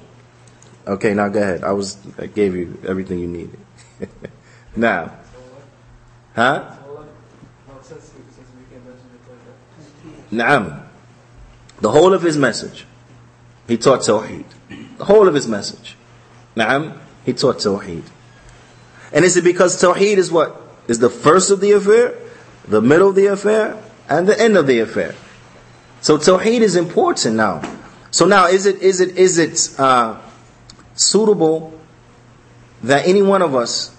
Okay, 0.86 1.12
now 1.12 1.28
go 1.28 1.42
ahead. 1.42 1.64
I 1.64 1.72
was 1.72 1.98
I 2.16 2.26
gave 2.26 2.54
you 2.54 2.78
everything 2.86 3.18
you 3.18 3.26
needed. 3.26 3.58
now. 4.76 5.12
Huh? 6.36 6.76
Naam. 10.30 10.86
The 11.80 11.90
whole 11.90 12.14
of 12.14 12.22
his 12.22 12.36
message, 12.36 12.86
he 13.66 13.76
taught 13.76 14.02
Tawheed. 14.02 14.44
The 14.98 15.04
whole 15.04 15.26
of 15.26 15.34
his 15.34 15.48
message. 15.48 15.96
Naam. 16.54 16.96
He 17.24 17.32
taught 17.32 17.56
Tawheed. 17.56 18.04
And 19.12 19.24
is 19.24 19.36
it 19.36 19.42
because 19.42 19.82
Tawheed 19.82 20.18
is 20.18 20.30
what? 20.30 20.62
Is 20.86 21.00
the 21.00 21.10
first 21.10 21.50
of 21.50 21.58
the 21.58 21.72
affair, 21.72 22.14
the 22.68 22.80
middle 22.80 23.08
of 23.08 23.16
the 23.16 23.26
affair, 23.26 23.82
and 24.08 24.28
the 24.28 24.38
end 24.40 24.56
of 24.56 24.66
the 24.66 24.80
affair. 24.80 25.14
So 26.00 26.18
Tawheed 26.18 26.60
is 26.60 26.76
important 26.76 27.36
now. 27.36 27.62
So 28.10 28.26
now 28.26 28.46
is 28.46 28.66
it, 28.66 28.80
is 28.80 29.00
it, 29.00 29.16
is 29.16 29.38
it, 29.38 29.78
uh, 29.78 30.20
suitable 30.94 31.78
that 32.82 33.06
any 33.06 33.22
one 33.22 33.42
of 33.42 33.54
us 33.54 33.94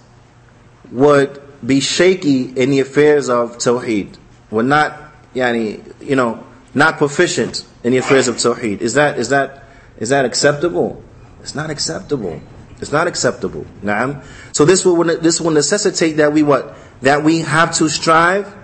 would 0.90 1.42
be 1.64 1.80
shaky 1.80 2.44
in 2.44 2.70
the 2.70 2.80
affairs 2.80 3.28
of 3.28 3.58
Tawheed? 3.58 4.16
Would 4.50 4.66
not 4.66 5.08
yani, 5.34 5.94
you 6.00 6.16
know, 6.16 6.44
not 6.74 6.98
proficient 6.98 7.66
in 7.84 7.92
the 7.92 7.98
affairs 7.98 8.28
of 8.28 8.36
Tawheed. 8.36 8.80
Is 8.80 8.94
that, 8.94 9.18
is 9.18 9.28
that, 9.30 9.64
is 9.98 10.10
that 10.10 10.24
acceptable? 10.24 11.02
It's 11.40 11.54
not 11.54 11.70
acceptable. 11.70 12.40
It's 12.80 12.92
not 12.92 13.06
acceptable. 13.06 13.66
Naam. 13.82 14.24
So 14.52 14.64
this 14.64 14.84
will, 14.84 15.02
this 15.18 15.40
will 15.40 15.50
necessitate 15.50 16.16
that 16.18 16.32
we 16.32 16.42
what? 16.42 16.76
That 17.02 17.24
we 17.24 17.40
have 17.40 17.74
to 17.76 17.88
strive 17.88 18.54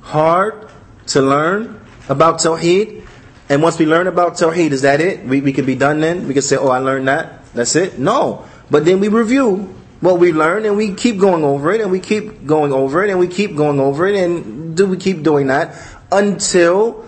hard 0.00 0.67
to 1.08 1.22
learn 1.22 1.80
about 2.08 2.38
Tawheed. 2.38 3.06
And 3.48 3.62
once 3.62 3.78
we 3.78 3.86
learn 3.86 4.06
about 4.06 4.34
Tawheed, 4.34 4.72
is 4.72 4.82
that 4.82 5.00
it? 5.00 5.24
We, 5.24 5.40
we 5.40 5.52
can 5.52 5.64
be 5.64 5.74
done 5.74 6.00
then? 6.00 6.28
We 6.28 6.34
can 6.34 6.42
say, 6.42 6.56
oh, 6.56 6.68
I 6.68 6.78
learned 6.78 7.08
that. 7.08 7.44
That's 7.54 7.76
it? 7.76 7.98
No. 7.98 8.44
But 8.70 8.84
then 8.84 9.00
we 9.00 9.08
review 9.08 9.74
what 10.00 10.18
we 10.18 10.32
learn 10.32 10.64
and 10.64 10.76
we 10.76 10.94
keep 10.94 11.18
going 11.18 11.42
over 11.42 11.72
it 11.72 11.80
and 11.80 11.90
we 11.90 12.00
keep 12.00 12.46
going 12.46 12.72
over 12.72 13.04
it 13.04 13.10
and 13.10 13.18
we 13.18 13.26
keep 13.26 13.56
going 13.56 13.80
over 13.80 14.06
it 14.06 14.16
and 14.16 14.76
do 14.76 14.86
we 14.86 14.96
keep 14.96 15.22
doing 15.22 15.48
that 15.48 15.74
until 16.12 17.04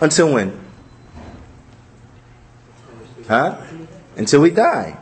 until 0.00 0.32
when? 0.32 0.58
Huh? 3.26 3.60
Until 4.16 4.40
we 4.40 4.50
die. 4.50 4.98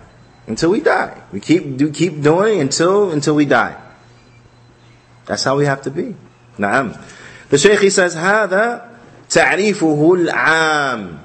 Until 0.46 0.70
we 0.70 0.80
die. 0.80 1.22
We 1.32 1.40
keep 1.40 1.76
do 1.76 1.90
keep 1.90 2.22
doing 2.22 2.60
until 2.60 3.10
until 3.10 3.34
we 3.34 3.44
die. 3.44 3.76
That's 5.26 5.44
how 5.44 5.56
we 5.56 5.66
have 5.66 5.82
to 5.82 5.90
be. 5.90 6.14
Naam. 6.58 6.96
The 7.49 7.57
Shaykh 7.57 7.79
he 7.79 7.89
says, 7.89 8.15
هذا 8.15 8.89
تعريفه 9.29 10.15
العام. 10.15 11.19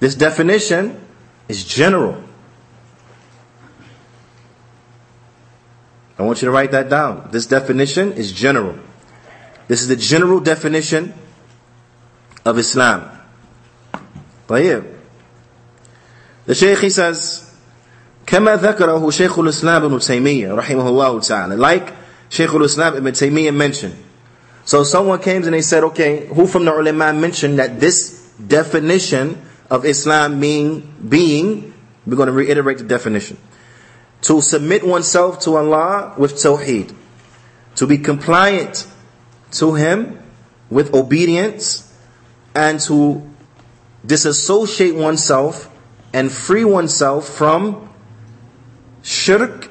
This 0.00 0.14
definition 0.14 1.00
is 1.48 1.64
general. 1.64 2.22
I 6.18 6.22
want 6.22 6.40
you 6.40 6.46
to 6.46 6.52
write 6.52 6.70
that 6.72 6.88
down. 6.88 7.28
This 7.30 7.46
definition 7.46 8.12
is 8.12 8.32
general. 8.32 8.78
This 9.68 9.82
is 9.82 9.88
the 9.88 9.96
general 9.96 10.40
definition 10.40 11.12
of 12.44 12.58
Islam. 12.58 13.10
طيب. 14.48 14.84
The 16.46 16.54
Shaykh 16.54 16.78
he 16.78 16.90
says, 16.90 17.52
كما 18.26 18.56
ذكره 18.56 19.10
شيخ 19.10 19.38
الإسلام 19.38 19.84
ابن 19.84 19.98
تيمية 19.98 20.54
رحمه 20.54 20.88
الله 20.88 21.20
تعالى. 21.20 21.58
Like 21.58 21.92
Shaykh 22.28 22.50
al-Islam 22.50 22.96
ibn 22.96 23.12
Taymiyyah 23.12 23.54
mentioned. 23.54 23.96
So 24.71 24.85
someone 24.85 25.19
came 25.19 25.43
and 25.43 25.53
they 25.53 25.63
said, 25.63 25.83
okay, 25.83 26.27
who 26.27 26.47
from 26.47 26.63
the 26.63 26.73
ulama 26.73 27.11
mentioned 27.11 27.59
that 27.59 27.81
this 27.81 28.31
definition 28.35 29.41
of 29.69 29.83
Islam 29.83 30.39
being, 30.39 30.95
being, 31.09 31.73
we're 32.05 32.15
going 32.15 32.27
to 32.27 32.31
reiterate 32.31 32.77
the 32.77 32.85
definition. 32.85 33.35
To 34.21 34.39
submit 34.39 34.87
oneself 34.87 35.41
to 35.41 35.57
Allah 35.57 36.13
with 36.17 36.35
tawheed. 36.35 36.95
To 37.75 37.85
be 37.85 37.97
compliant 37.97 38.87
to 39.59 39.73
Him 39.73 40.23
with 40.69 40.93
obedience 40.93 41.93
and 42.55 42.79
to 42.87 43.29
disassociate 44.05 44.95
oneself 44.95 45.69
and 46.13 46.31
free 46.31 46.63
oneself 46.63 47.27
from 47.27 47.89
shirk 49.01 49.69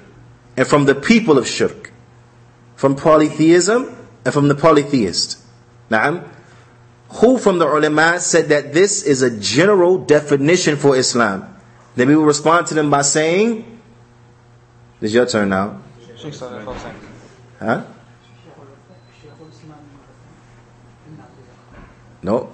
and 0.59 0.69
from 0.69 0.85
the 0.85 0.95
people 0.95 1.39
of 1.39 1.49
shirk, 1.49 1.91
from 2.77 2.97
polytheism 2.97 3.97
and 4.25 4.35
from 4.35 4.49
the 4.49 4.55
polytheist. 4.55 5.39
Na'am. 5.91 6.29
Who 7.21 7.39
from 7.39 7.59
the 7.59 7.67
ulama 7.67 8.21
said 8.21 8.49
that 8.51 8.73
this 8.73 9.03
is 9.03 9.23
a 9.23 9.37
general 9.39 9.99
definition 9.99 10.77
for 10.77 10.97
Islam? 10.97 11.57
Then 11.97 12.09
we 12.09 12.17
will 12.17 12.25
respond 12.25 12.69
to 12.69 12.75
them 12.75 12.89
by 12.89 13.03
saying, 13.03 13.81
It's 15.01 15.13
your 15.13 15.27
turn 15.27 15.49
now. 15.49 15.83
Huh? 17.59 17.85
No. 22.23 22.53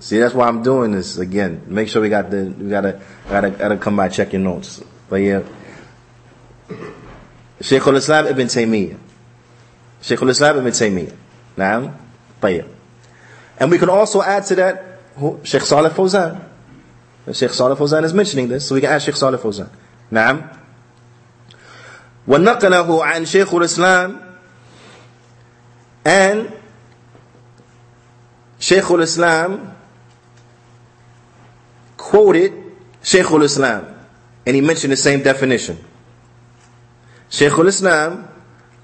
See, 0.00 0.18
that's 0.18 0.34
why 0.34 0.48
I'm 0.48 0.62
doing 0.64 0.90
this 0.90 1.16
again. 1.18 1.62
Make 1.68 1.88
sure 1.88 2.02
we 2.02 2.08
got 2.08 2.28
the 2.30 2.52
we 2.58 2.68
gotta 2.68 3.00
gotta 3.28 3.50
gotta 3.50 3.76
come 3.76 3.94
by 3.94 4.08
check 4.08 4.32
your 4.32 4.42
notes. 4.42 4.82
But 5.08 5.16
yeah, 5.16 5.42
Shaykh 7.60 7.86
al-Islam 7.86 8.26
ibn 8.26 8.48
Taymiyyah. 8.48 8.98
Shaykh 10.01 10.21
al-Islam 10.21 10.57
ibn 10.57 10.71
Taymiyyah. 10.71 11.15
Naam. 11.57 11.93
طيب. 12.41 12.65
And 13.59 13.71
we 13.71 13.77
can 13.77 13.89
also 13.89 14.21
add 14.21 14.45
to 14.45 14.55
that 14.55 14.99
Sheikh 15.43 15.63
Salih 15.63 15.89
Fawzan. 15.89 16.43
Sheikh 17.33 17.51
Salih 17.51 17.75
Fawzan 17.75 18.03
is 18.03 18.13
mentioning 18.13 18.47
this, 18.47 18.67
so 18.67 18.75
we 18.75 18.81
can 18.81 18.91
add 18.91 19.01
Sheikh 19.01 19.15
Salih 19.15 19.37
Fawzan. 19.37 19.69
نعم. 20.11 20.49
ونقله 22.27 23.05
عن 23.05 23.25
شيخ 23.25 23.53
الإسلام 23.53 24.19
and 26.05 26.51
Shaykh 28.59 28.89
al-Islam 28.91 29.75
quoted 31.97 32.53
Shaykh 33.03 33.29
al-Islam 33.31 33.85
and 34.45 34.55
he 34.55 34.61
mentioned 34.61 34.93
the 34.93 34.97
same 34.97 35.21
definition. 35.21 35.77
Shaykh 37.29 37.51
al-Islam 37.53 38.27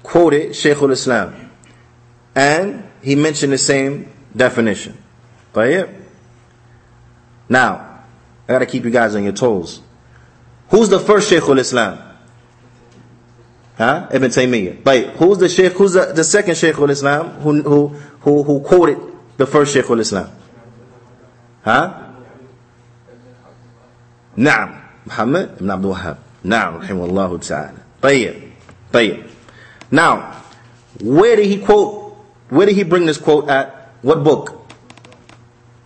quoted 0.08 0.50
Shaykhul 0.52 0.90
Islam. 0.90 1.50
And 2.34 2.88
he 3.02 3.14
mentioned 3.14 3.52
the 3.52 3.58
same 3.58 4.10
definition. 4.34 4.96
Tayyib. 5.52 5.94
Now, 7.48 8.00
I 8.48 8.52
gotta 8.52 8.64
keep 8.64 8.84
you 8.84 8.90
guys 8.90 9.14
on 9.14 9.22
your 9.22 9.34
toes. 9.34 9.82
Who's 10.70 10.88
the 10.88 10.98
first 10.98 11.30
Shaykhul 11.30 11.58
Islam? 11.58 11.98
Huh? 13.76 14.08
Ibn 14.10 14.30
Taymiyyah. 14.30 14.82
But 14.82 15.16
who's 15.16 15.38
the 15.38 15.48
Shaykh, 15.48 15.72
who's 15.72 15.92
the, 15.92 16.12
the 16.14 16.24
second 16.24 16.54
Shaykhul 16.54 16.88
Islam 16.88 17.40
who, 17.40 17.62
who, 17.62 17.88
who, 18.20 18.42
who 18.42 18.60
quoted 18.60 18.98
the 19.36 19.46
first 19.46 19.76
Shaykhul 19.76 20.00
Islam? 20.00 20.30
Huh? 21.64 22.12
Naam. 24.38 24.80
Muhammad 25.04 25.52
ibn 25.56 25.70
Abdul 25.70 25.94
Wahab. 25.94 26.18
Naam. 26.44 26.80
Rahimahullah 26.80 27.46
ta'ala. 27.46 27.84
طيب. 28.00 28.52
طيب. 28.92 29.37
now 29.91 30.41
where 31.01 31.35
did 31.35 31.45
he 31.45 31.57
quote 31.57 32.15
where 32.49 32.65
did 32.65 32.75
he 32.75 32.83
bring 32.83 33.05
this 33.05 33.17
quote 33.17 33.49
at 33.49 33.91
what 34.01 34.23
book 34.23 34.67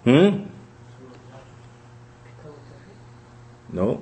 hmm 0.04 0.44
no 3.72 4.02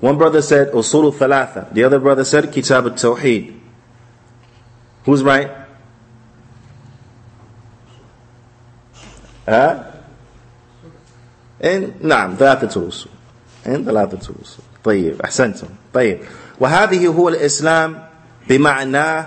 one 0.00 0.18
brother 0.18 0.42
said 0.42 0.70
usul 0.72 1.12
thalatha 1.12 1.72
the 1.72 1.84
other 1.84 1.98
brother 1.98 2.24
said 2.24 2.52
kitab 2.52 2.84
al-tawheed 2.86 3.58
who's 5.04 5.22
right 5.22 5.50
huh 9.46 9.88
إن 11.64 11.92
نعم 12.02 12.34
ثلاثة 12.34 12.80
الأصول 12.80 13.12
إن 13.66 13.84
ثلاثة 13.84 14.30
الأصول 14.30 14.64
طيب 14.84 15.22
أحسنتم 15.22 15.66
طيب 15.94 16.20
وهذه 16.60 17.06
هو 17.06 17.28
الإسلام 17.28 18.04
بمعناه 18.48 19.26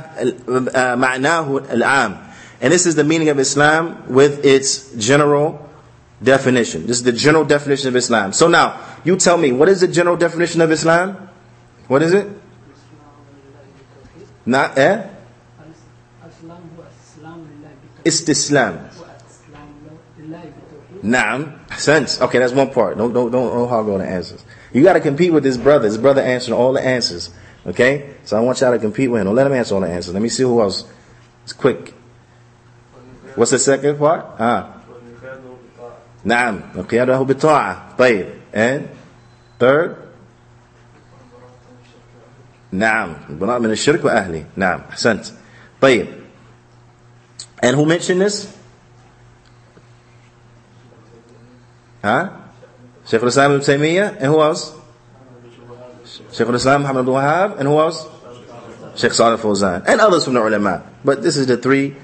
معناه 0.95 1.61
العام 1.71 2.17
and 2.61 2.71
this 2.71 2.85
is 2.85 2.95
the 2.95 3.03
meaning 3.03 3.29
of 3.29 3.37
Islam 3.39 4.03
with 4.07 4.45
its 4.45 4.91
general 4.95 5.69
definition. 6.23 6.87
This 6.87 6.97
is 6.97 7.03
the 7.03 7.11
general 7.11 7.43
definition 7.45 7.89
of 7.89 7.95
Islam. 7.95 8.33
So 8.33 8.47
now, 8.47 8.79
you 9.03 9.17
tell 9.17 9.37
me, 9.37 9.51
what 9.51 9.69
is 9.69 9.81
the 9.81 9.87
general 9.87 10.15
definition 10.15 10.61
of 10.61 10.71
Islam? 10.71 11.29
What 11.87 12.01
is 12.01 12.13
it? 12.13 12.27
Not 14.45 14.77
eh? 14.77 15.09
Istislam. 18.03 18.91
Naam. 21.03 21.77
Sense. 21.77 22.21
Okay, 22.21 22.39
that's 22.39 22.53
one 22.53 22.71
part. 22.71 22.97
Don't 22.97 23.13
don't 23.13 23.31
don't, 23.31 23.53
don't 23.53 23.69
hog 23.69 23.89
on 23.89 23.99
the 23.99 24.05
answers. 24.05 24.43
You 24.73 24.83
got 24.83 24.93
to 24.93 24.99
compete 24.99 25.33
with 25.33 25.43
this 25.43 25.57
brother. 25.57 25.85
His 25.85 25.97
brother 25.97 26.21
answering 26.21 26.57
all 26.57 26.73
the 26.73 26.81
answers. 26.81 27.31
Okay, 27.69 28.15
so 28.23 28.37
I 28.37 28.41
want 28.41 28.61
y'all 28.61 28.71
to 28.71 28.79
compete 28.79 29.09
with 29.09 29.21
him. 29.21 29.25
Don't 29.25 29.35
let 29.35 29.47
him 29.47 29.53
answer 29.53 29.75
all 29.75 29.81
the 29.81 29.87
answers. 29.87 30.13
Let 30.13 30.21
me 30.21 30.29
see 30.29 30.43
who 30.43 30.61
else. 30.61 30.83
It's 31.43 31.53
quick. 31.53 31.93
What's 33.35 33.51
the 33.51 33.59
second 33.59 33.97
part? 33.97 34.25
Ah. 34.39 34.71
نعم 36.25 36.61
القيادة 36.75 37.21
بالطاعة 37.21 37.95
طيب 37.97 38.25
and 38.53 38.81
third 39.59 39.95
نعم 42.71 43.15
البراء 43.29 43.59
من 43.59 43.71
الشرك 43.71 44.05
وأهله 44.05 44.45
نعم 44.55 44.81
أحسنت 44.89 45.25
طيب 45.81 46.07
and 47.61 47.75
who 47.75 47.85
mentioned 47.85 48.21
this 48.21 48.55
Huh? 52.05 52.29
Shaykh 53.07 53.23
al-Islam 53.23 53.57
ibn 53.57 53.65
Taymiyyah, 53.65 54.21
and 54.21 54.25
who 54.29 54.39
else? 54.39 54.77
Shaykh 56.29 56.47
al-Islam 56.47 56.81
Muhammad 56.81 57.01
Abdul 57.01 57.15
Wahab, 57.15 57.59
and 57.59 57.67
who 57.67 57.79
else? 57.79 58.07
Shaykh 58.95 59.11
Salih 59.11 59.37
Fawzan, 59.37 59.83
and 59.87 59.99
others 59.99 60.25
from 60.25 60.35
the 60.35 60.45
ulama. 60.45 60.83
But 61.03 61.21
this 61.21 61.35
is 61.37 61.47
the 61.47 61.57
three 61.57 61.95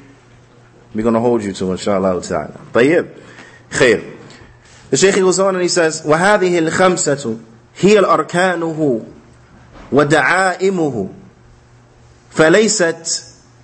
we're 0.94 1.04
going 1.04 1.14
to 1.14 1.22
hold 1.22 1.44
you 1.44 1.54
to, 1.54 1.72
inshallah 1.72 2.22
ta'ala. 2.22 2.60
طيب. 2.74 3.08
خير. 3.72 4.18
The 4.90 4.98
Shaykh 4.98 5.16
goes 5.16 5.40
on 5.40 5.56
and 5.56 5.62
he 5.62 5.70
says, 5.70 6.02
وَهَذِهِ 6.02 6.68
الْخَمْسَةُ 6.68 7.40
هي 7.80 8.00
الأركانه 8.00 9.06
ودعائمه 9.92 11.10
فليست 12.32 13.24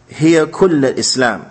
هي 0.09 0.45
كل 0.45 0.85
الإسلام 0.85 1.43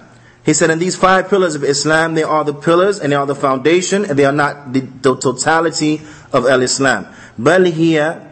he 0.47 0.53
said, 0.53 0.71
and 0.71 0.81
these 0.81 0.95
five 0.95 1.29
pillars 1.29 1.57
of 1.57 1.65
Islam, 1.65 2.15
they 2.15 2.23
are 2.23 2.45
the 2.45 2.55
pillars 2.55 3.01
and 3.01 3.11
they 3.11 3.17
are 3.17 3.27
the 3.27 3.35
foundation 3.35 4.05
and 4.05 4.17
they 4.17 4.25
are 4.25 4.31
not 4.31 4.73
the, 4.73 4.79
the 5.03 5.17
totality 5.17 6.01
of 6.33 6.47
al-Islam. 6.47 7.09
بل 7.37 7.73
هي 7.73 8.23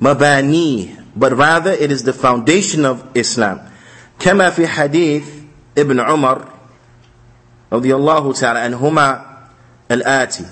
مباني 0.00 0.96
but 1.16 1.36
rather 1.36 1.72
it 1.72 1.90
is 1.90 2.04
the 2.04 2.12
foundation 2.12 2.84
of 2.84 3.04
Islam. 3.14 3.60
كما 4.18 4.50
في 4.50 4.66
حديث 4.66 5.24
ابن 5.78 6.00
عمر 6.00 6.44
رضي 7.72 7.94
الله 7.94 8.32
تعالى 8.32 8.58
عنهما 8.58 9.26
الآتي. 9.90 10.46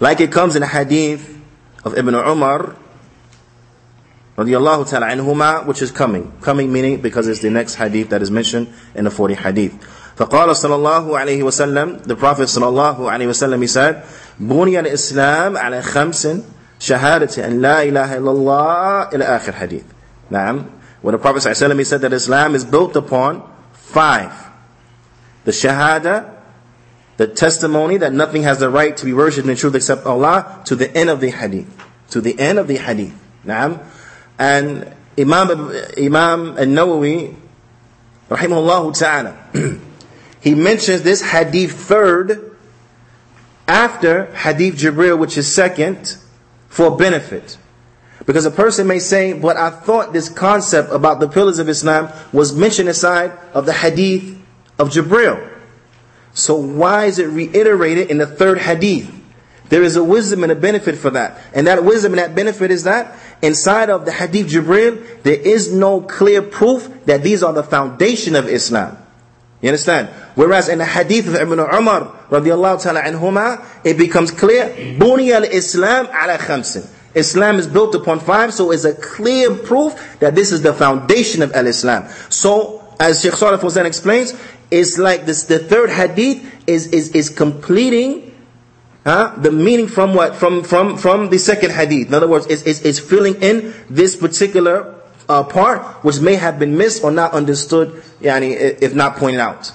Like 0.00 0.20
it 0.20 0.32
comes 0.32 0.56
in 0.56 0.62
the 0.62 0.66
hadith 0.66 1.38
of 1.84 1.96
Ibn 1.96 2.14
Umar 2.14 2.74
radiallahu 4.36 4.88
ta'ala 4.88 5.06
anhuma, 5.06 5.66
which 5.66 5.82
is 5.82 5.90
coming. 5.92 6.32
Coming 6.40 6.72
meaning 6.72 7.00
because 7.00 7.28
it's 7.28 7.40
the 7.40 7.50
next 7.50 7.74
hadith 7.74 8.10
that 8.10 8.22
is 8.22 8.30
mentioned 8.30 8.72
in 8.94 9.04
the 9.04 9.10
40 9.10 9.34
hadith. 9.34 9.74
فقال 10.16 10.56
صلى 10.56 10.74
الله 10.74 11.18
عليه 11.18 11.42
وسلم 11.42 12.02
the 12.06 12.16
Prophet 12.16 12.48
صلى 12.48 12.68
الله 12.68 13.10
عليه 13.10 13.28
وسلم 13.28 13.62
he 13.62 13.66
said 13.66 14.02
بني 14.40 14.80
الإسلام 14.80 15.56
على 15.56 15.82
خمس 15.82 16.28
shahadati 16.79 17.43
and 17.43 17.61
la 17.61 17.79
ilaha 17.79 18.17
illallah 18.17 19.13
إلى 19.13 19.39
آخر 19.39 19.53
hadith. 19.53 19.93
نعم 20.31 20.65
When 21.01 21.13
the 21.13 21.19
Prophet 21.19 21.43
ﷺ, 21.43 21.77
he 21.77 21.83
said 21.83 22.01
that 22.01 22.11
Islam 22.11 22.55
is 22.55 22.65
built 22.65 22.95
upon 22.95 23.47
five. 23.71 24.33
The 25.45 25.51
shahada, 25.51 26.33
the 27.17 27.27
testimony 27.27 27.97
that 27.97 28.13
nothing 28.13 28.43
has 28.43 28.59
the 28.59 28.69
right 28.69 28.97
to 28.97 29.05
be 29.05 29.13
worshipped 29.13 29.47
in 29.47 29.55
truth 29.55 29.75
except 29.75 30.05
Allah 30.05 30.61
to 30.65 30.75
the 30.75 30.93
end 30.97 31.09
of 31.09 31.21
the 31.21 31.29
hadith. 31.29 31.67
To 32.09 32.21
the 32.21 32.37
end 32.39 32.57
of 32.59 32.67
the 32.67 32.77
hadith. 32.77 33.13
نعم 33.45 33.85
And 34.39 34.93
Imam, 35.19 35.49
Imam 35.97 36.57
al-Nawawi, 36.57 37.35
rahimahullah 38.29 38.97
تعالى 38.97 39.79
he 40.41 40.53
mentions 40.53 41.03
this 41.03 41.21
hadith 41.21 41.71
third 41.71 42.55
after 43.67 44.25
hadith 44.33 44.75
Jibril, 44.75 45.17
which 45.17 45.37
is 45.37 45.53
second, 45.53 46.17
for 46.77 46.95
benefit. 46.95 47.57
Because 48.27 48.45
a 48.45 48.51
person 48.51 48.85
may 48.85 48.99
say, 48.99 49.33
but 49.33 49.57
I 49.57 49.71
thought 49.71 50.13
this 50.13 50.29
concept 50.29 50.91
about 50.91 51.19
the 51.19 51.27
pillars 51.27 51.57
of 51.57 51.67
Islam 51.69 52.11
was 52.31 52.55
mentioned 52.55 52.87
aside 52.87 53.31
of 53.55 53.65
the 53.65 53.73
hadith 53.73 54.39
of 54.77 54.89
Jibril. 54.89 55.57
So 56.33 56.55
why 56.55 57.05
is 57.05 57.17
it 57.17 57.29
reiterated 57.29 58.11
in 58.11 58.19
the 58.19 58.27
third 58.27 58.59
hadith? 58.59 59.11
There 59.69 59.81
is 59.81 59.95
a 59.95 60.03
wisdom 60.03 60.43
and 60.43 60.51
a 60.51 60.55
benefit 60.55 60.99
for 60.99 61.09
that. 61.09 61.41
And 61.51 61.65
that 61.65 61.83
wisdom 61.83 62.13
and 62.13 62.19
that 62.19 62.35
benefit 62.35 62.69
is 62.69 62.83
that 62.83 63.17
inside 63.41 63.89
of 63.89 64.05
the 64.05 64.11
hadith 64.11 64.45
Jibril, 64.45 65.23
there 65.23 65.39
is 65.39 65.73
no 65.73 66.01
clear 66.01 66.43
proof 66.43 66.87
that 67.05 67.23
these 67.23 67.41
are 67.41 67.53
the 67.53 67.63
foundation 67.63 68.35
of 68.35 68.47
Islam. 68.47 68.99
You 69.61 69.69
understand? 69.69 70.09
Whereas 70.35 70.69
in 70.69 70.77
the 70.77 70.85
hadith 70.85 71.27
of 71.27 71.35
Ibn 71.35 71.59
Umar 71.59 72.01
radiallahu 72.29 72.81
ta'ala 72.81 73.01
anhuma, 73.01 73.65
it 73.83 73.97
becomes 73.97 74.29
clear, 74.31 74.97
Buni 74.99 75.33
al-Islam 75.33 76.05
ala 76.07 76.37
khamsin. 76.37 76.87
Islam 77.15 77.57
is 77.57 77.65
built 77.65 77.95
upon 77.95 78.19
five, 78.19 78.53
so 78.53 78.71
it's 78.71 78.85
a 78.85 78.93
clear 78.93 79.55
proof 79.55 80.19
that 80.19 80.35
this 80.35 80.51
is 80.51 80.61
the 80.61 80.73
foundation 80.73 81.41
of 81.41 81.51
al-Islam. 81.53 82.07
So, 82.29 82.95
as 82.99 83.21
Sheikh 83.21 83.33
Salih 83.33 83.57
Fawzan 83.57 83.85
explains, 83.85 84.39
it's 84.69 84.99
like 84.99 85.25
this, 85.25 85.45
the 85.45 85.57
third 85.57 85.89
hadith 85.89 86.53
is, 86.67 86.87
is, 86.87 87.09
is 87.11 87.29
completing 87.29 88.35
huh, 89.05 89.33
the 89.37 89.51
meaning 89.51 89.87
from 89.87 90.13
what? 90.13 90.35
From, 90.35 90.63
from, 90.63 90.97
from 90.97 91.29
the 91.29 91.39
second 91.39 91.71
hadith. 91.71 92.09
In 92.09 92.13
other 92.13 92.27
words, 92.27 92.45
it's, 92.47 92.63
it's 92.63 92.99
filling 92.99 93.41
in 93.41 93.73
this 93.89 94.15
particular 94.15 94.96
uh, 95.29 95.43
part 95.43 95.81
which 96.03 96.19
may 96.19 96.35
have 96.35 96.59
been 96.59 96.77
missed 96.77 97.03
or 97.03 97.11
not 97.11 97.33
understood, 97.33 98.01
yani, 98.21 98.51
if 98.81 98.93
not 98.93 99.17
pointed 99.17 99.39
out. 99.39 99.71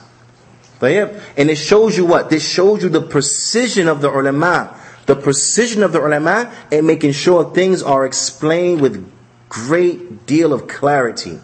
And 0.83 1.49
it 1.49 1.59
shows 1.59 1.97
you 1.97 2.05
what? 2.05 2.29
This 2.29 2.47
shows 2.47 2.83
you 2.83 2.89
the 2.89 3.03
precision 3.03 3.87
of 3.87 4.01
the 4.01 4.11
ulama. 4.11 4.77
The 5.07 5.15
precision 5.15 5.83
of 5.83 5.93
the 5.93 6.05
ulama 6.05 6.53
and 6.73 6.87
making 6.87 7.13
sure 7.13 7.53
things 7.53 7.83
are 7.83 8.05
explained 8.05 8.81
with 8.81 9.09
great 9.49 10.27
deal 10.27 10.53
of 10.53 10.67
clarity. 10.67 11.39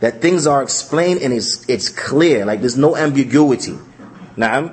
That 0.00 0.20
things 0.20 0.46
are 0.46 0.62
explained 0.62 1.20
and 1.22 1.32
it's, 1.32 1.68
it's 1.68 1.88
clear, 1.88 2.44
like 2.44 2.60
there's 2.60 2.76
no 2.76 2.96
ambiguity. 2.96 3.78
Now, 4.36 4.72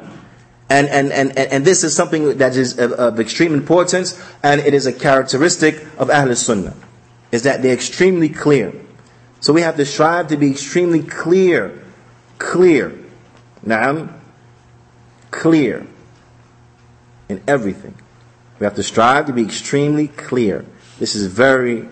and, 0.69 0.88
and, 0.88 1.11
and, 1.11 1.38
and 1.38 1.63
this 1.63 1.84
is 1.84 1.95
something 1.95 2.38
that 2.38 2.55
is 2.55 2.80
of, 2.80 2.93
of 2.93 3.19
extreme 3.19 3.53
importance 3.53 4.19
and 4.41 4.61
it 4.61 4.74
is 4.74 4.88
a 4.88 4.93
characteristic 4.93 5.86
of 5.97 6.09
Ahl 6.09 6.34
Sunnah 6.36 6.74
is 7.32 7.42
that 7.42 7.62
they're 7.62 7.74
extremely 7.74 8.28
clear. 8.28 8.72
So 9.40 9.53
we 9.53 9.62
have 9.62 9.76
to 9.76 9.84
strive 9.84 10.28
to 10.28 10.36
be 10.36 10.51
extremely 10.51 11.03
clear. 11.03 11.84
Clear. 12.38 12.97
Now, 13.62 14.09
clear 15.30 15.86
in 17.28 17.42
everything. 17.47 17.94
We 18.59 18.64
have 18.64 18.74
to 18.76 18.82
strive 18.82 19.26
to 19.26 19.32
be 19.32 19.42
extremely 19.42 20.09
clear. 20.09 20.64
This 20.99 21.14
is 21.14 21.26
very, 21.26 21.88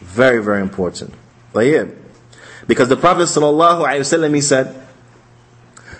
very, 0.00 0.42
very 0.42 0.60
important. 0.60 1.14
But 1.52 1.66
yeah, 1.66 1.84
because 2.66 2.88
the 2.88 2.96
Prophet 2.96 3.22
sallallahu 3.22 3.86
alaihi 3.86 4.00
wasallam 4.00 4.34
he 4.34 4.40
said, 4.40 4.80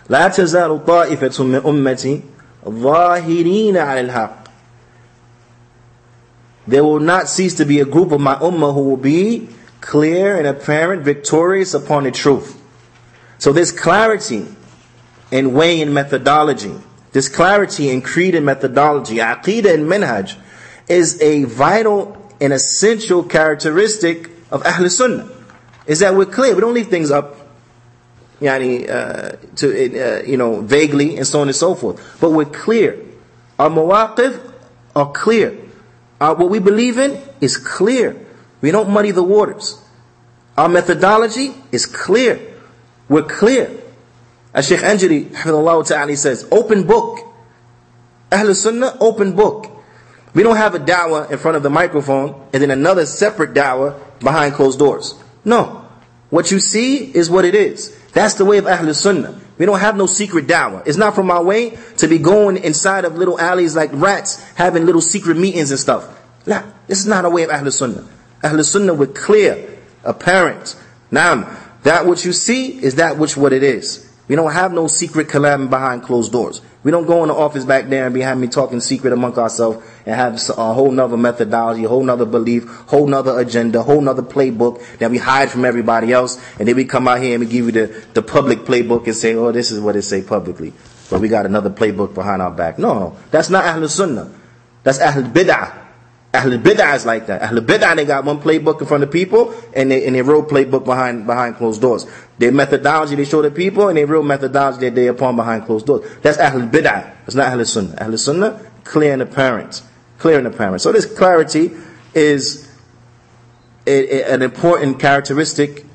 لا 0.09 0.29
تزال 0.29 0.85
طائفة 0.85 1.45
من 1.45 1.63
أمتي 1.65 2.23
ظاهرين 2.69 3.77
على 3.77 4.01
الحق 4.01 4.38
there 6.70 6.84
will 6.84 7.00
not 7.00 7.28
cease 7.28 7.56
to 7.56 7.66
be 7.66 7.80
a 7.80 7.86
group 7.86 8.12
of 8.12 8.22
my 8.22 8.36
ummah 8.36 8.74
who 8.74 8.84
will 8.84 8.98
be 8.98 9.50
clear 9.82 10.38
and 10.38 10.46
apparent, 10.46 11.04
victorious 11.04 11.74
upon 11.74 12.04
the 12.04 12.12
truth. 12.12 12.62
So 13.38 13.54
this 13.54 13.72
clarity 13.72 14.46
in 15.32 15.54
way 15.54 15.82
and 15.82 15.94
methodology, 15.94 16.76
this 17.12 17.30
clarity 17.30 17.90
in 17.90 18.02
creed 18.02 18.36
and 18.36 18.46
methodology, 18.46 19.16
aqidah 19.16 19.74
and 19.74 19.86
minhaj, 19.86 20.38
is 20.88 21.22
a 21.22 21.44
vital 21.46 22.18
and 22.42 22.54
essential 22.54 23.24
characteristic 23.24 24.30
of 24.52 24.66
Ahl 24.66 24.90
Sunnah. 24.90 25.30
Is 25.88 26.00
that 26.00 26.14
we're 26.14 26.26
clear. 26.26 26.54
We 26.54 26.62
don't 26.62 26.74
leave 26.74 26.90
things 26.90 27.12
up 27.12 27.36
yani, 28.40 28.90
uh, 28.90 29.38
to, 29.56 30.20
uh, 30.20 30.24
you 30.24 30.38
know, 30.38 30.62
vaguely 30.62 31.18
and 31.18 31.26
so 31.26 31.42
on 31.42 31.48
and 31.48 31.56
so 31.56 31.76
forth. 31.76 32.18
But 32.20 32.32
we're 32.32 32.46
clear. 32.46 33.00
Our 33.58 33.70
mawaqif 33.70 34.54
are 34.96 35.12
clear. 35.12 35.58
Our, 36.20 36.36
what 36.36 36.50
we 36.50 36.60
believe 36.60 36.98
in 36.98 37.22
is 37.42 37.58
clear. 37.58 38.26
We 38.62 38.72
don't 38.72 38.90
muddy 38.90 39.12
the 39.12 39.24
waters. 39.24 39.82
Our 40.58 40.68
methodology 40.68 41.54
is 41.72 41.86
clear. 41.86 42.40
We're 43.08 43.24
clear. 43.24 43.72
As 44.54 44.68
Sheikh 44.68 44.80
Anjali 44.80 45.32
ta'ala 45.88 46.16
says, 46.18 46.48
open 46.52 46.86
book. 46.86 47.20
Ahlul 48.32 48.56
Sunnah, 48.56 48.98
open 49.00 49.36
book. 49.36 49.72
We 50.34 50.44
don't 50.44 50.58
have 50.58 50.76
a 50.76 50.80
da'wah 50.80 51.32
in 51.32 51.38
front 51.38 51.58
of 51.58 51.64
the 51.64 51.70
microphone 51.70 52.48
and 52.54 52.62
then 52.62 52.72
another 52.72 53.06
separate 53.06 53.54
da'wah 53.54 54.20
behind 54.20 54.54
closed 54.54 54.78
doors. 54.78 55.16
No. 55.46 55.88
What 56.30 56.52
you 56.52 56.60
see 56.60 57.06
is 57.16 57.30
what 57.30 57.46
it 57.46 57.56
is. 57.56 57.98
That's 58.14 58.36
the 58.36 58.46
way 58.46 58.58
of 58.58 58.66
Ahlul 58.66 58.94
Sunnah. 58.94 59.40
We 59.60 59.66
don't 59.66 59.80
have 59.80 59.98
no 59.98 60.06
secret 60.06 60.48
dawah. 60.48 60.88
It's 60.88 60.98
not 60.98 61.14
from 61.14 61.30
our 61.30 61.44
way 61.44 61.78
to 61.98 62.08
be 62.08 62.18
going 62.18 62.58
inside 62.58 63.04
of 63.04 63.18
little 63.18 63.40
alleys 63.40 63.76
like 63.76 63.92
rats, 63.94 64.42
having 64.54 64.86
little 64.86 65.02
secret 65.02 65.38
meetings 65.38 65.70
and 65.70 65.80
stuff. 65.80 66.08
Nah, 66.48 66.64
this 66.88 67.00
is 67.00 67.06
not 67.06 67.26
a 67.26 67.30
way 67.30 67.44
of 67.44 67.50
Ahlul 67.50 67.74
Sunnah. 67.74 68.08
Ahlul 68.42 68.64
Sunnah 68.64 68.94
with 68.94 69.14
clear, 69.14 69.78
apparent. 70.06 70.82
Now, 71.12 71.58
that 71.84 72.06
which 72.06 72.26
you 72.26 72.32
see 72.32 72.82
is 72.82 72.96
that 72.96 73.18
which 73.18 73.36
what 73.36 73.52
it 73.52 73.62
is. 73.62 74.10
We 74.30 74.36
don't 74.36 74.54
have 74.54 74.72
no 74.72 74.88
secret 74.88 75.28
kalam 75.28 75.70
behind 75.70 76.04
closed 76.04 76.32
doors. 76.32 76.62
We 76.82 76.92
don't 76.92 77.06
go 77.06 77.24
in 77.24 77.28
the 77.28 77.36
office 77.36 77.66
back 77.66 77.90
there 77.90 78.06
and 78.06 78.14
be 78.14 78.22
having 78.22 78.40
me 78.40 78.48
talking 78.48 78.80
secret 78.80 79.12
among 79.12 79.38
ourselves 79.38 79.86
and 80.06 80.16
have 80.16 80.36
a 80.58 80.74
whole 80.74 80.92
nother 80.92 81.18
methodology, 81.18 81.84
a 81.84 81.90
whole 81.90 82.04
nother 82.04 82.26
belief, 82.26 82.64
whole 82.88 83.06
nother 83.06 83.38
agenda, 83.38 83.84
whole 83.84 84.00
nother 84.00 84.22
playbook 84.22 84.82
that 85.00 85.12
we 85.12 85.18
hide 85.18 85.50
from 85.50 85.66
everybody 85.66 86.14
else. 86.14 86.42
And 86.58 86.68
then 86.68 86.78
we 86.78 86.86
come 86.86 87.08
out 87.08 87.22
here 87.22 87.36
and 87.36 87.44
we 87.44 87.50
give 87.52 87.66
you 87.66 87.72
the, 87.74 88.06
the 88.14 88.22
public 88.22 88.60
playbook 88.60 89.08
and 89.08 89.16
say, 89.16 89.36
oh, 89.36 89.52
this 89.52 89.72
is 89.72 89.82
what 89.82 89.98
it 89.98 90.04
say 90.04 90.22
publicly. 90.22 90.74
But 91.10 91.20
we 91.20 91.28
got 91.28 91.46
another 91.46 91.70
playbook 91.70 92.14
behind 92.14 92.42
our 92.42 92.52
back. 92.52 92.80
No, 92.80 93.18
that's 93.30 93.50
not 93.50 93.66
Ahlul 93.66 93.90
Sunnah. 93.90 94.32
That's 94.84 95.00
Ahlul 95.00 95.34
Bid'ah. 95.34 95.89
Ahl 96.32 96.52
Bid'ah 96.60 96.96
is 96.96 97.06
like 97.06 97.26
that. 97.28 97.42
Ahl 97.42 97.60
Bid'ah, 97.60 97.96
they 97.96 98.06
got 98.06 98.24
one 98.24 98.40
playbook 98.40 98.80
in 98.82 98.88
front 98.88 99.04
of 99.04 99.12
people 99.12 99.54
and 99.74 99.90
they, 99.90 100.06
and 100.06 100.16
they 100.16 100.22
real 100.22 100.44
playbook 100.44 100.86
behind, 100.86 101.26
behind 101.26 101.56
closed 101.56 101.82
doors. 101.82 102.06
Their 102.38 102.52
methodology 102.52 103.16
they 103.16 103.26
show 103.26 103.42
the 103.42 103.50
people 103.50 103.88
and 103.88 103.98
their 103.98 104.06
real 104.06 104.22
methodology 104.22 104.82
that 104.82 104.96
they 104.96 105.08
upon 105.08 105.36
behind 105.36 105.66
closed 105.66 105.88
doors. 105.88 106.08
That's 106.22 106.38
Ahl 106.38 106.62
Bid'ah. 106.62 107.16
It's 107.26 107.36
not 107.36 107.52
Ahl 107.52 107.66
Sunnah. 107.66 107.96
Ahl 108.00 108.18
Sunnah, 108.18 108.62
clear 108.84 109.14
and 109.14 109.24
apparent. 109.24 109.82
Clear 110.20 110.38
and 110.38 110.48
apparent. 110.48 110.82
So 110.82 110.92
this 110.92 111.06
clarity 111.06 111.72
is 112.14 112.70
a, 113.88 113.92
a, 113.92 114.34
an 114.34 114.42
important 114.44 115.00
characteristic, 115.00 115.86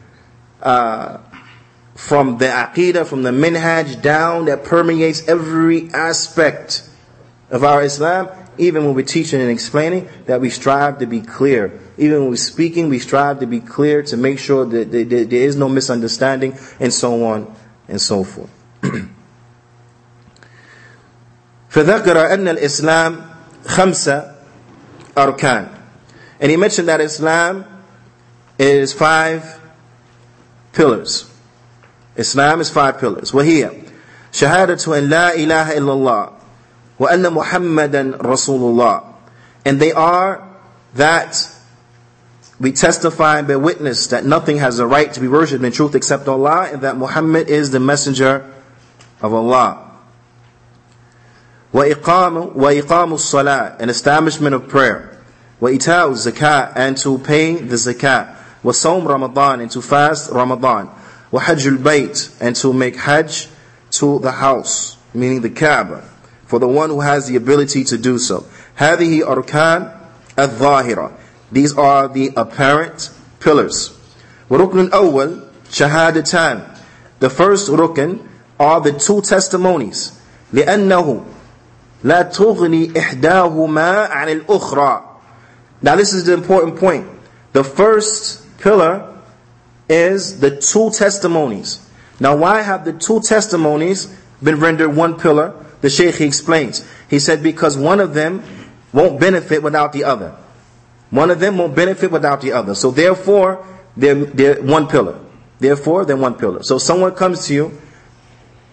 uh, 0.62 1.18
from 1.94 2.38
the 2.38 2.46
aqidah, 2.46 3.06
from 3.06 3.22
the 3.22 3.30
minhaj 3.30 4.02
down 4.02 4.46
that 4.46 4.64
permeates 4.64 5.28
every 5.28 5.90
aspect 5.92 6.88
of 7.50 7.62
our 7.62 7.82
Islam 7.84 8.28
even 8.57 8.85
when 8.85 8.93
we're 8.95 9.05
teaching 9.05 9.41
and 9.41 9.49
explaining, 9.49 10.07
that 10.25 10.41
we 10.41 10.49
strive 10.49 10.99
to 10.99 11.05
be 11.05 11.21
clear. 11.21 11.79
Even 11.97 12.21
when 12.21 12.29
we're 12.29 12.35
speaking, 12.35 12.89
we 12.89 12.99
strive 12.99 13.39
to 13.39 13.45
be 13.47 13.59
clear 13.59 14.03
to 14.03 14.17
make 14.17 14.39
sure 14.39 14.65
that 14.65 14.91
there 14.91 15.41
is 15.41 15.55
no 15.55 15.69
misunderstanding 15.69 16.57
and 16.79 16.93
so 16.93 17.23
on 17.25 17.53
and 17.87 18.01
so 18.01 18.23
forth. 18.23 18.49
فذكر 21.69 22.33
أن 22.33 22.47
الإسلام 22.47 23.21
خمسة 23.65 24.31
أركان 25.17 25.67
and 26.41 26.49
he 26.49 26.57
mentioned 26.57 26.87
that 26.87 26.99
Islam 27.01 27.65
is 28.57 28.91
five 28.93 29.59
pillars 30.73 31.29
Islam 32.15 32.59
is 32.61 32.69
five 32.69 32.97
pillars 32.99 33.31
وهي 33.33 33.69
شهادة 34.31 34.97
أن 34.97 35.09
لا 35.09 35.35
إله 35.35 35.77
إلا 35.77 35.93
الله 35.93 36.29
وأن 36.99 37.33
محمدا 37.33 38.17
رسول 38.21 38.61
الله 38.61 39.03
and 39.65 39.79
they 39.79 39.91
are 39.91 40.47
that 40.95 41.49
we 42.59 42.71
testify 42.71 43.39
and 43.39 43.47
bear 43.47 43.57
witness 43.59 44.07
that 44.07 44.25
nothing 44.25 44.57
has 44.57 44.79
a 44.79 44.85
right 44.87 45.13
to 45.13 45.19
be 45.19 45.27
worshipped 45.27 45.63
in 45.63 45.71
truth 45.71 45.95
except 45.95 46.27
Allah 46.27 46.69
and 46.71 46.81
that 46.81 46.97
Muhammad 46.97 47.47
is 47.49 47.71
the 47.71 47.79
messenger 47.79 48.51
of 49.21 49.33
Allah 49.33 49.85
وإقام 51.73 52.55
وإقام 52.55 53.13
الصلاة 53.13 53.79
an 53.79 53.89
establishment 53.89 54.55
of 54.55 54.67
prayer 54.67 55.17
وإيتاء 55.61 56.09
الزكاة 56.11 56.73
and 56.75 56.97
to 56.97 57.17
pay 57.19 57.55
the 57.55 57.75
zakat 57.75 58.35
وصوم 58.63 59.07
Ramadan 59.07 59.61
and 59.61 59.71
to 59.71 59.81
fast 59.81 60.31
Ramadan 60.31 60.89
وحج 61.31 61.77
البيت 61.77 62.41
and 62.41 62.55
to 62.55 62.73
make 62.73 62.95
hajj 62.95 63.47
to 63.91 64.19
the 64.19 64.31
house 64.31 64.97
meaning 65.13 65.41
the 65.41 65.49
Kaaba 65.49 66.03
for 66.45 66.59
the 66.59 66.67
one 66.67 66.89
who 66.89 67.01
has 67.01 67.27
the 67.27 67.35
ability 67.35 67.83
to 67.83 67.97
do 67.97 68.17
so. 68.17 68.45
هذه 68.77 69.21
أركان 69.23 69.91
الظاهرة. 70.37 71.11
These 71.51 71.77
are 71.77 72.07
the 72.07 72.31
apparent 72.35 73.09
pillars. 73.39 73.91
وركن 74.49 74.89
الأول 74.89 75.43
شهادتان. 75.71 76.61
The 77.19 77.29
first 77.29 77.69
rukn 77.69 78.27
are 78.59 78.81
the 78.81 78.93
two 78.93 79.21
testimonies. 79.21 80.13
لأنه 80.53 81.23
لا 82.03 82.21
تغني 82.21 82.97
إحداهما 82.97 84.09
عن 84.09 84.41
الأخرى. 84.41 85.03
Now 85.81 85.95
this 85.95 86.13
is 86.13 86.25
the 86.25 86.33
important 86.33 86.77
point. 86.77 87.07
The 87.53 87.63
first 87.63 88.57
pillar 88.59 89.15
is 89.87 90.39
the 90.39 90.51
two 90.57 90.91
testimonies. 90.91 91.79
Now 92.19 92.35
why 92.35 92.61
have 92.61 92.85
the 92.85 92.93
two 92.93 93.21
testimonies 93.21 94.13
been 94.41 94.59
rendered 94.59 94.95
one 94.95 95.19
pillar? 95.19 95.53
the 95.84 95.90
Shaykh 95.90 96.14
he 96.14 96.24
explains. 96.24 96.82
He 97.10 97.18
said, 97.18 97.42
because 97.42 97.76
one 97.76 98.00
of 98.00 98.14
them 98.14 98.42
won't 98.94 99.20
benefit 99.20 99.62
without 99.62 99.92
the 99.92 100.04
other. 100.04 100.34
One 101.10 101.30
of 101.30 101.40
them 101.40 101.58
won't 101.58 101.74
benefit 101.74 102.10
without 102.10 102.40
the 102.40 102.52
other. 102.52 102.74
So 102.74 102.90
therefore, 102.90 103.66
they're, 103.94 104.14
they're 104.14 104.62
one 104.62 104.88
pillar. 104.88 105.20
Therefore, 105.58 106.06
they're 106.06 106.16
one 106.16 106.36
pillar. 106.36 106.62
So 106.62 106.78
someone 106.78 107.14
comes 107.14 107.48
to 107.48 107.54
you, 107.54 107.78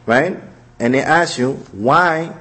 right? 0.06 0.40
And 0.80 0.94
they 0.94 1.02
ask 1.02 1.38
you, 1.38 1.56
why 1.74 2.34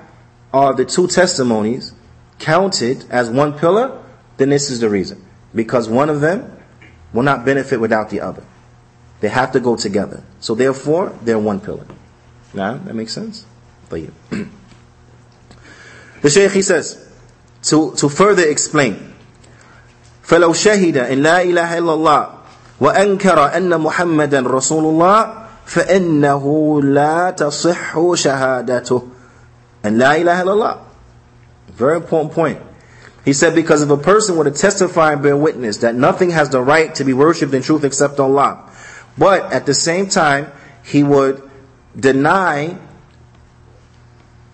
are 0.55 0.73
the 0.73 0.85
two 0.85 1.09
testimonies 1.09 1.93
counted 2.39 3.05
as 3.11 3.29
one 3.29 3.59
pillar? 3.59 4.01
Then 4.37 4.51
this 4.51 4.71
is 4.71 4.79
the 4.79 4.89
reason. 4.89 5.27
Because 5.53 5.89
one 5.89 6.11
of 6.11 6.21
them 6.21 6.63
will 7.13 7.25
not 7.25 7.45
benefit 7.45 7.81
without 7.81 8.09
the 8.11 8.21
other. 8.21 8.45
They 9.19 9.31
have 9.31 9.51
to 9.51 9.59
go 9.59 9.75
together. 9.75 10.23
So 10.39 10.55
therefore, 10.55 11.19
they're 11.25 11.41
one 11.41 11.59
pillar. 11.59 11.87
Now, 12.55 12.75
that 12.75 12.95
makes 12.95 13.13
sense? 13.13 13.47
For 13.89 13.97
you. 13.97 14.15
The 16.22 16.30
Shaykh 16.30 16.52
he 16.52 16.62
says, 16.62 17.02
to, 17.64 17.94
to 17.96 18.10
further 18.10 18.44
explain, 18.48 19.14
فلو 20.26 20.54
شهد 20.54 20.98
إن 20.98 21.22
لا 21.22 21.42
إله 21.42 21.78
إلا 21.78 21.94
الله 21.94 22.28
وأنكر 22.82 23.58
أن 23.58 23.82
محمدا 23.82 24.42
رسول 24.42 24.84
الله 24.84 25.34
فإنه 25.66 26.82
لا 26.82 27.30
تصح 27.32 28.14
شهادته 28.14 29.08
أن 29.86 29.98
لا 29.98 30.16
إله 30.16 30.42
إلا 30.42 30.54
الله 30.54 30.78
Very 31.78 31.98
important 31.98 32.32
point. 32.34 32.60
He 33.26 33.34
said, 33.34 33.54
because 33.56 33.82
if 33.82 33.90
a 33.90 33.98
person 33.98 34.38
were 34.38 34.46
to 34.46 34.52
testify 34.52 35.14
and 35.14 35.22
bear 35.22 35.36
witness 35.36 35.78
that 35.78 35.94
nothing 35.96 36.30
has 36.30 36.50
the 36.50 36.62
right 36.62 36.94
to 36.96 37.04
be 37.04 37.12
worshipped 37.12 37.54
in 37.54 37.62
truth 37.64 37.84
except 37.84 38.20
Allah, 38.20 38.70
but 39.18 39.52
at 39.52 39.66
the 39.66 39.74
same 39.74 40.08
time, 40.08 40.52
he 40.84 41.04
would 41.04 41.42
deny 42.00 42.78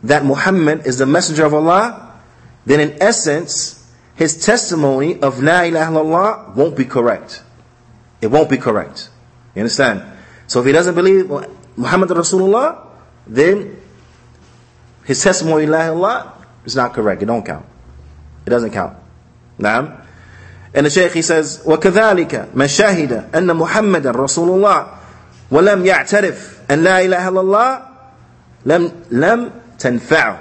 that 0.03 0.25
Muhammad 0.25 0.86
is 0.88 0.97
the 0.97 1.05
messenger 1.05 1.45
of 1.45 1.53
Allah, 1.53 2.13
then 2.65 2.79
in 2.79 3.01
essence, 3.01 3.91
his 4.15 4.43
testimony 4.43 5.19
of 5.21 5.41
La 5.41 5.61
ilaha 5.61 5.91
illallah 5.91 6.55
won't 6.55 6.75
be 6.75 6.86
correct. 6.86 7.43
It 8.21 8.27
won't 8.27 8.49
be 8.49 8.57
correct. 8.57 9.09
You 9.55 9.61
understand? 9.61 10.03
So 10.47 10.59
if 10.59 10.65
he 10.65 10.71
doesn't 10.71 10.95
believe 10.95 11.29
Muhammad 11.77 12.09
Rasulullah, 12.09 12.88
then 13.27 13.82
his 15.05 15.23
testimony 15.23 15.65
La 15.65 15.91
ilaha 15.91 16.34
is 16.65 16.75
not 16.75 16.93
correct. 16.93 17.21
It 17.21 17.25
don't 17.25 17.45
count. 17.45 17.65
It 18.45 18.49
doesn't 18.49 18.71
count. 18.71 18.97
Naam. 19.59 20.05
And 20.73 20.86
the 20.86 20.89
Shaykh 20.89 21.11
he 21.13 21.21
says, 21.21 21.63
وكذلك 21.65 22.55
من 22.55 22.67
شهد 22.67 23.36
أن 23.36 23.55
محمد 23.55 24.07
رسول 24.07 24.49
الله 24.49 24.88
ولم 25.51 25.86
يعترف 25.86 26.59
أن 26.71 26.84
لا 26.84 27.01
إله 27.01 27.27
إلا 27.27 27.41
الله 27.41 27.82
لم 28.65 28.91
لم 29.11 29.51
تنفعه. 29.79 30.39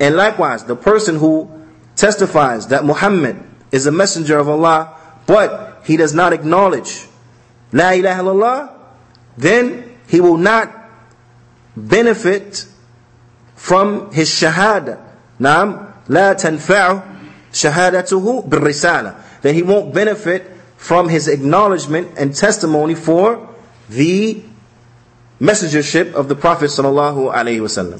And 0.00 0.16
likewise, 0.16 0.64
the 0.64 0.76
person 0.76 1.16
who 1.16 1.50
testifies 1.96 2.68
that 2.68 2.84
Muhammad 2.84 3.36
is 3.72 3.86
a 3.86 3.92
messenger 3.92 4.38
of 4.38 4.48
Allah, 4.48 4.94
but 5.26 5.82
he 5.84 5.96
does 5.96 6.14
not 6.14 6.32
acknowledge 6.32 7.06
La 7.72 7.90
ilaha 7.90 8.22
illallah, 8.22 8.70
then 9.36 9.96
he 10.08 10.20
will 10.20 10.36
not 10.36 10.72
benefit 11.76 12.66
from 13.54 14.10
his 14.12 14.30
shahada. 14.30 14.98
Naam, 15.38 15.92
la 16.08 16.34
tanfa'u 16.34 17.02
shahadatuhu 17.52 18.48
بالرسالة. 18.48 19.42
Then 19.42 19.54
he 19.54 19.62
won't 19.62 19.92
benefit 19.92 20.50
from 20.76 21.08
his 21.08 21.28
acknowledgement 21.28 22.16
and 22.16 22.34
testimony 22.34 22.94
for 22.94 23.48
the 23.88 24.42
messengership 25.43 26.13
of 26.13 26.29
the 26.29 26.35
Prophet 26.35 26.67
sallallahu 26.67 27.33
alaihi 27.33 27.59
wasallam. 27.59 27.99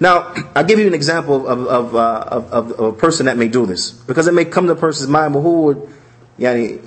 Now, 0.00 0.32
I'll 0.54 0.64
give 0.64 0.78
you 0.78 0.86
an 0.86 0.94
example 0.94 1.46
of, 1.46 1.66
of, 1.66 1.94
uh, 1.94 2.24
of, 2.28 2.52
of, 2.52 2.80
a 2.80 2.92
person 2.92 3.26
that 3.26 3.36
may 3.36 3.48
do 3.48 3.66
this. 3.66 3.90
Because 3.90 4.26
it 4.26 4.34
may 4.34 4.44
come 4.44 4.66
to 4.66 4.72
a 4.72 4.76
person's 4.76 5.08
mind, 5.08 5.34
well, 5.34 5.42
who 5.42 5.62
would 5.62 5.88
yani, 6.38 6.84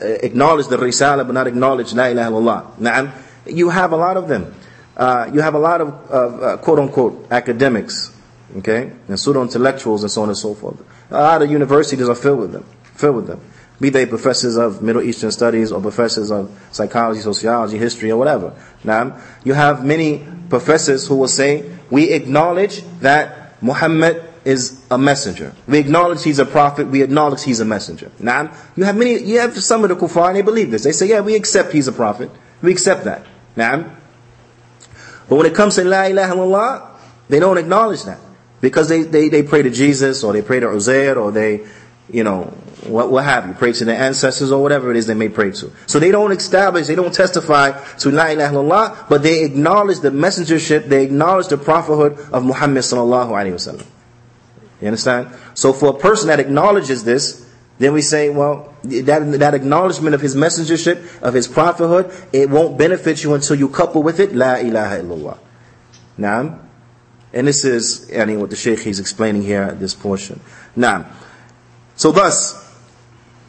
uh, 0.00 0.04
acknowledge 0.04 0.66
the 0.68 0.76
risala 0.76 1.24
but 1.26 1.32
not 1.32 1.46
acknowledge 1.46 1.92
la 1.92 2.06
ilaha 2.06 2.30
illallah? 2.30 2.78
Now, 2.78 3.14
you 3.46 3.68
have 3.70 3.92
a 3.92 3.96
lot 3.96 4.16
of 4.16 4.28
them. 4.28 4.54
Uh, 4.96 5.30
you 5.32 5.40
have 5.40 5.54
a 5.54 5.58
lot 5.58 5.80
of, 5.80 5.88
of 6.10 6.42
uh, 6.42 6.56
quote 6.58 6.78
unquote 6.78 7.26
academics, 7.30 8.14
okay, 8.58 8.92
and 9.08 9.18
pseudo 9.18 9.42
intellectuals 9.42 10.02
and 10.02 10.10
so 10.10 10.22
on 10.22 10.28
and 10.28 10.38
so 10.38 10.54
forth. 10.54 10.80
A 11.10 11.20
lot 11.20 11.42
of 11.42 11.50
universities 11.50 12.08
are 12.08 12.14
filled 12.14 12.38
with 12.38 12.52
them, 12.52 12.64
filled 12.94 13.16
with 13.16 13.26
them. 13.26 13.40
Be 13.84 13.90
they 13.90 14.06
professors 14.06 14.56
of 14.56 14.80
Middle 14.80 15.02
Eastern 15.02 15.30
studies 15.30 15.70
or 15.70 15.78
professors 15.78 16.30
of 16.30 16.50
psychology, 16.72 17.20
sociology, 17.20 17.76
history, 17.76 18.10
or 18.10 18.16
whatever. 18.16 18.54
Now, 18.82 19.20
you 19.44 19.52
have 19.52 19.84
many 19.84 20.26
professors 20.48 21.06
who 21.06 21.16
will 21.16 21.28
say, 21.28 21.70
we 21.90 22.10
acknowledge 22.12 22.82
that 23.00 23.62
Muhammad 23.62 24.24
is 24.46 24.82
a 24.90 24.96
messenger. 24.96 25.54
We 25.66 25.80
acknowledge 25.80 26.22
he's 26.22 26.38
a 26.38 26.46
prophet. 26.46 26.86
We 26.88 27.02
acknowledge 27.02 27.42
he's 27.44 27.60
a 27.60 27.66
messenger. 27.66 28.10
Now, 28.18 28.54
you 28.74 28.84
have 28.84 28.96
many, 28.96 29.18
you 29.18 29.40
have 29.40 29.54
some 29.62 29.84
of 29.84 29.90
the 29.90 29.96
kuffar 29.96 30.28
and 30.28 30.36
they 30.36 30.42
believe 30.42 30.70
this. 30.70 30.84
They 30.84 30.92
say, 30.92 31.06
yeah, 31.06 31.20
we 31.20 31.34
accept 31.34 31.72
he's 31.72 31.86
a 31.86 31.92
prophet. 31.92 32.30
We 32.62 32.72
accept 32.72 33.04
that. 33.04 33.26
Now, 33.54 33.96
but 35.28 35.36
when 35.36 35.44
it 35.44 35.54
comes 35.54 35.74
to 35.74 35.84
La 35.84 36.04
ilaha 36.04 36.34
illallah, 36.34 36.90
they 37.28 37.38
don't 37.38 37.58
acknowledge 37.58 38.04
that. 38.04 38.18
Because 38.62 38.88
they, 38.88 39.02
they, 39.02 39.28
they 39.28 39.42
pray 39.42 39.60
to 39.60 39.68
Jesus 39.68 40.24
or 40.24 40.32
they 40.32 40.40
pray 40.40 40.60
to 40.60 40.68
Uzair 40.68 41.18
or 41.18 41.32
they, 41.32 41.66
you 42.10 42.24
know, 42.24 42.50
what, 42.86 43.10
what 43.10 43.24
have 43.24 43.46
you, 43.46 43.54
pray 43.54 43.72
to 43.72 43.84
their 43.84 44.00
ancestors 44.00 44.52
or 44.52 44.62
whatever 44.62 44.90
it 44.90 44.96
is 44.96 45.06
they 45.06 45.14
may 45.14 45.28
pray 45.28 45.50
to. 45.50 45.72
So 45.86 45.98
they 45.98 46.10
don't 46.10 46.32
establish, 46.32 46.86
they 46.86 46.94
don't 46.94 47.14
testify 47.14 47.72
to 47.98 48.10
La 48.10 48.26
ilaha 48.26 48.54
illallah, 48.54 49.08
but 49.08 49.22
they 49.22 49.44
acknowledge 49.44 50.00
the 50.00 50.10
messengership, 50.10 50.86
they 50.86 51.04
acknowledge 51.04 51.48
the 51.48 51.58
prophethood 51.58 52.18
of 52.32 52.44
Muhammad 52.44 52.82
sallallahu 52.82 53.30
alayhi 53.30 53.54
wasallam. 53.54 53.86
You 54.80 54.88
understand? 54.88 55.34
So 55.54 55.72
for 55.72 55.90
a 55.90 55.98
person 55.98 56.28
that 56.28 56.40
acknowledges 56.40 57.04
this, 57.04 57.50
then 57.78 57.92
we 57.92 58.02
say, 58.02 58.30
well, 58.30 58.74
that, 58.84 59.38
that 59.40 59.54
acknowledgement 59.54 60.14
of 60.14 60.20
his 60.20 60.36
messengership, 60.36 61.22
of 61.22 61.34
his 61.34 61.48
prophethood, 61.48 62.12
it 62.32 62.48
won't 62.48 62.78
benefit 62.78 63.24
you 63.24 63.34
until 63.34 63.56
you 63.56 63.68
couple 63.68 64.02
with 64.02 64.20
it, 64.20 64.34
La 64.34 64.56
ilaha 64.56 64.98
illallah. 65.00 65.38
Now, 66.16 66.60
and 67.32 67.48
this 67.48 67.64
is, 67.64 68.12
I 68.16 68.24
mean, 68.26 68.40
what 68.40 68.50
the 68.50 68.56
Shaykh 68.56 68.86
is 68.86 69.00
explaining 69.00 69.42
here, 69.42 69.62
at 69.62 69.80
this 69.80 69.94
portion. 69.94 70.40
Now, 70.76 71.10
so 71.96 72.12
thus, 72.12 72.63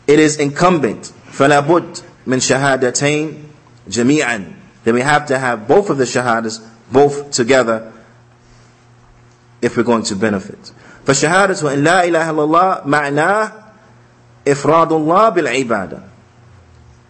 it 0.06 0.18
is 0.18 0.36
incumbent 0.36 1.12
فلا 1.32 1.60
بد 1.60 1.98
من 2.26 2.40
شهادتين 2.40 3.44
جميعا 3.88 4.44
then 4.84 4.94
we 4.94 5.00
have 5.00 5.26
to 5.26 5.38
have 5.38 5.68
both 5.68 5.90
of 5.90 5.98
the 5.98 6.04
shahadas 6.04 6.60
both 6.92 7.30
together 7.30 7.92
if 9.62 9.76
we're 9.76 9.82
going 9.82 10.02
to 10.02 10.16
benefit 10.16 10.72
فشهادة 11.06 11.72
أن 11.74 11.84
لا 11.84 12.04
إله 12.04 12.30
إلا 12.30 12.44
الله 12.44 12.80
معناه 12.86 13.52
إفراد 14.48 14.92
الله 14.92 15.28
بالعبادة 15.28 16.00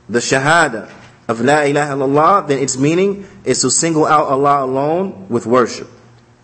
the 0.09 0.18
shahada 0.18 0.90
of 1.28 1.40
La 1.40 1.61
ilaha 1.62 1.94
illallah, 1.94 2.48
then 2.48 2.59
its 2.59 2.76
meaning 2.76 3.24
is 3.44 3.61
to 3.61 3.70
single 3.70 4.05
out 4.05 4.26
Allah 4.26 4.64
alone 4.64 5.28
with 5.28 5.46
worship. 5.46 5.88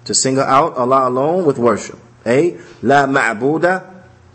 To 0.04 0.14
single 0.14 0.44
out 0.44 0.76
Allah 0.76 1.08
alone 1.08 1.44
with 1.44 1.58
worship. 1.58 1.98
A 2.24 2.56
La 2.82 3.06
ma'buda 3.06 3.82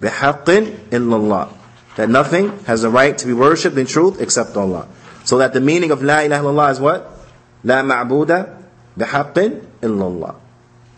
bihaqqin 0.02 0.90
illallah 0.90 1.48
that 1.96 2.10
nothing 2.10 2.58
has 2.66 2.84
a 2.84 2.90
right 2.90 3.18
to 3.18 3.28
be 3.28 3.34
worshipped 3.34 3.78
in 3.78 3.86
truth 3.86 4.22
except 4.22 4.56
Allah. 4.56 4.88
So 5.24 5.38
that 5.38 5.54
the 5.54 5.62
meaning 5.62 5.92
of 5.92 6.02
La 6.02 6.20
ilaha 6.20 6.44
illallah 6.44 6.72
is 6.72 6.80
what? 6.80 7.12
La 7.64 7.82
ma'buda 7.84 8.58
bihaqqin 8.98 9.66
illallah. 9.82 10.36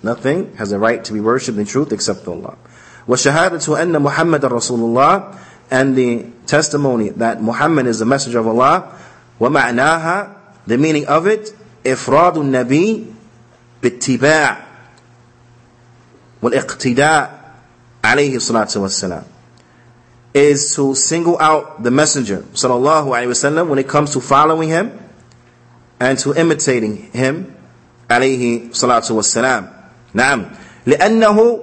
Nothing 0.01 0.55
has 0.55 0.71
a 0.71 0.79
right 0.79 1.03
to 1.03 1.13
be 1.13 1.19
worshipped 1.19 1.57
in 1.57 1.65
truth 1.65 1.91
except 1.91 2.27
Allah. 2.27 2.57
وَشَهَادَةُ 3.07 3.59
أَنَّ 3.59 4.09
مُحَمَّدًا 4.09 4.49
رَسُولُ 4.49 4.79
اللَّهِ 4.79 5.37
And 5.71 5.95
the 5.95 6.25
testimony 6.45 7.09
that 7.09 7.41
Muhammad 7.41 7.87
is 7.87 7.99
the 7.99 8.05
messenger 8.05 8.39
of 8.39 8.47
Allah. 8.47 8.97
وَمَعْنَاهَا 9.39 10.35
The 10.67 10.77
meaning 10.77 11.05
of 11.07 11.27
it, 11.27 11.53
إِفْرَادُ 11.83 12.35
النَّبِي 12.35 13.13
بِاتِّبَاعِ 13.81 14.57
وَالْإِقْتِدَاءِ 16.41 17.43
عليه 18.03 18.35
الصلاة 18.35 18.67
والسلام 18.75 19.23
is 20.33 20.75
to 20.75 20.95
single 20.95 21.39
out 21.39 21.83
the 21.83 21.91
messenger 21.91 22.37
sallallahu 22.53 23.07
alaihi 23.13 23.29
wasallam 23.29 23.67
when 23.67 23.77
it 23.79 23.87
comes 23.87 24.11
to 24.13 24.19
following 24.19 24.69
him 24.69 24.91
and 25.99 26.17
to 26.19 26.33
imitating 26.33 26.97
him 27.11 27.55
عليه 28.09 28.69
الصلاة 28.71 29.11
والسلام 29.11 29.69
نعم 30.13 30.45
لأنه 30.85 31.59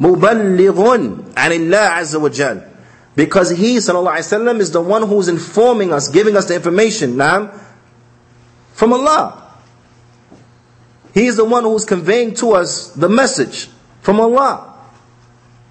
مبلغ 0.00 0.96
عن 1.36 1.52
الله 1.52 1.78
عز 1.78 2.16
وجل 2.16 2.60
because 3.16 3.50
he 3.50 3.76
sallallahu 3.78 4.14
alaihi 4.18 4.26
wasallam 4.26 4.60
is 4.60 4.70
the 4.72 4.80
one 4.80 5.02
who's 5.06 5.28
informing 5.28 5.92
us 5.92 6.08
giving 6.08 6.36
us 6.36 6.46
the 6.46 6.54
information 6.54 7.16
نعم 7.16 7.50
from 8.72 8.92
Allah 8.92 9.40
he 11.12 11.26
is 11.26 11.36
the 11.36 11.44
one 11.44 11.62
who's 11.64 11.84
conveying 11.84 12.34
to 12.34 12.52
us 12.52 12.88
the 12.90 13.08
message 13.08 13.68
from 14.00 14.20
Allah 14.20 14.74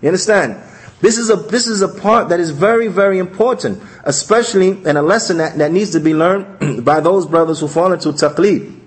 you 0.02 0.08
understand 0.10 0.56
This 1.01 1.17
is 1.17 1.31
a 1.31 1.37
this 1.37 1.67
is 1.67 1.81
a 1.81 1.89
part 1.89 2.31
that 2.31 2.41
is 2.41 2.51
very 2.51 2.89
very 2.89 3.19
important, 3.19 3.83
especially 4.05 4.71
in 4.71 4.97
a 4.97 5.03
lesson 5.03 5.39
that, 5.39 5.57
that 5.59 5.71
needs 5.71 5.91
to 5.93 6.01
be 6.01 6.15
learned 6.15 6.85
by 6.85 7.01
those 7.01 7.27
brothers 7.27 7.61
who 7.61 7.69
fall 7.69 7.93
into 7.93 8.09
taqlid, 8.11 8.79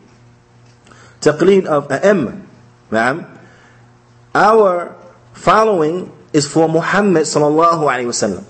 taqlid 1.22 1.66
of 1.66 1.88
a'imma. 1.88 3.38
Our 4.36 4.95
following 5.34 6.12
is 6.34 6.47
for 6.47 6.68
Muhammad 6.68 7.24
sallallahu 7.24 7.84
alaihi 7.88 8.07
wasallam. 8.12 8.43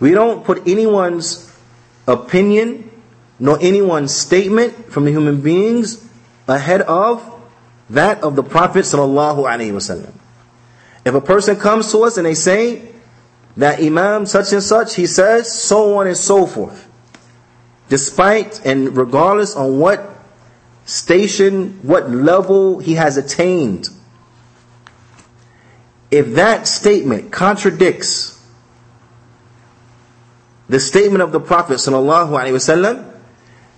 We 0.00 0.10
don't 0.10 0.44
put 0.44 0.66
anyone's 0.66 1.50
opinion 2.06 2.90
nor 3.38 3.58
anyone's 3.60 4.14
statement 4.14 4.90
from 4.90 5.04
the 5.04 5.10
human 5.10 5.40
beings 5.40 6.08
ahead 6.48 6.82
of 6.82 7.22
that 7.90 8.22
of 8.22 8.34
the 8.34 8.42
Prophet 8.42 8.84
sallallahu 8.84 9.46
alaihi 9.46 9.72
wasallam. 9.72 10.12
If 11.06 11.14
a 11.14 11.20
person 11.20 11.54
comes 11.54 11.92
to 11.92 12.00
us 12.02 12.16
and 12.16 12.26
they 12.26 12.34
say 12.34 12.82
that 13.56 13.80
Imam 13.80 14.26
such 14.26 14.52
and 14.52 14.60
such, 14.60 14.96
he 14.96 15.06
says 15.06 15.56
so 15.56 15.98
on 15.98 16.08
and 16.08 16.16
so 16.16 16.46
forth, 16.46 16.88
despite 17.88 18.66
and 18.66 18.96
regardless 18.96 19.54
on 19.54 19.78
what 19.78 20.10
station, 20.84 21.78
what 21.82 22.10
level 22.10 22.80
he 22.80 22.94
has 22.94 23.16
attained, 23.16 23.88
if 26.10 26.34
that 26.34 26.66
statement 26.66 27.30
contradicts 27.30 28.44
the 30.68 30.80
statement 30.80 31.22
of 31.22 31.30
the 31.30 31.38
Prophet 31.38 31.74
wasallam, 31.74 33.12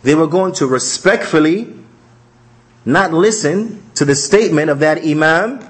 they 0.02 0.14
were 0.14 0.26
going 0.26 0.54
to 0.54 0.66
respectfully 0.66 1.74
not 2.86 3.12
listen 3.12 3.82
to 3.96 4.06
the 4.06 4.14
statement 4.14 4.70
of 4.70 4.78
that 4.78 5.04
Imam 5.04 5.67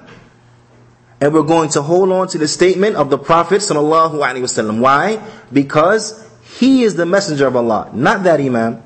and 1.20 1.34
we're 1.34 1.42
going 1.42 1.68
to 1.70 1.82
hold 1.82 2.12
on 2.12 2.28
to 2.28 2.38
the 2.38 2.48
statement 2.48 2.96
of 2.96 3.10
the 3.10 3.18
Prophet 3.18 3.56
sallallahu 3.60 4.14
alaihi 4.14 4.42
wasallam. 4.42 4.80
Why? 4.80 5.22
Because 5.52 6.24
he 6.58 6.84
is 6.84 6.94
the 6.94 7.06
messenger 7.06 7.46
of 7.46 7.56
Allah, 7.56 7.90
not 7.92 8.22
that 8.24 8.40
Imam. 8.40 8.82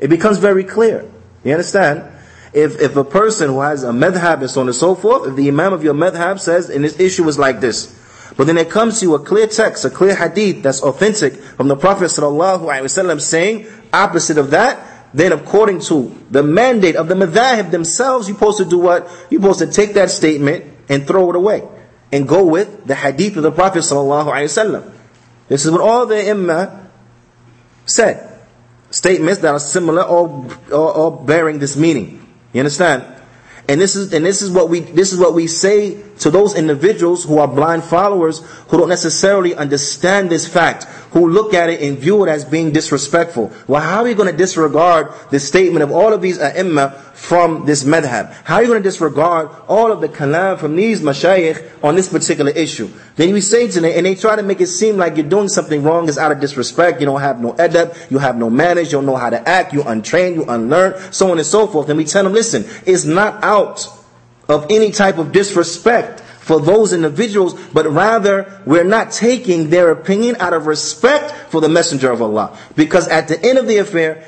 It 0.00 0.08
becomes 0.08 0.38
very 0.38 0.64
clear. 0.64 1.10
You 1.44 1.52
understand? 1.52 2.10
If, 2.52 2.80
if 2.80 2.96
a 2.96 3.04
person 3.04 3.50
who 3.50 3.60
has 3.60 3.82
a 3.82 3.90
madhab 3.90 4.40
and 4.40 4.50
so 4.50 4.60
on 4.60 4.68
and 4.68 4.76
so 4.76 4.94
forth, 4.94 5.28
if 5.28 5.36
the 5.36 5.48
Imam 5.48 5.72
of 5.72 5.84
your 5.84 5.94
madhab 5.94 6.40
says, 6.40 6.70
and 6.70 6.84
this 6.84 6.98
issue 6.98 7.26
is 7.28 7.38
like 7.38 7.60
this, 7.60 8.00
but 8.36 8.46
then 8.46 8.56
it 8.56 8.70
comes 8.70 9.00
to 9.00 9.06
you 9.06 9.14
a 9.14 9.18
clear 9.18 9.46
text, 9.46 9.84
a 9.84 9.90
clear 9.90 10.14
hadith 10.14 10.62
that's 10.62 10.82
authentic 10.82 11.34
from 11.34 11.68
the 11.68 11.76
Prophet 11.76 12.06
sallallahu 12.06 12.60
alaihi 12.60 12.82
wasallam 12.82 13.20
saying 13.20 13.66
opposite 13.92 14.38
of 14.38 14.50
that, 14.50 14.80
then 15.12 15.32
according 15.32 15.80
to 15.80 16.16
the 16.30 16.42
mandate 16.42 16.96
of 16.96 17.08
the 17.08 17.14
madhahib 17.14 17.70
themselves, 17.70 18.28
you're 18.28 18.36
supposed 18.36 18.58
to 18.58 18.64
do 18.64 18.78
what? 18.78 19.08
You're 19.30 19.40
supposed 19.40 19.60
to 19.60 19.66
take 19.66 19.94
that 19.94 20.10
statement 20.10 20.73
and 20.88 21.06
throw 21.06 21.30
it 21.30 21.36
away 21.36 21.66
and 22.12 22.28
go 22.28 22.44
with 22.44 22.86
the 22.86 22.94
hadith 22.94 23.36
of 23.36 23.42
the 23.42 23.50
Prophet 23.52 23.80
sallallahu. 23.80 24.92
This 25.48 25.64
is 25.64 25.70
what 25.70 25.80
all 25.80 26.06
the 26.06 26.28
imma 26.28 26.88
said. 27.86 28.30
Statements 28.90 29.40
that 29.40 29.52
are 29.52 29.58
similar 29.58 30.02
or, 30.02 30.48
or, 30.70 30.94
or 30.94 31.24
bearing 31.24 31.58
this 31.58 31.76
meaning. 31.76 32.24
You 32.52 32.60
understand? 32.60 33.04
And 33.66 33.80
this 33.80 33.96
is 33.96 34.12
and 34.12 34.24
this 34.24 34.42
is 34.42 34.50
what 34.50 34.68
we 34.68 34.80
this 34.80 35.12
is 35.12 35.18
what 35.18 35.32
we 35.32 35.46
say 35.46 36.02
to 36.18 36.30
those 36.30 36.54
individuals 36.54 37.24
who 37.24 37.38
are 37.38 37.48
blind 37.48 37.82
followers 37.82 38.40
who 38.68 38.76
don't 38.76 38.90
necessarily 38.90 39.54
understand 39.54 40.28
this 40.28 40.46
fact, 40.46 40.86
who 41.14 41.28
look 41.28 41.54
at 41.54 41.70
it 41.70 41.80
and 41.80 41.96
view 41.96 42.24
it 42.24 42.28
as 42.28 42.44
being 42.44 42.72
disrespectful. 42.72 43.52
Well, 43.68 43.80
how 43.80 44.02
are 44.02 44.08
you 44.08 44.16
going 44.16 44.30
to 44.30 44.36
disregard 44.36 45.12
the 45.30 45.38
statement 45.38 45.84
of 45.84 45.92
all 45.92 46.12
of 46.12 46.20
these 46.20 46.40
ai 46.40 46.88
from 47.14 47.64
this 47.66 47.84
madhab? 47.84 48.32
How 48.42 48.56
are 48.56 48.62
you 48.62 48.68
going 48.68 48.82
to 48.82 48.88
disregard 48.88 49.48
all 49.68 49.92
of 49.92 50.00
the 50.00 50.08
kalam 50.08 50.58
from 50.58 50.74
these 50.74 51.02
mashayikh 51.02 51.84
on 51.84 51.94
this 51.94 52.08
particular 52.08 52.50
issue? 52.50 52.90
Then 53.14 53.32
we 53.32 53.40
say 53.40 53.68
to 53.68 53.80
them, 53.80 53.92
and 53.94 54.04
they 54.04 54.16
try 54.16 54.34
to 54.34 54.42
make 54.42 54.60
it 54.60 54.66
seem 54.66 54.96
like 54.96 55.16
you're 55.16 55.28
doing 55.28 55.48
something 55.48 55.84
wrong 55.84 56.08
it's 56.08 56.18
out 56.18 56.32
of 56.32 56.40
disrespect, 56.40 56.98
you 56.98 57.06
don't 57.06 57.20
have 57.20 57.40
no 57.40 57.52
adab, 57.52 58.10
you 58.10 58.18
have 58.18 58.36
no 58.36 58.50
manners, 58.50 58.90
you 58.90 58.98
don't 58.98 59.06
know 59.06 59.14
how 59.14 59.30
to 59.30 59.48
act, 59.48 59.72
you 59.72 59.84
untrained, 59.84 60.34
you 60.34 60.44
unlearned, 60.46 61.14
so 61.14 61.30
on 61.30 61.38
and 61.38 61.46
so 61.46 61.68
forth. 61.68 61.88
And 61.88 61.96
we 61.96 62.06
tell 62.06 62.24
them, 62.24 62.32
listen, 62.32 62.64
it's 62.86 63.04
not 63.04 63.44
out 63.44 63.86
of 64.48 64.66
any 64.68 64.90
type 64.90 65.18
of 65.18 65.30
disrespect 65.30 66.23
for 66.44 66.60
those 66.60 66.92
individuals, 66.92 67.54
but 67.72 67.90
rather 67.90 68.60
we're 68.66 68.84
not 68.84 69.10
taking 69.10 69.70
their 69.70 69.90
opinion 69.90 70.36
out 70.40 70.52
of 70.52 70.66
respect 70.66 71.32
for 71.50 71.62
the 71.62 71.70
messenger 71.70 72.12
of 72.12 72.20
Allah. 72.20 72.58
Because 72.76 73.08
at 73.08 73.28
the 73.28 73.42
end 73.42 73.56
of 73.56 73.66
the 73.66 73.78
affair, 73.78 74.22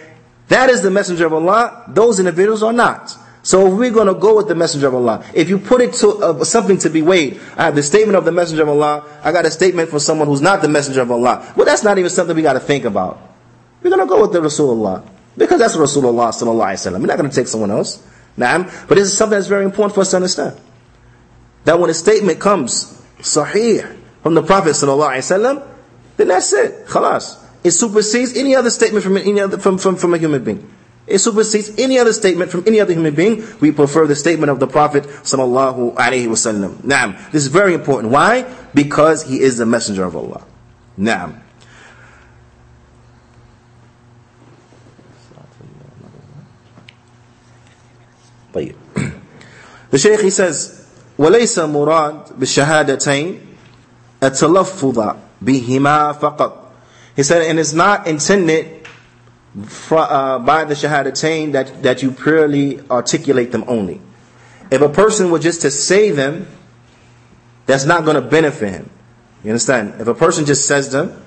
that 0.49 0.71
is 0.71 0.81
the 0.81 0.91
messenger 0.91 1.27
of 1.27 1.35
Allah, 1.35 1.85
those 1.89 2.19
individuals 2.19 2.63
are 2.63 2.73
not. 2.73 3.15
So 3.43 3.67
if 3.67 3.75
we're 3.75 3.91
going 3.91 4.07
to 4.07 4.15
go 4.15 4.35
with 4.35 4.49
the 4.49 4.55
messenger 4.55 4.89
of 4.89 4.95
Allah, 4.95 5.25
if 5.35 5.51
you 5.51 5.59
put 5.59 5.83
it 5.83 5.93
to 6.01 6.09
uh, 6.09 6.45
something 6.45 6.79
to 6.79 6.89
be 6.89 7.03
weighed, 7.03 7.39
I 7.57 7.67
have 7.67 7.75
the 7.75 7.83
statement 7.83 8.17
of 8.17 8.25
the 8.25 8.33
messenger 8.33 8.63
of 8.63 8.71
Allah, 8.71 9.05
I 9.23 9.31
got 9.31 9.45
a 9.45 9.51
statement 9.51 9.91
from 9.91 9.99
someone 9.99 10.27
who's 10.27 10.41
not 10.41 10.63
the 10.63 10.69
messenger 10.69 11.03
of 11.03 11.11
Allah. 11.11 11.53
Well, 11.55 11.67
that's 11.67 11.85
not 11.85 11.99
even 11.99 12.11
something 12.11 12.35
we 12.35 12.41
got 12.41 12.55
to 12.55 12.61
think 12.61 12.87
about. 12.87 13.21
We're 13.83 13.91
going 13.91 14.01
to 14.01 14.09
go 14.09 14.23
with 14.23 14.33
the 14.33 14.41
Rasulullah. 14.41 15.07
Because 15.37 15.61
that's 15.61 15.77
Rasulullah 15.77 16.33
sallallahu 16.33 16.65
alaihi 16.65 16.81
wasallam. 16.81 17.01
We're 17.01 17.07
not 17.07 17.19
going 17.19 17.29
to 17.29 17.37
take 17.37 17.47
someone 17.47 17.71
else. 17.71 18.03
Naam. 18.39 18.65
But 18.89 18.95
this 18.95 19.09
is 19.09 19.17
something 19.17 19.37
that's 19.37 19.49
very 19.49 19.67
important 19.67 19.95
for 19.95 20.01
us 20.01 20.11
to 20.11 20.17
understand. 20.17 20.59
That 21.67 21.79
when 21.79 21.91
a 21.91 21.95
statement 21.95 22.41
comes, 22.41 23.01
sahih, 23.19 23.99
from 24.23 24.35
the 24.35 24.43
Prophet 24.43 24.71
wasallam, 24.71 25.67
then 26.17 26.29
that's 26.29 26.53
it. 26.53 26.87
Khalas. 26.87 27.43
It 27.65 27.73
supersedes 27.73 28.37
any 28.37 28.55
other 28.55 28.71
statement 28.71 29.05
from 29.05 29.17
any 29.17 29.41
other 29.41 29.59
from, 29.59 29.77
from, 29.77 29.97
from 29.97 30.15
a 30.15 30.19
human 30.19 30.43
being. 30.45 30.71
It 31.09 31.19
supersedes 31.19 31.79
any 31.79 31.99
other 31.99 32.13
statement 32.13 32.51
from 32.51 32.65
any 32.67 32.81
other 32.81 32.93
human 32.93 33.15
being. 33.15 33.45
We 33.61 33.73
prefer 33.73 34.07
the 34.07 34.17
statement 34.17 34.51
of 34.51 34.61
the 34.61 34.67
Prophet 34.67 35.05
sallallahu 35.05 35.97
alaihi 35.97 36.29
wasallam. 36.29 36.77
Naam. 36.83 37.17
This 37.33 37.43
is 37.43 37.49
very 37.49 37.75
important. 37.75 38.13
Why? 38.13 38.43
Because 38.73 39.25
he 39.25 39.41
is 39.41 39.59
the 39.59 39.67
messenger 39.67 40.05
of 40.05 40.17
Allah. 40.17 40.45
Naam. 40.99 41.43
The 49.91 49.99
Shaykh 49.99 50.21
he 50.21 50.31
says, 50.31 50.86
وليس 51.18 51.60
مراد 51.60 52.40
بالشهادتين 52.40 53.40
التلفظ 54.24 55.16
بهما 55.42 56.12
فقط 56.12 56.62
he 57.16 57.24
said, 57.24 57.42
and 57.44 57.60
it's 57.60 57.74
not 57.74 58.08
intended 58.08 58.88
for, 59.66 60.00
uh, 60.00 60.40
by 60.40 60.64
the 60.64 60.74
shahadatain 60.74 61.52
that, 61.54 61.84
that 61.84 62.02
you 62.02 62.12
purely 62.12 62.80
articulate 62.90 63.52
them 63.52 63.66
only. 63.68 64.02
If 64.72 64.82
a 64.82 64.90
person 64.90 65.30
were 65.30 65.40
just 65.40 65.62
to 65.62 65.72
say 65.72 66.12
them, 66.12 66.48
that's 67.66 67.86
not 67.86 68.06
going 68.06 68.16
to 68.16 68.22
benefit 68.22 68.72
him. 68.72 68.90
You 69.44 69.52
understand? 69.52 70.00
If 70.00 70.08
a 70.08 70.14
person 70.14 70.46
just 70.46 70.66
says 70.68 70.92
them, 70.92 71.22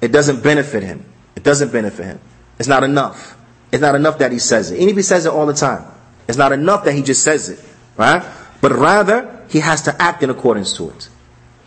it 0.00 0.08
doesn't 0.08 0.42
benefit 0.42 0.82
him. 0.82 1.04
It 1.36 1.44
doesn't 1.44 1.72
benefit 1.72 2.04
him. 2.04 2.20
It's 2.58 2.68
not 2.68 2.82
enough. 2.82 3.36
It's 3.70 3.80
not 3.80 3.94
enough 3.94 4.18
that 4.18 4.32
he 4.32 4.38
says 4.38 4.72
it. 4.72 4.76
Even 4.76 4.88
if 4.90 4.96
he 4.96 5.02
says 5.02 5.26
it 5.26 5.32
all 5.32 5.46
the 5.46 5.54
time, 5.54 5.84
it's 6.26 6.38
not 6.38 6.52
enough 6.52 6.84
that 6.84 6.92
he 6.92 7.02
just 7.02 7.22
says 7.22 7.48
it, 7.48 7.64
right? 7.96 8.22
But 8.61 8.71
rather, 8.71 9.43
he 9.49 9.59
has 9.59 9.81
to 9.83 10.01
act 10.01 10.23
in 10.23 10.29
accordance 10.29 10.75
to 10.77 10.89
it. 10.89 11.09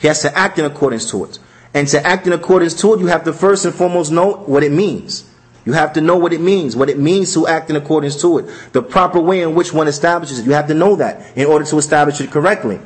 He 0.00 0.08
has 0.08 0.22
to 0.22 0.36
act 0.36 0.58
in 0.58 0.64
accordance 0.64 1.10
to 1.10 1.24
it. 1.24 1.38
And 1.74 1.86
to 1.88 2.04
act 2.06 2.26
in 2.26 2.32
accordance 2.32 2.74
to 2.80 2.94
it, 2.94 3.00
you 3.00 3.06
have 3.06 3.24
to 3.24 3.32
first 3.32 3.64
and 3.64 3.74
foremost 3.74 4.10
know 4.10 4.32
what 4.32 4.62
it 4.62 4.72
means. 4.72 5.28
You 5.64 5.74
have 5.74 5.92
to 5.94 6.00
know 6.00 6.16
what 6.16 6.32
it 6.32 6.40
means, 6.40 6.76
what 6.76 6.88
it 6.88 6.98
means 6.98 7.34
to 7.34 7.46
act 7.46 7.68
in 7.68 7.76
accordance 7.76 8.20
to 8.22 8.38
it, 8.38 8.72
the 8.72 8.82
proper 8.82 9.20
way 9.20 9.42
in 9.42 9.54
which 9.54 9.72
one 9.72 9.86
establishes 9.86 10.38
it. 10.38 10.46
You 10.46 10.52
have 10.52 10.68
to 10.68 10.74
know 10.74 10.96
that 10.96 11.36
in 11.36 11.46
order 11.46 11.64
to 11.66 11.76
establish 11.76 12.20
it 12.20 12.30
correctly. 12.30 12.80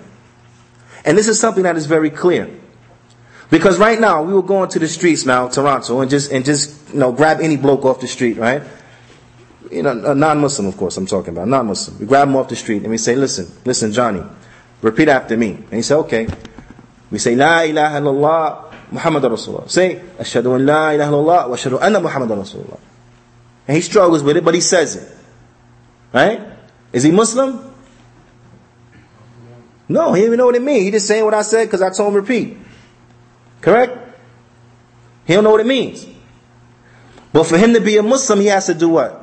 And 1.05 1.17
this 1.17 1.29
is 1.29 1.39
something 1.39 1.63
that 1.63 1.77
is 1.77 1.87
very 1.87 2.11
clear. 2.11 2.51
Because 3.51 3.79
right 3.79 4.01
now, 4.01 4.23
we 4.23 4.33
will 4.33 4.43
go 4.43 4.63
into 4.65 4.79
the 4.79 4.89
streets 4.89 5.27
now, 5.27 5.47
Toronto, 5.47 6.01
and 6.01 6.11
just, 6.11 6.33
and 6.33 6.45
just, 6.45 6.93
you 6.93 6.99
know, 6.99 7.13
grab 7.13 7.41
any 7.41 7.57
bloke 7.57 7.85
off 7.85 8.01
the 8.01 8.09
street, 8.09 8.37
right? 8.37 8.63
You 9.73 9.83
know, 9.83 10.13
a 10.13 10.15
non-Muslim, 10.15 10.69
of 10.69 10.77
course, 10.77 10.97
I'm 10.99 11.07
talking 11.07 11.31
about, 11.31 11.49
non-Muslim. 11.49 11.99
We 11.99 12.07
grab 12.07 12.29
him 12.29 12.37
off 12.37 12.49
the 12.49 12.57
street 12.57 12.83
and 12.83 12.91
we 12.91 12.99
say, 12.99 13.17
listen, 13.17 13.51
listen, 13.65 13.93
Johnny, 13.93 14.23
repeat 14.83 15.09
after 15.09 15.37
me. 15.37 15.53
And 15.53 15.73
he 15.73 15.83
said, 15.83 15.97
okay. 15.99 16.29
We 17.11 17.19
say, 17.19 17.37
La 17.37 17.61
ilaha 17.61 18.01
illallah 18.01 18.73
Muhammad 18.93 19.23
Rasulullah. 19.23 19.71
Say, 19.71 20.03
Ashhadu 20.19 20.57
an 20.57 20.67
la 20.67 20.91
ilaha 20.91 21.11
illallah 21.11 21.49
wa 21.49 21.57
ashhadu 21.57 21.81
anna 21.83 22.01
Muhammad 22.01 22.29
Rasulullah. 22.31 22.79
And 23.67 23.77
he 23.77 23.81
struggles 23.81 24.23
with 24.23 24.37
it, 24.37 24.45
but 24.45 24.55
he 24.55 24.61
says 24.61 24.97
it. 24.97 25.17
Right? 26.13 26.41
Is 26.93 27.03
he 27.03 27.11
Muslim? 27.11 27.73
No, 29.89 30.13
he 30.13 30.21
didn't 30.21 30.29
even 30.29 30.39
know 30.39 30.47
what 30.47 30.55
it 30.55 30.63
means. 30.63 30.85
He 30.85 30.91
just 30.91 31.07
saying 31.07 31.25
what 31.25 31.35
I 31.35 31.43
said 31.43 31.67
because 31.67 31.83
I 31.83 31.91
told 31.91 32.09
him 32.09 32.15
repeat. 32.15 32.57
Correct? 33.61 33.97
He 35.27 35.35
don't 35.35 35.45
know 35.45 35.51
what 35.51 35.61
it 35.61 35.67
means. 35.67 36.07
But 37.33 37.45
for 37.45 37.57
him 37.57 37.73
to 37.75 37.81
be 37.81 37.97
a 37.97 38.03
Muslim, 38.03 38.41
he 38.41 38.47
has 38.47 38.67
to 38.67 38.75
do 38.75 38.91
what? 38.91 39.22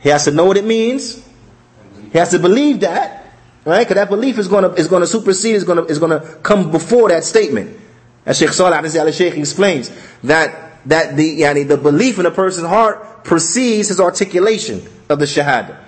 He 0.00 0.08
has 0.08 0.24
to 0.24 0.30
know 0.30 0.46
what 0.46 0.56
it 0.56 0.64
means. 0.64 1.26
He 2.12 2.18
has 2.18 2.30
to 2.30 2.38
believe 2.38 2.80
that, 2.80 3.32
right? 3.64 3.80
Because 3.86 3.96
that 3.96 4.08
belief 4.08 4.38
is 4.38 4.48
going 4.48 4.64
to 4.64 4.74
is 4.74 4.88
going 4.88 5.00
to 5.02 5.06
supersede, 5.06 5.56
is 5.56 5.64
going 5.64 5.78
to 5.78 5.84
is 5.84 5.98
going 5.98 6.18
to 6.18 6.26
come 6.42 6.70
before 6.70 7.08
that 7.10 7.24
statement. 7.24 7.78
As 8.26 8.38
Sheikh 8.38 8.50
Salih 8.50 8.76
al 8.76 9.12
Sheikh 9.12 9.36
explains, 9.36 9.90
that, 10.24 10.86
that 10.86 11.16
the, 11.16 11.40
yani, 11.40 11.66
the 11.66 11.76
belief 11.76 12.18
in 12.18 12.26
a 12.26 12.30
person's 12.30 12.66
heart 12.66 13.24
precedes 13.24 13.88
his 13.88 14.00
articulation 14.00 14.86
of 15.08 15.18
the 15.18 15.24
Shahada. 15.24 15.78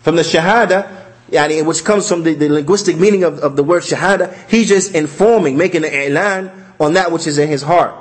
From 0.00 0.16
the 0.16 0.22
Shahada, 0.22 1.04
yani, 1.30 1.64
which 1.64 1.84
comes 1.84 2.08
from 2.08 2.22
the, 2.22 2.34
the 2.34 2.48
linguistic 2.48 2.96
meaning 2.96 3.24
of, 3.24 3.38
of 3.40 3.56
the 3.56 3.62
word 3.62 3.82
Shahada, 3.82 4.34
he's 4.48 4.68
just 4.68 4.94
informing, 4.94 5.56
making 5.56 5.84
an 5.84 5.92
i'lan 5.92 6.50
on 6.80 6.94
that 6.94 7.12
which 7.12 7.26
is 7.26 7.38
in 7.38 7.48
his 7.48 7.62
heart. 7.62 7.94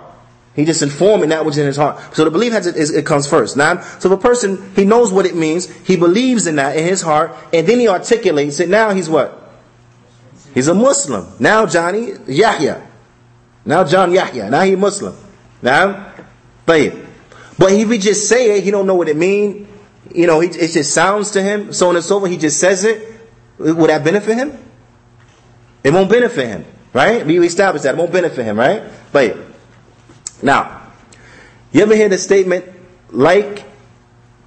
He 0.55 0.65
just 0.65 0.83
informing 0.83 1.29
that 1.29 1.45
which 1.45 1.55
is 1.55 1.59
in 1.59 1.67
his 1.67 1.77
heart. 1.77 2.17
So 2.17 2.25
the 2.25 2.33
belief 2.33 2.53
has 2.53 2.67
it, 2.67 2.77
it 2.77 3.07
comes 3.07 3.29
first. 3.29 3.57
Now, 3.57 3.81
so 3.81 4.13
if 4.13 4.19
a 4.19 4.21
person, 4.21 4.73
he 4.75 4.85
knows 4.85 5.13
what 5.13 5.25
it 5.25 5.37
means, 5.37 5.71
he 5.87 5.97
believes 5.97 6.49
in 6.49 6.57
that 6.57 6.77
in 6.77 6.85
his 6.85 7.01
heart, 7.01 7.33
and 7.53 7.67
then 7.67 7.79
he 7.79 7.87
articulates 7.87 8.59
it, 8.59 8.69
now 8.69 8.91
he's 8.91 9.09
what? 9.09 9.53
He's 10.55 10.67
a 10.67 10.75
Muslim. 10.75 11.29
Now 11.39 11.67
Johnny, 11.67 12.15
Yahya. 12.27 12.85
Now 13.65 13.85
John 13.85 14.11
Yahya. 14.13 14.51
Now 14.51 14.63
he 14.63 14.75
Muslim. 14.75 15.15
Now, 15.63 16.13
طيب. 16.67 17.07
But 17.57 17.69
But 17.69 17.73
if 17.73 17.91
he 17.91 17.99
just 17.99 18.29
say 18.29 18.57
it, 18.57 18.65
he 18.65 18.71
don't 18.71 18.87
know 18.87 18.95
what 18.95 19.09
it 19.09 19.17
mean. 19.17 19.69
You 20.15 20.27
know, 20.27 20.41
it 20.41 20.53
just 20.53 20.95
sounds 20.95 21.33
to 21.33 21.43
him, 21.43 21.73
so 21.73 21.91
on 21.91 21.97
and 21.97 22.05
so 22.05 22.19
forth. 22.19 22.31
He 22.31 22.39
just 22.39 22.59
says 22.59 22.85
it. 22.85 23.13
Would 23.59 23.91
that 23.91 24.03
benefit 24.05 24.37
him? 24.37 24.57
It 25.85 25.93
won't 25.93 26.09
benefit 26.09 26.49
him, 26.49 26.65
right? 26.93 27.27
We 27.27 27.45
established 27.45 27.83
that. 27.83 27.95
It 27.95 27.99
won't 27.99 28.13
benefit 28.13 28.45
him, 28.45 28.59
right? 28.59 28.85
But 29.13 29.37
now, 30.44 30.82
you 31.72 31.82
ever 31.82 31.96
hear 31.96 32.10
the 32.10 32.18
statement, 32.18 32.66
like 33.10 33.66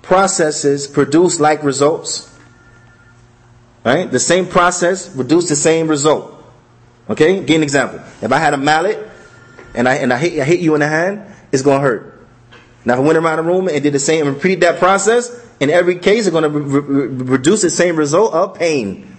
processes 0.02 0.86
produce 0.86 1.40
like 1.40 1.62
results? 1.62 2.32
Right? 3.84 4.10
The 4.10 4.20
same 4.20 4.46
process 4.46 5.08
produce 5.08 5.48
the 5.48 5.56
same 5.56 5.88
result. 5.88 6.32
Okay? 7.08 7.42
Give 7.42 7.56
an 7.56 7.62
example. 7.62 8.00
If 8.20 8.32
I 8.32 8.38
had 8.38 8.54
a 8.54 8.56
mallet 8.56 8.98
and 9.74 9.88
I 9.88 9.96
and 9.96 10.12
I 10.12 10.18
hit, 10.18 10.40
I 10.40 10.44
hit 10.44 10.60
you 10.60 10.74
in 10.74 10.80
the 10.80 10.88
hand, 10.88 11.22
it's 11.52 11.62
gonna 11.62 11.80
hurt. 11.80 12.16
Now, 12.84 12.94
if 12.94 13.00
I 13.00 13.02
went 13.02 13.18
around 13.18 13.38
the 13.38 13.42
room 13.42 13.68
and 13.68 13.82
did 13.82 13.92
the 13.92 13.98
same, 13.98 14.26
and 14.26 14.36
repeated 14.36 14.60
that 14.60 14.78
process, 14.78 15.44
in 15.58 15.70
every 15.70 15.98
case, 15.98 16.26
it's 16.26 16.30
going 16.30 16.44
to 16.44 17.24
produce 17.24 17.62
the 17.62 17.70
same 17.70 17.96
result 17.96 18.32
of 18.32 18.54
pain. 18.54 19.16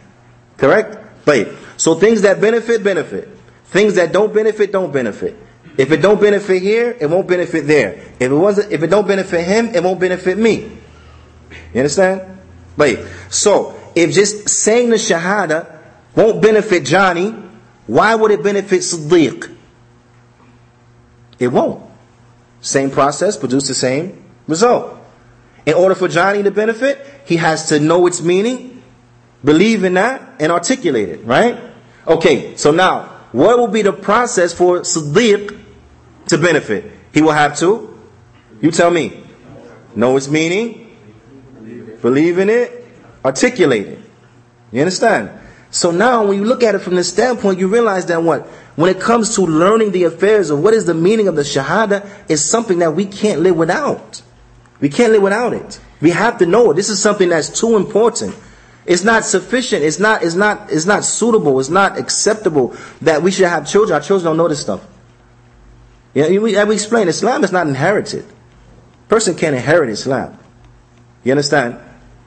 Correct? 0.56 0.98
But 1.26 1.50
so 1.76 1.96
things 1.96 2.22
that 2.22 2.40
benefit, 2.40 2.82
benefit. 2.82 3.28
Things 3.66 3.96
that 3.96 4.14
don't 4.14 4.34
benefit, 4.34 4.72
don't 4.72 4.94
benefit. 4.94 5.36
If 5.78 5.92
it 5.92 6.02
don't 6.02 6.20
benefit 6.20 6.62
here, 6.62 6.98
it 7.00 7.06
won't 7.06 7.28
benefit 7.28 7.68
there. 7.68 7.94
If 8.20 8.32
it 8.32 8.36
wasn't, 8.36 8.72
if 8.72 8.82
it 8.82 8.88
don't 8.88 9.08
benefit 9.08 9.46
him, 9.46 9.68
it 9.76 9.84
won't 9.84 10.00
benefit 10.00 10.38
me. 10.38 10.78
You 11.74 11.80
understand? 11.80 12.40
But 12.76 13.08
so 13.30 13.80
if 13.96 14.12
just 14.12 14.50
saying 14.50 14.90
the 14.90 14.96
shahada 14.96 15.76
won't 16.16 16.42
benefit 16.42 16.86
Johnny, 16.86 17.30
why 17.86 18.16
would 18.16 18.32
it 18.32 18.44
benefit 18.44 18.82
Siddiq? 18.82 19.56
It 21.40 21.48
won't. 21.50 21.84
Same 22.62 22.90
process, 22.90 23.38
produce 23.38 23.68
the 23.68 23.76
same 23.76 24.24
result. 24.48 24.98
In 25.66 25.76
order 25.76 25.96
for 25.96 26.08
Johnny 26.08 26.44
to 26.44 26.52
benefit, 26.52 27.06
he 27.26 27.38
has 27.38 27.70
to 27.70 27.80
know 27.80 28.08
its 28.08 28.22
meaning, 28.22 28.82
believe 29.44 29.84
in 29.84 29.94
that, 29.94 30.22
and 30.40 30.52
articulate 30.52 31.10
it, 31.10 31.24
right? 31.26 31.60
Okay, 32.08 32.56
so 32.56 32.72
now, 32.72 33.04
what 33.32 33.60
will 33.60 33.68
be 33.68 33.82
the 33.82 33.94
process 33.94 34.54
for 34.54 34.80
Siddiq 34.82 35.60
to 36.28 36.38
benefit? 36.38 36.92
He 37.14 37.22
will 37.22 37.32
have 37.32 37.58
to, 37.58 37.98
you 38.62 38.72
tell 38.72 38.92
me, 38.92 39.24
know 39.96 40.16
its 40.18 40.28
meaning, 40.28 40.96
believe 42.02 42.38
in 42.38 42.50
it, 42.50 42.86
articulate 43.24 43.88
it. 43.88 44.00
You 44.72 44.82
understand? 44.82 45.32
So 45.70 45.92
now 45.92 46.26
when 46.26 46.38
you 46.40 46.46
look 46.46 46.64
at 46.64 46.76
it 46.76 46.80
from 46.80 46.96
this 46.96 47.10
standpoint, 47.10 47.60
you 47.60 47.68
realize 47.68 48.06
that 48.08 48.22
what? 48.24 48.46
When 48.76 48.96
it 48.96 49.02
comes 49.02 49.36
to 49.36 49.42
learning 49.42 49.92
the 49.92 50.04
affairs 50.04 50.50
of 50.50 50.60
what 50.60 50.74
is 50.74 50.86
the 50.86 50.94
meaning 50.94 51.28
of 51.28 51.36
the 51.36 51.42
Shahada, 51.42 52.08
is 52.30 52.50
something 52.50 52.80
that 52.80 52.94
we 52.94 53.06
can't 53.06 53.42
live 53.42 53.56
without. 53.56 54.22
We 54.80 54.90
can't 54.90 55.12
live 55.12 55.24
without 55.24 55.54
it. 55.54 55.80
We 56.00 56.12
have 56.12 56.38
to 56.40 56.46
know 56.46 56.72
it. 56.72 56.76
This 56.76 56.90
is 56.90 57.02
something 57.02 57.30
that's 57.30 57.60
too 57.60 57.76
important. 57.76 58.36
It's 58.86 59.04
not 59.04 59.26
sufficient. 59.26 59.84
It's 59.84 60.00
not, 60.00 60.24
it's 60.24 60.36
not, 60.36 60.72
it's 60.72 60.86
not 60.86 61.04
suitable. 61.04 61.60
It's 61.60 61.70
not 61.70 61.98
acceptable 61.98 62.76
that 63.02 63.22
we 63.22 63.32
should 63.32 63.48
have 63.48 63.68
children. 63.68 63.96
Our 63.96 64.02
children 64.02 64.26
don't 64.26 64.38
know 64.38 64.48
this 64.48 64.62
stuff. 64.62 64.86
Yeah, 66.18 66.30
we, 66.30 66.40
we 66.40 66.74
explain, 66.74 67.08
Islam 67.10 67.44
is 67.44 67.52
not 67.52 67.68
inherited. 67.68 68.26
Person 69.08 69.36
can't 69.36 69.56
inherit 69.56 69.92
Islam. 69.92 70.36
You 71.24 71.32
understand? 71.32 71.80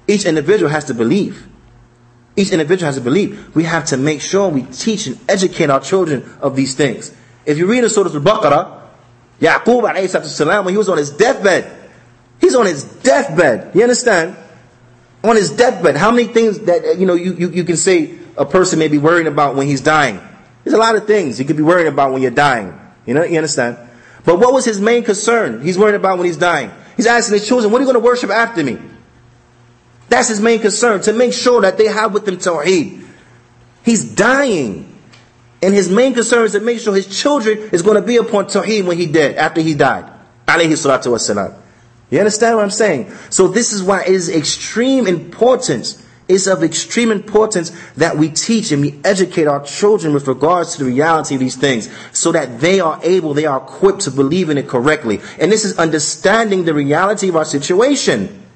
Each 0.07 0.25
individual 0.27 0.71
has 0.71 0.85
to 0.85 0.95
believe. 0.95 1.49
Each 2.37 2.53
individual 2.53 2.87
has 2.87 2.95
to 2.95 3.01
believe. 3.01 3.53
We 3.57 3.65
have 3.65 3.87
to 3.87 3.97
make 3.97 4.21
sure 4.21 4.49
we 4.49 4.63
teach 4.63 5.09
and 5.09 5.19
educate 5.29 5.71
our 5.71 5.81
children 5.81 6.23
of 6.41 6.55
these 6.55 6.77
things. 6.77 7.13
If 7.45 7.59
you 7.59 7.67
read 7.67 7.83
in 7.83 7.91
Surah 7.91 8.15
Al-Baqarah, 8.15 8.81
Yaqub 9.41 10.25
salam, 10.25 10.67
when 10.67 10.73
he 10.73 10.79
was 10.79 10.89
on 10.89 10.97
his 10.97 11.11
deathbed, 11.11 11.69
he's 12.41 12.55
on 12.55 12.67
his 12.67 12.85
deathbed. 12.85 13.75
You 13.75 13.83
understand? 13.83 14.37
On 15.25 15.35
his 15.35 15.51
deathbed. 15.51 15.97
How 15.97 16.13
many 16.13 16.29
things 16.29 16.61
that, 16.61 16.97
you 16.97 17.07
know, 17.07 17.15
you, 17.15 17.35
you, 17.35 17.51
you 17.51 17.65
can 17.65 17.77
say 17.77 18.17
a 18.37 18.47
person 18.47 18.79
may 18.79 18.87
be 18.87 18.99
worrying 18.99 19.27
about 19.27 19.57
when 19.57 19.67
he's 19.67 19.81
dying? 19.81 20.21
There's 20.63 20.75
a 20.75 20.79
lot 20.79 20.95
of 20.95 21.09
things 21.09 21.41
you 21.41 21.45
could 21.45 21.57
be 21.57 21.65
worrying 21.65 21.89
about 21.89 22.13
when 22.13 22.23
you're 22.23 22.31
dying. 22.31 22.77
You 23.07 23.15
know, 23.15 23.25
you 23.25 23.37
understand? 23.37 23.79
But 24.25 24.39
what 24.39 24.53
was 24.53 24.65
his 24.65 24.81
main 24.81 25.03
concern? 25.03 25.63
He's 25.63 25.79
worried 25.79 25.95
about 25.95 26.19
when 26.19 26.27
he's 26.27 26.37
dying. 26.37 26.71
He's 26.97 27.07
asking 27.07 27.39
his 27.39 27.49
children, 27.49 27.73
what 27.73 27.79
are 27.79 27.85
you 27.85 27.93
going 27.93 28.03
to 28.03 28.07
worship 28.07 28.31
after 28.31 28.63
me? 28.63 28.79
That's 30.09 30.29
his 30.29 30.41
main 30.41 30.61
concern, 30.61 31.01
to 31.03 31.13
make 31.13 31.33
sure 31.33 31.63
that 31.63 31.79
they 31.79 31.87
have 31.87 32.13
with 32.13 32.27
them 32.27 32.37
Tawheed. 32.37 33.07
He's 33.85 34.15
dying. 34.15 34.99
And 35.63 35.75
his 35.75 35.89
main 35.89 36.15
concern 36.15 36.45
is 36.45 36.53
to 36.53 36.61
make 36.61 36.81
sure 36.81 36.95
his 36.95 37.07
children 37.07 37.59
is 37.73 37.83
going 37.83 37.97
to 37.97 38.03
be 38.07 38.17
upon 38.17 38.47
Tawheed 38.47 38.87
when 38.87 38.99
he 38.99 39.07
dead, 39.07 39.37
after 39.37 39.61
he 39.61 39.75
died. 39.75 40.11
Alayhi 40.47 40.73
salatu 40.73 41.13
wasalam. 41.13 41.57
You 42.11 42.19
understand 42.19 42.57
what 42.57 42.65
I'm 42.65 42.71
saying? 42.71 43.13
So 43.31 43.49
this 43.49 43.73
is 43.73 43.83
why 43.83 44.03
it 44.03 44.09
is 44.09 44.29
extreme 44.29 45.07
importance. 45.07 46.05
It's 46.31 46.47
of 46.47 46.63
extreme 46.63 47.11
importance 47.11 47.73
that 47.97 48.17
we 48.17 48.29
teach 48.29 48.71
and 48.71 48.81
we 48.81 49.01
educate 49.03 49.49
our 49.49 49.65
children 49.65 50.15
with 50.15 50.29
regards 50.29 50.77
to 50.77 50.85
the 50.85 50.91
reality 50.91 51.35
of 51.35 51.41
these 51.41 51.57
things 51.57 51.91
so 52.13 52.31
that 52.31 52.61
they 52.61 52.79
are 52.79 53.01
able, 53.03 53.35
they 53.35 53.47
are 53.47 53.59
equipped 53.59 54.03
to 54.03 54.13
believe 54.13 54.49
in 54.49 54.57
it 54.57 54.69
correctly. 54.69 55.21
And 55.41 55.51
this 55.51 55.65
is 55.65 55.77
understanding 55.77 56.65
the 56.65 56.73
reality 56.73 57.29
of 57.29 57.35
our 57.35 57.45
situation. 57.45 58.47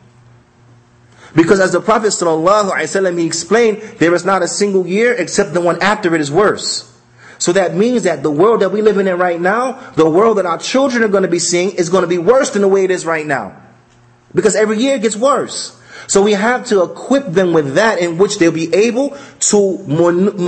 Because 1.34 1.58
as 1.58 1.72
the 1.72 1.80
Prophet 1.80 2.08
ﷺ, 2.08 3.18
he 3.18 3.26
explained, 3.26 3.82
there 3.98 4.14
is 4.14 4.24
not 4.24 4.42
a 4.44 4.48
single 4.48 4.86
year 4.86 5.12
except 5.12 5.52
the 5.52 5.60
one 5.60 5.82
after 5.82 6.14
it 6.14 6.20
is 6.20 6.30
worse. 6.30 6.96
So 7.38 7.52
that 7.54 7.74
means 7.74 8.04
that 8.04 8.22
the 8.22 8.30
world 8.30 8.60
that 8.60 8.70
we 8.70 8.82
live 8.82 8.98
in 8.98 9.08
right 9.18 9.40
now, 9.40 9.72
the 9.96 10.08
world 10.08 10.38
that 10.38 10.46
our 10.46 10.58
children 10.58 11.02
are 11.02 11.08
going 11.08 11.24
to 11.24 11.28
be 11.28 11.40
seeing 11.40 11.72
is 11.72 11.90
going 11.90 12.02
to 12.02 12.08
be 12.08 12.18
worse 12.18 12.50
than 12.50 12.62
the 12.62 12.68
way 12.68 12.84
it 12.84 12.92
is 12.92 13.04
right 13.04 13.26
now. 13.26 13.60
Because 14.32 14.54
every 14.54 14.78
year 14.78 14.94
it 14.94 15.02
gets 15.02 15.16
worse. 15.16 15.80
So 16.06 16.22
we 16.22 16.32
have 16.32 16.66
to 16.66 16.82
equip 16.82 17.26
them 17.28 17.52
with 17.52 17.74
that 17.74 17.98
in 17.98 18.18
which 18.18 18.38
they'll 18.38 18.52
be 18.52 18.72
able 18.74 19.16
to 19.50 19.78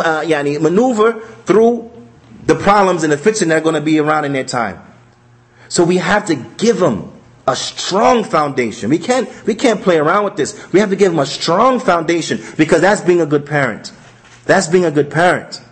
uh, 0.03 0.25
maneuver 0.61 1.21
through 1.45 1.91
the 2.45 2.55
problems 2.55 3.03
and 3.03 3.13
the 3.13 3.19
fiction 3.19 3.49
that 3.49 3.59
are 3.59 3.61
going 3.61 3.75
to 3.75 3.81
be 3.81 3.99
around 3.99 4.25
in 4.25 4.33
their 4.33 4.45
time. 4.45 4.83
So 5.69 5.85
we 5.85 5.97
have 5.97 6.27
to 6.27 6.35
give 6.35 6.79
them 6.79 7.13
a 7.47 7.57
strong 7.57 8.25
foundation. 8.25 8.91
We 8.91 8.99
can't, 8.99 9.29
we 9.47 9.55
can't 9.55 9.83
play 9.83 9.99
around 9.99 10.25
with 10.25 10.37
this. 10.37 10.73
We 10.73 10.81
have 10.81 10.91
to 10.91 10.97
give 10.97 11.13
them 11.13 11.19
a 11.19 11.27
strong 11.27 11.81
foundation 11.81 12.41
because 12.57 12.81
that's 12.81 13.01
being 13.01 13.21
a 13.21 13.27
good 13.27 13.47
parent. 13.47 13.93
That's 14.45 14.69
being 14.69 14.85
a 14.85 14.91
good 14.91 15.11
parent. 15.11 15.63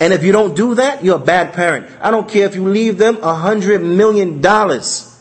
And 0.00 0.12
if 0.12 0.22
you 0.22 0.32
don't 0.32 0.54
do 0.54 0.74
that, 0.76 1.02
you're 1.02 1.16
a 1.16 1.24
bad 1.24 1.54
parent. 1.54 1.90
I 2.00 2.10
don't 2.10 2.28
care 2.28 2.46
if 2.46 2.54
you 2.54 2.68
leave 2.68 2.98
them 2.98 3.18
a 3.22 3.34
hundred 3.34 3.82
million 3.82 4.40
dollars. 4.40 5.17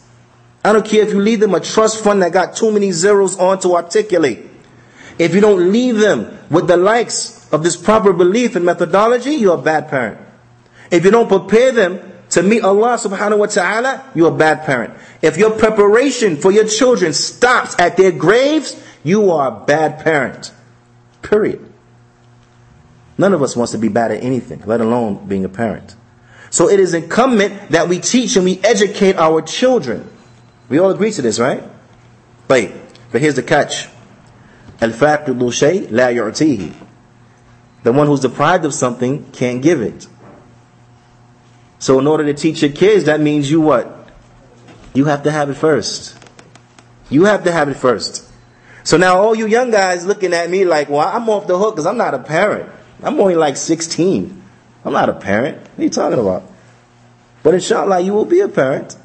I 0.67 0.73
don't 0.73 0.85
care 0.85 1.01
if 1.01 1.13
you 1.13 1.21
leave 1.21 1.39
them 1.39 1.53
a 1.53 1.61
trust 1.61 2.03
fund 2.03 2.21
that 2.23 2.33
got 2.33 2.57
too 2.57 2.73
many 2.73 2.91
zeros 2.91 3.37
on 3.37 3.57
to 3.61 3.75
articulate. 3.75 4.45
If 5.17 5.33
you 5.33 5.39
don't 5.39 5.71
leave 5.71 5.95
them 5.95 6.37
with 6.49 6.67
the 6.67 6.75
likes 6.75 7.47
of 7.53 7.63
this 7.63 7.77
proper 7.77 8.11
belief 8.11 8.57
and 8.57 8.65
methodology, 8.65 9.35
you're 9.35 9.57
a 9.57 9.61
bad 9.61 9.87
parent. 9.87 10.19
If 10.91 11.05
you 11.05 11.11
don't 11.11 11.29
prepare 11.29 11.71
them 11.71 12.11
to 12.31 12.43
meet 12.43 12.65
Allah 12.65 12.97
subhanahu 12.97 13.37
wa 13.37 13.45
ta'ala, 13.45 14.11
you're 14.13 14.27
a 14.27 14.37
bad 14.37 14.65
parent. 14.65 14.93
If 15.21 15.37
your 15.37 15.51
preparation 15.51 16.35
for 16.35 16.51
your 16.51 16.67
children 16.67 17.13
stops 17.13 17.73
at 17.79 17.95
their 17.95 18.11
graves, 18.11 18.75
you 19.05 19.31
are 19.31 19.47
a 19.47 19.65
bad 19.65 20.03
parent. 20.03 20.51
Period. 21.21 21.65
None 23.17 23.33
of 23.33 23.41
us 23.41 23.55
wants 23.55 23.71
to 23.71 23.77
be 23.77 23.87
bad 23.87 24.11
at 24.11 24.21
anything, 24.21 24.63
let 24.65 24.81
alone 24.81 25.29
being 25.29 25.45
a 25.45 25.49
parent. 25.49 25.95
So 26.49 26.67
it 26.67 26.81
is 26.81 26.93
incumbent 26.93 27.71
that 27.71 27.87
we 27.87 27.99
teach 27.99 28.35
and 28.35 28.43
we 28.43 28.59
educate 28.65 29.15
our 29.15 29.41
children. 29.41 30.11
We 30.68 30.78
all 30.78 30.90
agree 30.90 31.10
to 31.12 31.22
this, 31.22 31.38
right? 31.38 31.62
But, 32.48 32.72
but 33.10 33.20
here's 33.20 33.36
the 33.36 33.42
catch. 33.42 33.88
الفاقد 34.80 35.38
شيء 35.50 35.90
لا 35.90 36.10
يعطيه. 36.10 36.72
The 37.84 37.92
one 37.92 38.06
who's 38.06 38.20
deprived 38.20 38.64
of 38.64 38.74
something 38.74 39.30
can't 39.32 39.62
give 39.62 39.80
it. 39.80 40.06
So 41.78 41.98
in 41.98 42.06
order 42.06 42.24
to 42.24 42.34
teach 42.34 42.62
your 42.62 42.70
kids, 42.70 43.04
that 43.04 43.20
means 43.20 43.50
you 43.50 43.60
what? 43.60 44.08
You 44.94 45.06
have 45.06 45.24
to 45.24 45.30
have 45.30 45.50
it 45.50 45.54
first. 45.54 46.16
You 47.10 47.24
have 47.24 47.44
to 47.44 47.52
have 47.52 47.68
it 47.68 47.74
first. 47.74 48.28
So 48.84 48.96
now 48.96 49.18
all 49.18 49.34
you 49.34 49.46
young 49.46 49.70
guys 49.70 50.06
looking 50.06 50.32
at 50.32 50.48
me 50.50 50.64
like, 50.64 50.88
well, 50.88 51.06
I'm 51.06 51.28
off 51.28 51.46
the 51.46 51.58
hook 51.58 51.74
because 51.74 51.86
I'm 51.86 51.96
not 51.96 52.14
a 52.14 52.18
parent. 52.18 52.70
I'm 53.02 53.18
only 53.20 53.34
like 53.34 53.56
16. 53.56 54.42
I'm 54.84 54.92
not 54.92 55.08
a 55.08 55.14
parent. 55.14 55.58
What 55.58 55.78
are 55.78 55.82
you 55.82 55.90
talking 55.90 56.18
about? 56.18 56.44
But 57.42 57.54
inshallah, 57.54 58.00
you 58.00 58.12
will 58.12 58.24
be 58.24 58.40
a 58.40 58.48
parent. 58.48 58.96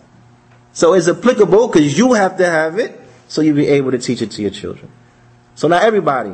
So 0.74 0.94
it's 0.94 1.08
applicable 1.08 1.68
because 1.68 1.98
you 1.98 2.14
have 2.14 2.38
to 2.38 2.46
have 2.46 2.78
it 2.78 3.00
so 3.28 3.42
you'll 3.42 3.56
be 3.56 3.68
able 3.68 3.92
to 3.92 3.98
teach 3.98 4.22
it 4.22 4.32
to 4.32 4.42
your 4.42 4.52
children. 4.52 4.92
So 5.56 5.68
now 5.68 5.80
everybody, 5.80 6.34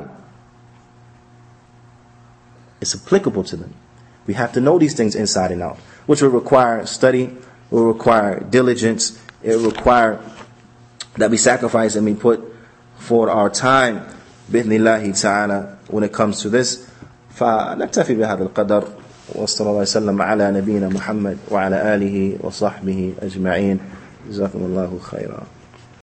it's 2.81 2.93
applicable 2.93 3.43
to 3.45 3.55
them. 3.55 3.73
We 4.27 4.33
have 4.33 4.53
to 4.53 4.61
know 4.61 4.77
these 4.77 4.95
things 4.95 5.15
inside 5.15 5.51
and 5.51 5.61
out 5.61 5.77
which 6.05 6.21
will 6.21 6.29
require 6.29 6.85
study, 6.85 7.35
will 7.71 7.85
require 7.85 8.39
diligence, 8.41 9.17
it 9.41 9.55
will 9.55 9.71
require 9.71 10.19
that 11.15 11.31
we 11.31 11.37
sacrifice 11.37 11.95
and 11.95 12.05
we 12.05 12.13
put 12.13 12.43
forward 12.97 13.29
our 13.29 13.49
time 13.49 14.05
بإذن 14.51 14.71
الله 14.71 15.11
تعالى 15.11 15.77
when 15.89 16.03
it 16.03 16.11
comes 16.11 16.41
to 16.41 16.49
this 16.49 16.85
فنكتفي 17.39 18.15
بهذا 18.15 18.43
القدر 18.43 18.87
وصلى 19.35 19.69
الله 19.69 19.81
وسلم 19.81 20.21
على 20.21 20.51
نبينا 20.51 20.89
محمد 20.89 21.37
وعلى 21.51 21.95
آله 21.95 22.37
وصحبه 22.41 23.13
أجمعين 23.21 23.79
جزاكم 24.28 24.58
الله 24.58 24.98
خيرا. 25.02 25.42